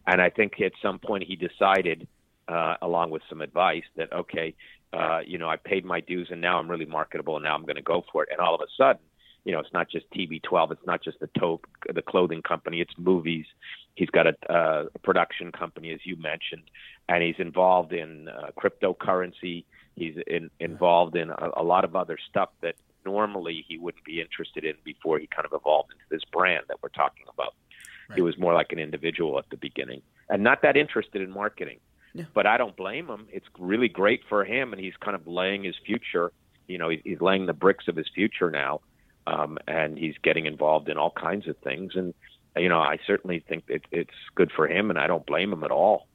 And 0.08 0.20
I 0.20 0.32
think 0.32 0.60
at 0.60 0.72
some 0.82 0.98
point 0.98 1.26
he 1.26 1.36
decided, 1.36 2.08
uh, 2.48 2.78
along 2.82 3.12
with 3.12 3.22
some 3.30 3.42
advice, 3.42 3.84
that 3.96 4.12
okay, 4.12 4.56
uh, 4.92 5.20
you 5.24 5.38
know, 5.38 5.48
I 5.48 5.58
paid 5.58 5.86
my 5.86 6.00
dues 6.00 6.30
and 6.32 6.42
now 6.42 6.58
I'm 6.58 6.68
really 6.68 6.86
marketable 6.86 7.36
and 7.36 7.44
now 7.44 7.54
I'm 7.54 7.62
going 7.62 7.76
to 7.76 7.84
go 7.84 8.04
for 8.12 8.24
it. 8.24 8.30
And 8.32 8.42
all 8.42 8.56
of 8.56 8.62
a 8.62 8.68
sudden, 8.76 9.04
you 9.44 9.52
know, 9.52 9.60
it's 9.60 9.74
not 9.74 9.90
just 9.90 10.10
TB12, 10.12 10.72
it's 10.72 10.86
not 10.86 11.04
just 11.04 11.20
the 11.20 11.28
to- 11.40 11.60
the 11.94 12.02
clothing 12.02 12.42
company, 12.42 12.82
it's 12.82 12.94
movies. 12.98 13.46
He's 13.96 14.10
got 14.10 14.28
a, 14.28 14.36
uh, 14.52 14.86
a 14.94 15.00
production 15.00 15.52
company, 15.52 15.92
as 15.92 16.00
you 16.06 16.16
mentioned, 16.16 16.64
and 17.10 17.24
he's 17.24 17.40
involved 17.40 17.92
in 17.94 18.30
uh, 18.30 18.52
cryptocurrency. 18.58 19.66
He's 19.96 20.16
in, 20.28 20.50
involved 20.60 21.16
in 21.16 21.30
a, 21.30 21.50
a 21.58 21.64
lot 21.64 21.84
of 21.84 21.96
other 21.96 22.18
stuff 22.30 22.50
that 22.62 22.76
normally 23.04 23.66
he 23.68 23.78
wouldn't 23.78 24.04
be 24.06 24.22
interested 24.22 24.64
in 24.64 24.76
before 24.84 25.20
he 25.20 25.28
kind 25.28 25.46
of 25.46 25.54
evolved 25.54 25.92
into 25.92 26.06
this 26.10 26.24
brand 26.32 26.66
that 26.68 26.78
we're 26.82 26.90
talking 26.90 27.26
about. 27.34 27.56
He 28.16 28.22
was 28.22 28.38
more 28.38 28.54
like 28.54 28.72
an 28.74 28.80
individual 28.80 29.40
at 29.40 29.50
the 29.50 29.58
beginning 29.58 30.02
and 30.30 30.44
not 30.44 30.62
that 30.64 30.76
interested 30.78 31.22
in 31.22 31.32
marketing. 31.32 31.80
But 32.34 32.46
I 32.46 32.58
don't 32.58 32.76
blame 32.76 33.08
him. 33.08 33.28
It's 33.32 33.46
really 33.58 33.88
great 33.88 34.22
for 34.28 34.44
him, 34.44 34.74
and 34.74 34.82
he's 34.82 34.96
kind 35.00 35.16
of 35.16 35.26
laying 35.28 35.64
his 35.64 35.76
future. 35.86 36.32
You 36.68 36.78
know, 36.78 36.90
he's 36.90 37.22
laying 37.22 37.46
the 37.46 37.54
bricks 37.54 37.88
of 37.88 37.96
his 37.96 38.08
future 38.14 38.52
now, 38.52 38.82
um, 39.28 39.58
and 39.68 39.98
he's 39.98 40.16
getting 40.24 40.46
involved 40.46 40.90
in 40.90 40.98
all 40.98 41.12
kinds 41.12 41.48
of 41.48 41.58
things. 41.58 41.94
And 41.96 42.14
you 42.56 42.70
know, 42.70 42.80
I 42.80 42.98
certainly 43.06 43.44
think 43.48 43.64
it, 43.68 43.84
it's 43.92 44.12
good 44.36 44.52
for 44.56 44.68
him, 44.68 44.90
and 44.90 45.00
I 45.00 45.08
don't 45.08 45.26
blame 45.26 45.54
him 45.54 45.64
at 45.64 45.72
all. 45.72 46.08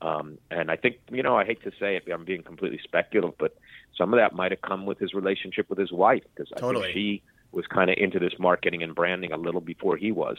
Um, 0.00 0.38
and 0.50 0.70
I 0.70 0.76
think, 0.76 0.96
you 1.10 1.22
know, 1.22 1.36
I 1.36 1.44
hate 1.44 1.62
to 1.62 1.72
say 1.80 1.96
it, 1.96 2.04
I'm 2.12 2.24
being 2.24 2.42
completely 2.42 2.80
speculative, 2.82 3.38
but 3.38 3.56
some 3.96 4.12
of 4.12 4.18
that 4.18 4.34
might 4.34 4.50
have 4.50 4.60
come 4.60 4.86
with 4.86 4.98
his 4.98 5.14
relationship 5.14 5.70
with 5.70 5.78
his 5.78 5.92
wife 5.92 6.22
because 6.34 6.52
I 6.54 6.60
Totally. 6.60 6.84
think 6.86 6.94
she 6.94 7.22
was 7.52 7.66
kind 7.66 7.90
of 7.90 7.96
into 7.98 8.18
this 8.18 8.34
marketing 8.38 8.82
and 8.82 8.94
branding 8.94 9.32
a 9.32 9.36
little 9.36 9.60
before 9.60 9.96
he 9.96 10.12
was. 10.12 10.36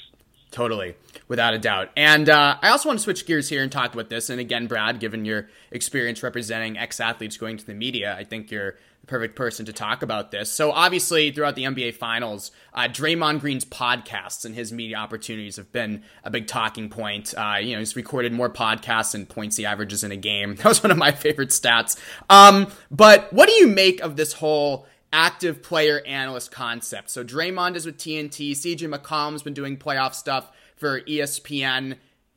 Totally, 0.51 0.95
without 1.27 1.53
a 1.53 1.57
doubt. 1.57 1.89
And 1.97 2.29
uh, 2.29 2.57
I 2.61 2.69
also 2.69 2.87
want 2.87 2.99
to 2.99 3.03
switch 3.03 3.25
gears 3.25 3.49
here 3.49 3.63
and 3.63 3.71
talk 3.71 3.93
about 3.93 4.09
this. 4.09 4.29
And 4.29 4.39
again, 4.39 4.67
Brad, 4.67 4.99
given 4.99 5.25
your 5.25 5.49
experience 5.71 6.21
representing 6.21 6.77
ex 6.77 6.99
athletes 6.99 7.35
going 7.35 7.57
to 7.57 7.65
the 7.65 7.73
media, 7.73 8.15
I 8.17 8.23
think 8.23 8.51
you're 8.51 8.75
perfect 9.07 9.35
person 9.35 9.65
to 9.65 9.73
talk 9.73 10.01
about 10.01 10.31
this. 10.31 10.51
So, 10.51 10.71
obviously, 10.71 11.31
throughout 11.31 11.55
the 11.55 11.63
NBA 11.63 11.95
Finals, 11.95 12.51
uh, 12.73 12.83
Draymond 12.83 13.39
Green's 13.39 13.65
podcasts 13.65 14.45
and 14.45 14.55
his 14.55 14.71
media 14.71 14.97
opportunities 14.97 15.55
have 15.57 15.71
been 15.71 16.03
a 16.23 16.29
big 16.29 16.47
talking 16.47 16.89
point. 16.89 17.33
Uh, 17.37 17.57
you 17.61 17.73
know, 17.73 17.79
he's 17.79 17.95
recorded 17.95 18.33
more 18.33 18.49
podcasts 18.49 19.15
and 19.15 19.27
points 19.27 19.59
averages 19.59 20.03
in 20.03 20.11
a 20.11 20.17
game. 20.17 20.55
That 20.65 20.69
was 20.69 20.81
one 20.81 20.91
of 20.91 20.97
my 20.97 21.11
favorite 21.11 21.49
stats. 21.49 21.95
Um, 22.29 22.71
but 22.89 23.31
what 23.31 23.47
do 23.47 23.53
you 23.53 23.67
make 23.67 24.01
of 24.01 24.15
this 24.15 24.33
whole? 24.33 24.87
active 25.13 25.63
player 25.63 26.01
analyst 26.05 26.51
concept. 26.51 27.09
So 27.09 27.23
Draymond 27.23 27.75
is 27.75 27.85
with 27.85 27.97
TNT. 27.97 28.51
CJ 28.51 28.93
McCollum's 28.93 29.43
been 29.43 29.53
doing 29.53 29.77
playoff 29.77 30.13
stuff 30.13 30.51
for 30.75 30.99
ESPN. 31.01 31.95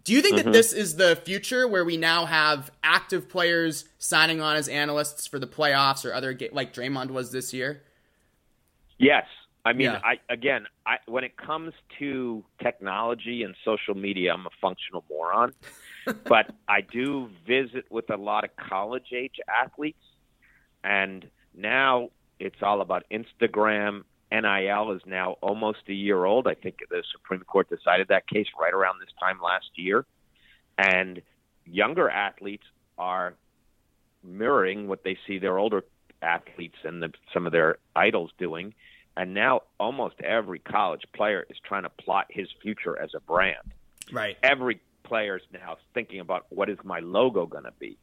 Do 0.09 0.14
you 0.14 0.23
think 0.23 0.37
mm-hmm. 0.37 0.47
that 0.47 0.53
this 0.53 0.73
is 0.73 0.97
the 0.97 1.16
future 1.16 1.68
where 1.68 1.85
we 1.85 1.99
now 1.99 2.25
have 2.25 2.71
active 2.83 3.29
players 3.29 3.85
signing 3.99 4.40
on 4.40 4.57
as 4.57 4.66
analysts 4.66 5.27
for 5.27 5.38
the 5.38 5.47
playoffs 5.47 6.03
or 6.07 6.14
other 6.14 6.35
like 6.51 6.73
Draymond 6.73 7.11
was 7.11 7.31
this 7.31 7.53
year? 7.53 7.83
Yes. 8.97 9.27
I 9.66 9.75
mean, 9.75 9.90
yeah. 9.90 10.01
I 10.03 10.18
again, 10.33 10.64
I 10.87 10.97
when 11.05 11.25
it 11.25 11.37
comes 11.37 11.75
to 11.99 12.42
technology 12.62 13.42
and 13.42 13.55
social 13.66 13.94
media, 13.94 14.33
I'm 14.33 14.47
a 14.47 14.51
functional 14.62 15.05
moron. 15.11 15.53
but 16.25 16.55
I 16.66 16.81
do 16.81 17.29
visit 17.47 17.85
with 17.90 18.09
a 18.09 18.16
lot 18.16 18.44
of 18.44 18.57
college 18.57 19.12
age 19.14 19.35
athletes 19.62 20.01
and 20.85 21.29
now 21.55 22.09
it's 22.40 22.62
all 22.62 22.81
about 22.81 23.05
Instagram 23.12 24.05
NIL 24.31 24.93
is 24.93 25.03
now 25.07 25.33
almost 25.41 25.79
a 25.88 25.93
year 25.93 26.25
old. 26.25 26.47
I 26.47 26.55
think 26.55 26.79
the 26.91 27.03
Supreme 27.12 27.41
Court 27.41 27.69
decided 27.69 28.09
that 28.09 28.29
case 28.29 28.47
right 28.61 28.73
around 28.73 29.01
this 29.01 29.14
time 29.21 29.38
last 29.43 29.71
year. 29.77 30.05
And 30.77 31.23
younger 31.64 32.09
athletes 32.09 32.64
are 32.99 33.35
mirroring 34.23 34.88
what 34.88 35.05
they 35.05 35.17
see 35.27 35.38
their 35.38 35.59
older 35.59 35.85
athletes 36.23 36.77
and 36.85 37.03
the, 37.03 37.12
some 37.33 37.47
of 37.47 37.53
their 37.53 37.79
idols 37.97 38.31
doing. 38.38 38.75
And 39.17 39.35
now 39.35 39.62
almost 39.81 40.21
every 40.21 40.59
college 40.59 41.03
player 41.14 41.47
is 41.49 41.57
trying 41.64 41.83
to 41.85 41.91
plot 41.91 42.27
his 42.31 42.49
future 42.62 43.01
as 43.01 43.11
a 43.14 43.21
brand. 43.21 43.73
Right. 44.12 44.37
Every 44.43 44.81
player 45.05 45.37
is 45.37 45.43
now 45.53 45.79
thinking 45.95 46.21
about 46.21 46.47
what 46.51 46.69
is 46.69 46.79
my 46.85 47.01
logo 47.01 47.47
going 47.47 47.64
to 47.64 47.73
be. 47.79 47.99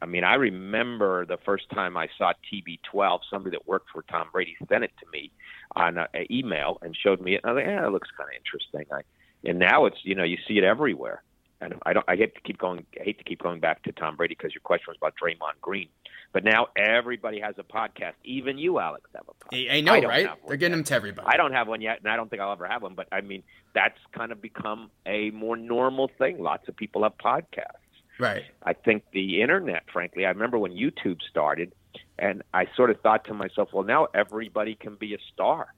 I 0.00 0.06
mean, 0.06 0.24
I 0.24 0.34
remember 0.34 1.26
the 1.26 1.38
first 1.44 1.68
time 1.70 1.96
I 1.96 2.08
saw 2.16 2.32
TB12. 2.52 3.20
Somebody 3.30 3.56
that 3.56 3.66
worked 3.66 3.90
for 3.92 4.02
Tom 4.02 4.28
Brady 4.32 4.56
sent 4.68 4.84
it 4.84 4.92
to 5.00 5.06
me 5.12 5.32
on 5.74 5.98
an 5.98 6.08
email 6.30 6.78
and 6.82 6.96
showed 6.96 7.20
me 7.20 7.34
it. 7.34 7.40
And 7.42 7.50
I 7.50 7.54
was 7.54 7.62
like, 7.62 7.66
"Yeah, 7.66 7.86
it 7.86 7.90
looks 7.90 8.08
kind 8.16 8.30
of 8.30 8.36
interesting." 8.36 8.86
I, 8.92 9.02
and 9.48 9.58
now 9.58 9.86
it's 9.86 9.98
you 10.02 10.14
know 10.14 10.24
you 10.24 10.38
see 10.46 10.58
it 10.58 10.64
everywhere. 10.64 11.22
And 11.60 11.74
I 11.84 11.92
don't. 11.92 12.04
I 12.06 12.14
hate 12.14 12.34
to 12.36 12.40
keep 12.40 12.58
going. 12.58 12.86
I 13.00 13.02
hate 13.02 13.18
to 13.18 13.24
keep 13.24 13.42
going 13.42 13.58
back 13.58 13.82
to 13.82 13.92
Tom 13.92 14.14
Brady 14.14 14.36
because 14.36 14.54
your 14.54 14.60
question 14.60 14.84
was 14.88 14.96
about 14.96 15.14
Draymond 15.20 15.60
Green. 15.60 15.88
But 16.32 16.44
now 16.44 16.68
everybody 16.76 17.40
has 17.40 17.56
a 17.58 17.64
podcast. 17.64 18.12
Even 18.22 18.58
you, 18.58 18.78
Alex, 18.78 19.10
have 19.16 19.24
a 19.28 19.32
podcast. 19.32 19.70
I, 19.70 19.78
I 19.78 19.80
know, 19.80 19.94
I 19.94 20.00
right? 20.04 20.28
They're 20.46 20.56
getting 20.56 20.72
yet. 20.72 20.76
them 20.76 20.84
to 20.84 20.94
everybody. 20.94 21.26
I 21.28 21.36
don't 21.36 21.52
have 21.52 21.66
one 21.66 21.80
yet, 21.80 21.98
and 21.98 22.08
I 22.08 22.16
don't 22.16 22.30
think 22.30 22.40
I'll 22.40 22.52
ever 22.52 22.68
have 22.68 22.82
one. 22.82 22.94
But 22.94 23.08
I 23.10 23.22
mean, 23.22 23.42
that's 23.74 23.98
kind 24.12 24.30
of 24.30 24.40
become 24.40 24.90
a 25.04 25.30
more 25.30 25.56
normal 25.56 26.10
thing. 26.18 26.38
Lots 26.40 26.68
of 26.68 26.76
people 26.76 27.02
have 27.02 27.16
podcasts. 27.18 27.87
Right. 28.18 28.44
I 28.62 28.72
think 28.72 29.04
the 29.12 29.42
internet, 29.42 29.84
frankly, 29.92 30.26
I 30.26 30.30
remember 30.30 30.58
when 30.58 30.72
YouTube 30.72 31.18
started, 31.30 31.72
and 32.18 32.42
I 32.52 32.66
sort 32.76 32.90
of 32.90 33.00
thought 33.00 33.24
to 33.26 33.34
myself, 33.34 33.70
well, 33.72 33.84
now 33.84 34.08
everybody 34.14 34.74
can 34.74 34.96
be 34.96 35.14
a 35.14 35.18
star. 35.32 35.68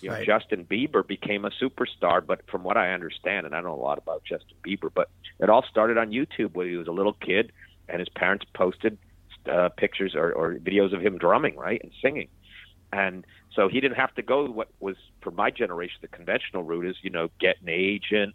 You 0.00 0.10
know, 0.10 0.16
right. 0.16 0.26
Justin 0.26 0.64
Bieber 0.64 1.06
became 1.06 1.44
a 1.44 1.50
superstar, 1.50 2.24
but 2.24 2.40
from 2.50 2.62
what 2.64 2.76
I 2.76 2.92
understand, 2.92 3.46
and 3.46 3.54
I 3.54 3.58
don't 3.58 3.70
know 3.70 3.80
a 3.80 3.82
lot 3.82 3.98
about 3.98 4.24
Justin 4.24 4.56
Bieber, 4.66 4.90
but 4.92 5.08
it 5.38 5.48
all 5.48 5.64
started 5.70 5.96
on 5.96 6.10
YouTube 6.10 6.54
when 6.54 6.68
he 6.68 6.76
was 6.76 6.88
a 6.88 6.92
little 6.92 7.14
kid, 7.14 7.52
and 7.88 8.00
his 8.00 8.08
parents 8.10 8.44
posted 8.52 8.98
uh, 9.50 9.68
pictures 9.70 10.14
or, 10.14 10.32
or 10.32 10.54
videos 10.56 10.92
of 10.92 11.00
him 11.00 11.18
drumming, 11.18 11.56
right, 11.56 11.80
and 11.82 11.92
singing, 12.02 12.28
and 12.92 13.24
so 13.54 13.68
he 13.68 13.80
didn't 13.80 13.96
have 13.96 14.14
to 14.16 14.22
go 14.22 14.44
what 14.46 14.68
was 14.80 14.96
for 15.22 15.30
my 15.30 15.50
generation 15.50 15.98
the 16.02 16.08
conventional 16.08 16.62
route 16.62 16.86
is 16.86 16.96
you 17.02 17.10
know 17.10 17.28
get 17.40 17.56
an 17.62 17.68
agent 17.68 18.34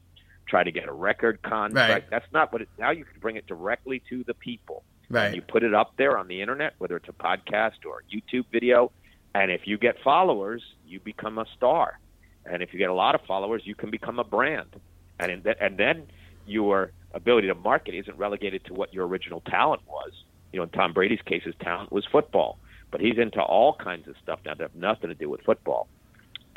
try 0.51 0.63
to 0.63 0.71
get 0.71 0.87
a 0.87 0.91
record 0.91 1.41
contract. 1.41 1.89
Right. 1.89 2.03
That's 2.11 2.31
not 2.33 2.51
what 2.51 2.61
it, 2.61 2.69
now 2.77 2.91
you 2.91 3.05
can 3.05 3.19
bring 3.19 3.37
it 3.37 3.47
directly 3.47 4.03
to 4.09 4.23
the 4.25 4.33
people. 4.33 4.83
Right. 5.09 5.27
And 5.27 5.35
you 5.35 5.41
put 5.41 5.63
it 5.63 5.73
up 5.73 5.93
there 5.97 6.17
on 6.17 6.27
the 6.27 6.41
internet, 6.41 6.73
whether 6.77 6.97
it's 6.97 7.09
a 7.09 7.13
podcast 7.13 7.85
or 7.85 8.01
a 8.01 8.15
YouTube 8.15 8.45
video, 8.51 8.91
and 9.33 9.49
if 9.49 9.61
you 9.65 9.77
get 9.77 9.95
followers, 10.03 10.61
you 10.85 10.99
become 10.99 11.37
a 11.37 11.45
star. 11.55 11.99
And 12.45 12.61
if 12.61 12.73
you 12.73 12.79
get 12.79 12.89
a 12.89 12.93
lot 12.93 13.15
of 13.15 13.21
followers, 13.25 13.61
you 13.65 13.75
can 13.75 13.89
become 13.89 14.19
a 14.19 14.23
brand. 14.25 14.75
And 15.19 15.31
in 15.31 15.55
and 15.59 15.77
then 15.77 16.07
your 16.45 16.91
ability 17.13 17.47
to 17.47 17.55
market 17.55 17.95
isn't 17.95 18.17
relegated 18.17 18.65
to 18.65 18.73
what 18.73 18.93
your 18.93 19.07
original 19.07 19.41
talent 19.41 19.81
was. 19.87 20.11
You 20.51 20.59
know, 20.59 20.63
in 20.63 20.69
Tom 20.69 20.91
Brady's 20.91 21.21
case, 21.25 21.43
his 21.43 21.55
talent 21.61 21.93
was 21.93 22.05
football, 22.11 22.57
but 22.89 22.99
he's 22.99 23.17
into 23.17 23.41
all 23.41 23.73
kinds 23.73 24.07
of 24.09 24.15
stuff 24.21 24.39
now 24.45 24.53
that 24.55 24.61
have 24.61 24.75
nothing 24.75 25.09
to 25.09 25.15
do 25.15 25.29
with 25.29 25.41
football. 25.41 25.87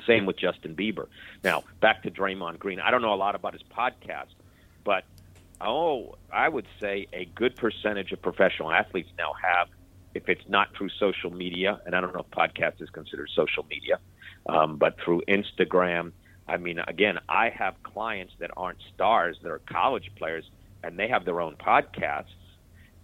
Same 0.06 0.26
with 0.26 0.36
Justin 0.38 0.74
Bieber. 0.74 1.06
Now, 1.42 1.64
back 1.80 2.02
to 2.02 2.10
Draymond 2.10 2.58
Green. 2.58 2.80
I 2.80 2.90
don't 2.90 3.02
know 3.02 3.14
a 3.14 3.16
lot 3.16 3.34
about 3.34 3.52
his 3.52 3.62
podcast, 3.62 4.34
but 4.84 5.04
oh, 5.60 6.16
I 6.32 6.48
would 6.48 6.66
say 6.80 7.06
a 7.12 7.24
good 7.24 7.56
percentage 7.56 8.12
of 8.12 8.20
professional 8.20 8.70
athletes 8.70 9.10
now 9.16 9.32
have, 9.42 9.68
if 10.14 10.28
it's 10.28 10.46
not 10.48 10.74
through 10.76 10.90
social 10.90 11.30
media, 11.30 11.80
and 11.86 11.94
I 11.94 12.00
don't 12.00 12.12
know 12.12 12.24
if 12.28 12.30
podcast 12.30 12.82
is 12.82 12.90
considered 12.90 13.30
social 13.34 13.64
media, 13.68 13.98
um, 14.46 14.76
but 14.76 14.96
through 15.00 15.22
Instagram. 15.28 16.12
I 16.46 16.58
mean, 16.58 16.78
again, 16.78 17.18
I 17.28 17.48
have 17.50 17.82
clients 17.82 18.34
that 18.38 18.50
aren't 18.56 18.78
stars, 18.94 19.38
that 19.42 19.50
are 19.50 19.60
college 19.60 20.10
players, 20.16 20.44
and 20.82 20.98
they 20.98 21.08
have 21.08 21.24
their 21.24 21.40
own 21.40 21.56
podcasts 21.56 22.34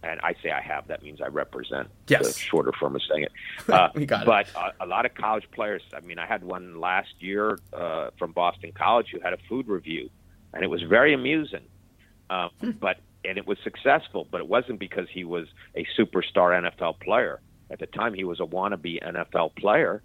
and 0.03 0.21
I 0.23 0.35
say 0.43 0.51
I 0.51 0.61
have, 0.63 0.89
that 0.89 1.03
means 1.03 1.21
I 1.21 1.27
represent 1.27 1.89
yes. 2.09 2.27
the 2.27 2.39
shorter 2.39 2.73
form 2.73 2.97
of 2.97 3.03
saying 3.03 3.25
it. 3.25 3.33
Uh, 3.69 3.89
but 4.25 4.49
it. 4.49 4.55
A, 4.57 4.85
a 4.85 4.87
lot 4.87 5.07
of 5.07 5.15
college 5.15 5.45
players, 5.53 5.83
I 5.95 6.01
mean, 6.01 6.19
I 6.19 6.27
had 6.27 6.43
one 6.43 6.81
last 6.81 7.15
year 7.21 7.59
uh, 7.73 8.11
from 8.19 8.33
Boston 8.33 8.73
College 8.73 9.09
who 9.13 9.21
had 9.21 9.33
a 9.33 9.39
food 9.49 9.69
review, 9.69 10.11
and 10.53 10.65
it 10.65 10.67
was 10.69 10.83
very 10.83 11.13
amusing. 11.15 11.65
Um, 12.31 12.51
hmm. 12.61 12.71
But 12.71 12.99
and 13.25 13.37
it 13.37 13.47
was 13.47 13.59
successful, 13.63 14.27
but 14.31 14.41
it 14.41 14.49
wasn't 14.49 14.79
because 14.79 15.07
he 15.13 15.25
was 15.25 15.47
a 15.77 15.87
superstar 15.99 16.59
NFL 16.59 17.01
player. 17.01 17.41
At 17.71 17.79
the 17.79 17.87
time, 17.87 18.15
he 18.15 18.25
was 18.25 18.41
a 18.41 18.45
wannabe 18.45 19.03
NFL 19.03 19.55
player, 19.57 20.03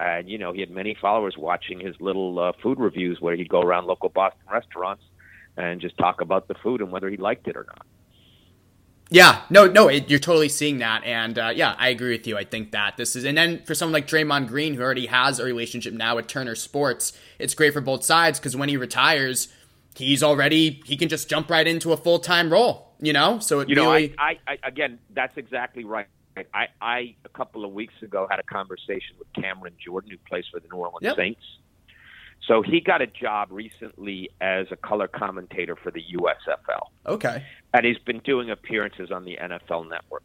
and 0.00 0.28
you 0.28 0.38
know 0.38 0.52
he 0.52 0.60
had 0.60 0.70
many 0.70 0.96
followers 1.00 1.36
watching 1.38 1.80
his 1.80 1.94
little 2.00 2.38
uh, 2.38 2.52
food 2.62 2.78
reviews 2.78 3.20
where 3.20 3.36
he'd 3.36 3.48
go 3.48 3.60
around 3.60 3.86
local 3.86 4.08
Boston 4.08 4.42
restaurants 4.52 5.04
and 5.56 5.80
just 5.80 5.96
talk 5.96 6.20
about 6.20 6.48
the 6.48 6.54
food 6.54 6.80
and 6.80 6.90
whether 6.90 7.08
he 7.08 7.16
liked 7.16 7.48
it 7.48 7.56
or 7.56 7.64
not. 7.64 7.86
Yeah, 9.08 9.42
no, 9.50 9.66
no, 9.66 9.86
it, 9.88 10.10
you're 10.10 10.18
totally 10.18 10.48
seeing 10.48 10.78
that, 10.78 11.04
and 11.04 11.38
uh, 11.38 11.52
yeah, 11.54 11.76
I 11.78 11.90
agree 11.90 12.10
with 12.10 12.26
you. 12.26 12.36
I 12.36 12.42
think 12.42 12.72
that 12.72 12.96
this 12.96 13.14
is, 13.14 13.24
and 13.24 13.38
then 13.38 13.62
for 13.64 13.74
someone 13.74 13.92
like 13.92 14.08
Draymond 14.08 14.48
Green, 14.48 14.74
who 14.74 14.82
already 14.82 15.06
has 15.06 15.38
a 15.38 15.44
relationship 15.44 15.94
now 15.94 16.16
with 16.16 16.26
Turner 16.26 16.56
Sports, 16.56 17.12
it's 17.38 17.54
great 17.54 17.72
for 17.72 17.80
both 17.80 18.02
sides 18.02 18.40
because 18.40 18.56
when 18.56 18.68
he 18.68 18.76
retires, 18.76 19.48
he's 19.94 20.24
already 20.24 20.82
he 20.84 20.96
can 20.96 21.08
just 21.08 21.28
jump 21.28 21.50
right 21.50 21.68
into 21.68 21.92
a 21.92 21.96
full 21.96 22.18
time 22.18 22.52
role, 22.52 22.94
you 23.00 23.12
know. 23.12 23.38
So 23.38 23.60
it 23.60 23.68
you 23.68 23.76
really, 23.76 24.08
know, 24.08 24.14
I, 24.18 24.38
I, 24.48 24.58
I, 24.64 24.68
again, 24.68 24.98
that's 25.14 25.36
exactly 25.36 25.84
right. 25.84 26.06
I, 26.52 26.66
I 26.82 27.14
a 27.24 27.28
couple 27.28 27.64
of 27.64 27.72
weeks 27.72 27.94
ago 28.02 28.26
had 28.28 28.40
a 28.40 28.42
conversation 28.42 29.16
with 29.18 29.32
Cameron 29.34 29.74
Jordan, 29.82 30.10
who 30.10 30.18
plays 30.28 30.44
for 30.52 30.58
the 30.58 30.66
New 30.70 30.78
Orleans 30.78 31.02
yep. 31.02 31.16
Saints. 31.16 31.40
So 32.42 32.62
he 32.62 32.80
got 32.80 33.02
a 33.02 33.06
job 33.08 33.48
recently 33.50 34.30
as 34.40 34.66
a 34.70 34.76
color 34.76 35.08
commentator 35.08 35.74
for 35.74 35.90
the 35.90 36.02
USFL. 36.14 36.88
Okay 37.06 37.42
and 37.76 37.84
he's 37.84 37.98
been 37.98 38.20
doing 38.20 38.50
appearances 38.50 39.10
on 39.10 39.26
the 39.26 39.36
NFL 39.36 39.90
network. 39.90 40.22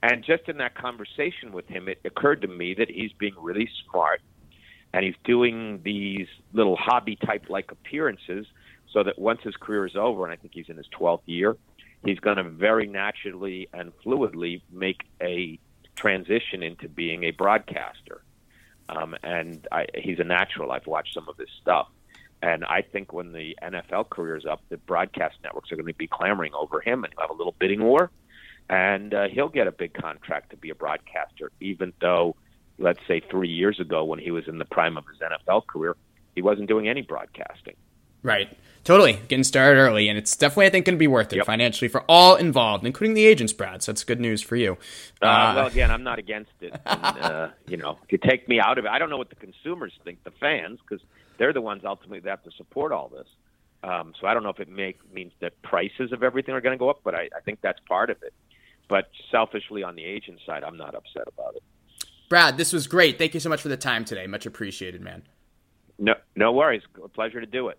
And 0.00 0.22
just 0.22 0.48
in 0.48 0.58
that 0.58 0.76
conversation 0.76 1.50
with 1.50 1.66
him, 1.66 1.88
it 1.88 1.98
occurred 2.04 2.42
to 2.42 2.48
me 2.48 2.72
that 2.74 2.88
he's 2.88 3.10
being 3.12 3.34
really 3.36 3.68
smart 3.90 4.20
and 4.92 5.04
he's 5.04 5.16
doing 5.24 5.80
these 5.82 6.28
little 6.52 6.76
hobby 6.76 7.16
type 7.16 7.46
like 7.48 7.72
appearances 7.72 8.46
so 8.92 9.02
that 9.02 9.18
once 9.18 9.40
his 9.42 9.56
career 9.56 9.86
is 9.86 9.96
over, 9.96 10.22
and 10.24 10.32
I 10.32 10.36
think 10.36 10.54
he's 10.54 10.68
in 10.68 10.76
his 10.76 10.86
12th 10.96 11.22
year, 11.26 11.56
he's 12.04 12.20
going 12.20 12.36
to 12.36 12.44
very 12.44 12.86
naturally 12.86 13.68
and 13.72 13.92
fluidly 14.04 14.60
make 14.70 15.02
a 15.20 15.58
transition 15.96 16.62
into 16.62 16.88
being 16.88 17.24
a 17.24 17.32
broadcaster. 17.32 18.03
Um, 18.88 19.16
and 19.22 19.66
I, 19.72 19.86
he's 19.94 20.18
a 20.18 20.24
natural. 20.24 20.72
I've 20.72 20.86
watched 20.86 21.14
some 21.14 21.28
of 21.28 21.36
his 21.36 21.48
stuff. 21.60 21.88
And 22.42 22.64
I 22.64 22.82
think 22.82 23.12
when 23.12 23.32
the 23.32 23.56
NFL 23.62 24.10
career 24.10 24.36
is 24.36 24.44
up, 24.44 24.60
the 24.68 24.76
broadcast 24.76 25.36
networks 25.42 25.72
are 25.72 25.76
going 25.76 25.86
to 25.86 25.94
be 25.94 26.06
clamoring 26.06 26.52
over 26.52 26.80
him, 26.80 27.02
and 27.02 27.12
he'll 27.14 27.22
have 27.22 27.30
a 27.30 27.34
little 27.34 27.54
bidding 27.58 27.82
war, 27.82 28.10
and 28.68 29.14
uh, 29.14 29.28
he'll 29.28 29.48
get 29.48 29.66
a 29.66 29.72
big 29.72 29.94
contract 29.94 30.50
to 30.50 30.56
be 30.58 30.68
a 30.68 30.74
broadcaster. 30.74 31.50
Even 31.60 31.94
though, 32.02 32.36
let's 32.78 33.00
say, 33.08 33.20
three 33.30 33.48
years 33.48 33.80
ago 33.80 34.04
when 34.04 34.18
he 34.18 34.30
was 34.30 34.46
in 34.46 34.58
the 34.58 34.66
prime 34.66 34.98
of 34.98 35.04
his 35.06 35.18
NFL 35.20 35.66
career, 35.66 35.96
he 36.34 36.42
wasn't 36.42 36.68
doing 36.68 36.86
any 36.86 37.00
broadcasting. 37.00 37.76
Right. 38.24 38.58
Totally. 38.82 39.20
Getting 39.28 39.44
started 39.44 39.78
early, 39.78 40.08
and 40.08 40.18
it's 40.18 40.36
definitely, 40.36 40.66
I 40.66 40.70
think, 40.70 40.86
going 40.86 40.96
to 40.96 40.98
be 40.98 41.06
worth 41.06 41.32
it 41.32 41.36
yep. 41.36 41.46
financially 41.46 41.88
for 41.88 42.02
all 42.08 42.34
involved, 42.34 42.84
including 42.84 43.14
the 43.14 43.24
agents, 43.24 43.52
Brad. 43.52 43.82
So 43.82 43.92
that's 43.92 44.02
good 44.02 44.20
news 44.20 44.42
for 44.42 44.56
you. 44.56 44.76
Uh, 45.22 45.26
uh, 45.26 45.52
well, 45.56 45.66
again, 45.66 45.90
I'm 45.90 46.02
not 46.02 46.18
against 46.18 46.50
it. 46.60 46.74
And, 46.86 47.18
uh, 47.18 47.48
you 47.66 47.76
know, 47.76 47.98
if 48.02 48.12
you 48.12 48.18
take 48.18 48.48
me 48.48 48.60
out 48.60 48.78
of 48.78 48.84
it, 48.84 48.90
I 48.90 48.98
don't 48.98 49.10
know 49.10 49.16
what 49.16 49.30
the 49.30 49.36
consumers 49.36 49.92
think, 50.04 50.22
the 50.24 50.32
fans, 50.32 50.80
because 50.80 51.04
they're 51.38 51.52
the 51.52 51.60
ones 51.60 51.82
ultimately 51.84 52.20
that 52.20 52.28
have 52.28 52.42
to 52.44 52.50
support 52.56 52.92
all 52.92 53.08
this. 53.08 53.26
Um, 53.82 54.14
so 54.20 54.26
I 54.26 54.34
don't 54.34 54.42
know 54.42 54.50
if 54.50 54.60
it 54.60 54.68
make, 54.68 54.98
means 55.12 55.32
that 55.40 55.60
prices 55.62 56.12
of 56.12 56.22
everything 56.22 56.54
are 56.54 56.60
going 56.60 56.76
to 56.76 56.78
go 56.78 56.88
up, 56.88 57.00
but 57.04 57.14
I, 57.14 57.28
I 57.36 57.40
think 57.44 57.60
that's 57.60 57.80
part 57.86 58.10
of 58.10 58.22
it. 58.22 58.32
But 58.88 59.10
selfishly, 59.30 59.82
on 59.82 59.94
the 59.94 60.04
agent 60.04 60.40
side, 60.46 60.64
I'm 60.64 60.76
not 60.76 60.94
upset 60.94 61.26
about 61.26 61.56
it. 61.56 61.62
Brad, 62.28 62.56
this 62.56 62.72
was 62.72 62.86
great. 62.86 63.18
Thank 63.18 63.34
you 63.34 63.40
so 63.40 63.48
much 63.48 63.60
for 63.60 63.68
the 63.68 63.76
time 63.76 64.04
today. 64.04 64.26
Much 64.26 64.46
appreciated, 64.46 65.00
man. 65.00 65.22
No, 65.98 66.14
no 66.34 66.52
worries. 66.52 66.82
A 67.02 67.08
pleasure 67.08 67.40
to 67.40 67.46
do 67.46 67.68
it. 67.68 67.78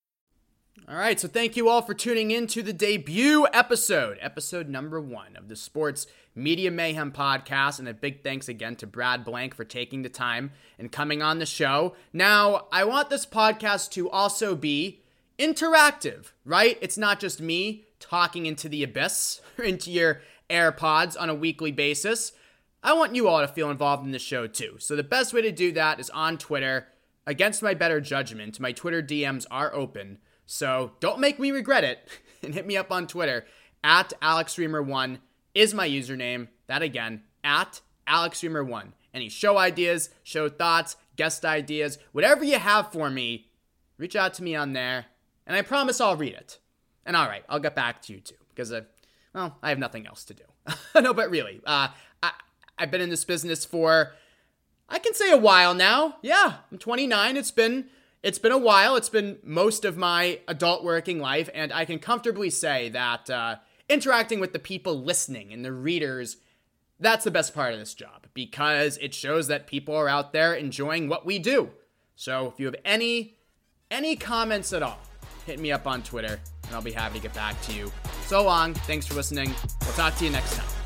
All 0.91 0.97
right, 0.97 1.17
so 1.17 1.29
thank 1.29 1.55
you 1.55 1.69
all 1.69 1.81
for 1.81 1.93
tuning 1.93 2.31
in 2.31 2.47
to 2.47 2.61
the 2.61 2.73
debut 2.73 3.47
episode, 3.53 4.17
episode 4.19 4.67
number 4.67 4.99
one 4.99 5.37
of 5.37 5.47
the 5.47 5.55
Sports 5.55 6.05
Media 6.35 6.69
Mayhem 6.69 7.13
podcast. 7.13 7.79
And 7.79 7.87
a 7.87 7.93
big 7.93 8.25
thanks 8.25 8.49
again 8.49 8.75
to 8.75 8.87
Brad 8.87 9.23
Blank 9.23 9.55
for 9.55 9.63
taking 9.63 10.01
the 10.01 10.09
time 10.09 10.51
and 10.77 10.91
coming 10.91 11.21
on 11.21 11.39
the 11.39 11.45
show. 11.45 11.95
Now, 12.11 12.67
I 12.73 12.83
want 12.83 13.09
this 13.09 13.25
podcast 13.25 13.91
to 13.91 14.09
also 14.09 14.53
be 14.53 15.01
interactive, 15.39 16.33
right? 16.43 16.77
It's 16.81 16.97
not 16.97 17.21
just 17.21 17.39
me 17.39 17.85
talking 18.01 18.45
into 18.45 18.67
the 18.67 18.83
abyss 18.83 19.39
or 19.57 19.63
into 19.63 19.91
your 19.91 20.21
AirPods 20.49 21.15
on 21.17 21.29
a 21.29 21.33
weekly 21.33 21.71
basis. 21.71 22.33
I 22.83 22.91
want 22.91 23.15
you 23.15 23.29
all 23.29 23.39
to 23.39 23.47
feel 23.47 23.71
involved 23.71 24.03
in 24.03 24.11
the 24.11 24.19
show 24.19 24.45
too. 24.45 24.75
So 24.79 24.97
the 24.97 25.03
best 25.03 25.33
way 25.33 25.41
to 25.41 25.53
do 25.53 25.71
that 25.71 26.01
is 26.01 26.09
on 26.09 26.37
Twitter. 26.37 26.89
Against 27.25 27.63
my 27.63 27.75
better 27.75 28.01
judgment, 28.01 28.59
my 28.59 28.73
Twitter 28.73 29.01
DMs 29.01 29.45
are 29.49 29.73
open. 29.73 30.17
So 30.51 30.91
don't 30.99 31.21
make 31.21 31.39
me 31.39 31.51
regret 31.51 31.85
it 31.85 32.05
and 32.43 32.53
hit 32.53 32.67
me 32.67 32.75
up 32.75 32.91
on 32.91 33.07
Twitter 33.07 33.45
at 33.85 34.11
AlexReimer1 34.21 35.19
is 35.55 35.73
my 35.73 35.87
username. 35.87 36.49
That 36.67 36.81
again, 36.81 37.23
at 37.41 37.79
AlexReimer1. 38.05 38.91
Any 39.13 39.29
show 39.29 39.57
ideas, 39.57 40.09
show 40.23 40.49
thoughts, 40.49 40.97
guest 41.15 41.45
ideas, 41.45 41.99
whatever 42.11 42.43
you 42.43 42.59
have 42.59 42.91
for 42.91 43.09
me, 43.09 43.47
reach 43.97 44.17
out 44.17 44.33
to 44.35 44.43
me 44.43 44.53
on 44.53 44.73
there, 44.73 45.05
and 45.47 45.55
I 45.55 45.61
promise 45.61 46.01
I'll 46.01 46.17
read 46.17 46.33
it. 46.33 46.59
And 47.05 47.15
all 47.15 47.29
right, 47.29 47.45
I'll 47.47 47.59
get 47.59 47.73
back 47.73 48.01
to 48.03 48.13
you 48.13 48.19
too 48.19 48.35
because, 48.49 48.73
uh, 48.73 48.81
well, 49.33 49.57
I 49.63 49.69
have 49.69 49.79
nothing 49.79 50.05
else 50.05 50.25
to 50.25 50.33
do. 50.33 50.43
no, 51.01 51.13
but 51.13 51.31
really, 51.31 51.61
uh, 51.65 51.87
I 52.21 52.31
I've 52.77 52.91
been 52.91 52.99
in 52.99 53.09
this 53.09 53.23
business 53.23 53.63
for 53.63 54.11
I 54.89 54.99
can 54.99 55.13
say 55.13 55.31
a 55.31 55.37
while 55.37 55.73
now. 55.73 56.17
Yeah, 56.21 56.55
I'm 56.69 56.77
29. 56.77 57.37
It's 57.37 57.51
been 57.51 57.85
it's 58.23 58.39
been 58.39 58.51
a 58.51 58.57
while. 58.57 58.95
It's 58.95 59.09
been 59.09 59.39
most 59.43 59.85
of 59.85 59.97
my 59.97 60.39
adult 60.47 60.83
working 60.83 61.19
life, 61.19 61.49
and 61.53 61.73
I 61.73 61.85
can 61.85 61.99
comfortably 61.99 62.49
say 62.49 62.89
that 62.89 63.29
uh, 63.29 63.55
interacting 63.89 64.39
with 64.39 64.53
the 64.53 64.59
people 64.59 65.01
listening 65.01 65.51
and 65.51 65.65
the 65.65 65.71
readers, 65.71 66.37
that's 66.99 67.23
the 67.23 67.31
best 67.31 67.53
part 67.53 67.73
of 67.73 67.79
this 67.79 67.93
job 67.93 68.27
because 68.33 68.97
it 68.97 69.13
shows 69.13 69.47
that 69.47 69.67
people 69.67 69.95
are 69.95 70.07
out 70.07 70.33
there 70.33 70.53
enjoying 70.53 71.09
what 71.09 71.25
we 71.25 71.39
do. 71.39 71.71
So 72.15 72.47
if 72.47 72.59
you 72.59 72.67
have 72.67 72.75
any 72.85 73.37
any 73.89 74.15
comments 74.15 74.71
at 74.71 74.83
all, 74.83 74.99
hit 75.45 75.59
me 75.59 75.71
up 75.71 75.85
on 75.87 76.01
Twitter, 76.03 76.39
and 76.67 76.75
I'll 76.75 76.81
be 76.81 76.91
happy 76.91 77.15
to 77.15 77.23
get 77.23 77.33
back 77.33 77.59
to 77.63 77.73
you. 77.73 77.91
So 78.25 78.43
long. 78.43 78.73
Thanks 78.73 79.05
for 79.05 79.15
listening. 79.15 79.53
We'll 79.81 79.93
talk 79.93 80.15
to 80.17 80.25
you 80.25 80.31
next 80.31 80.55
time. 80.55 80.80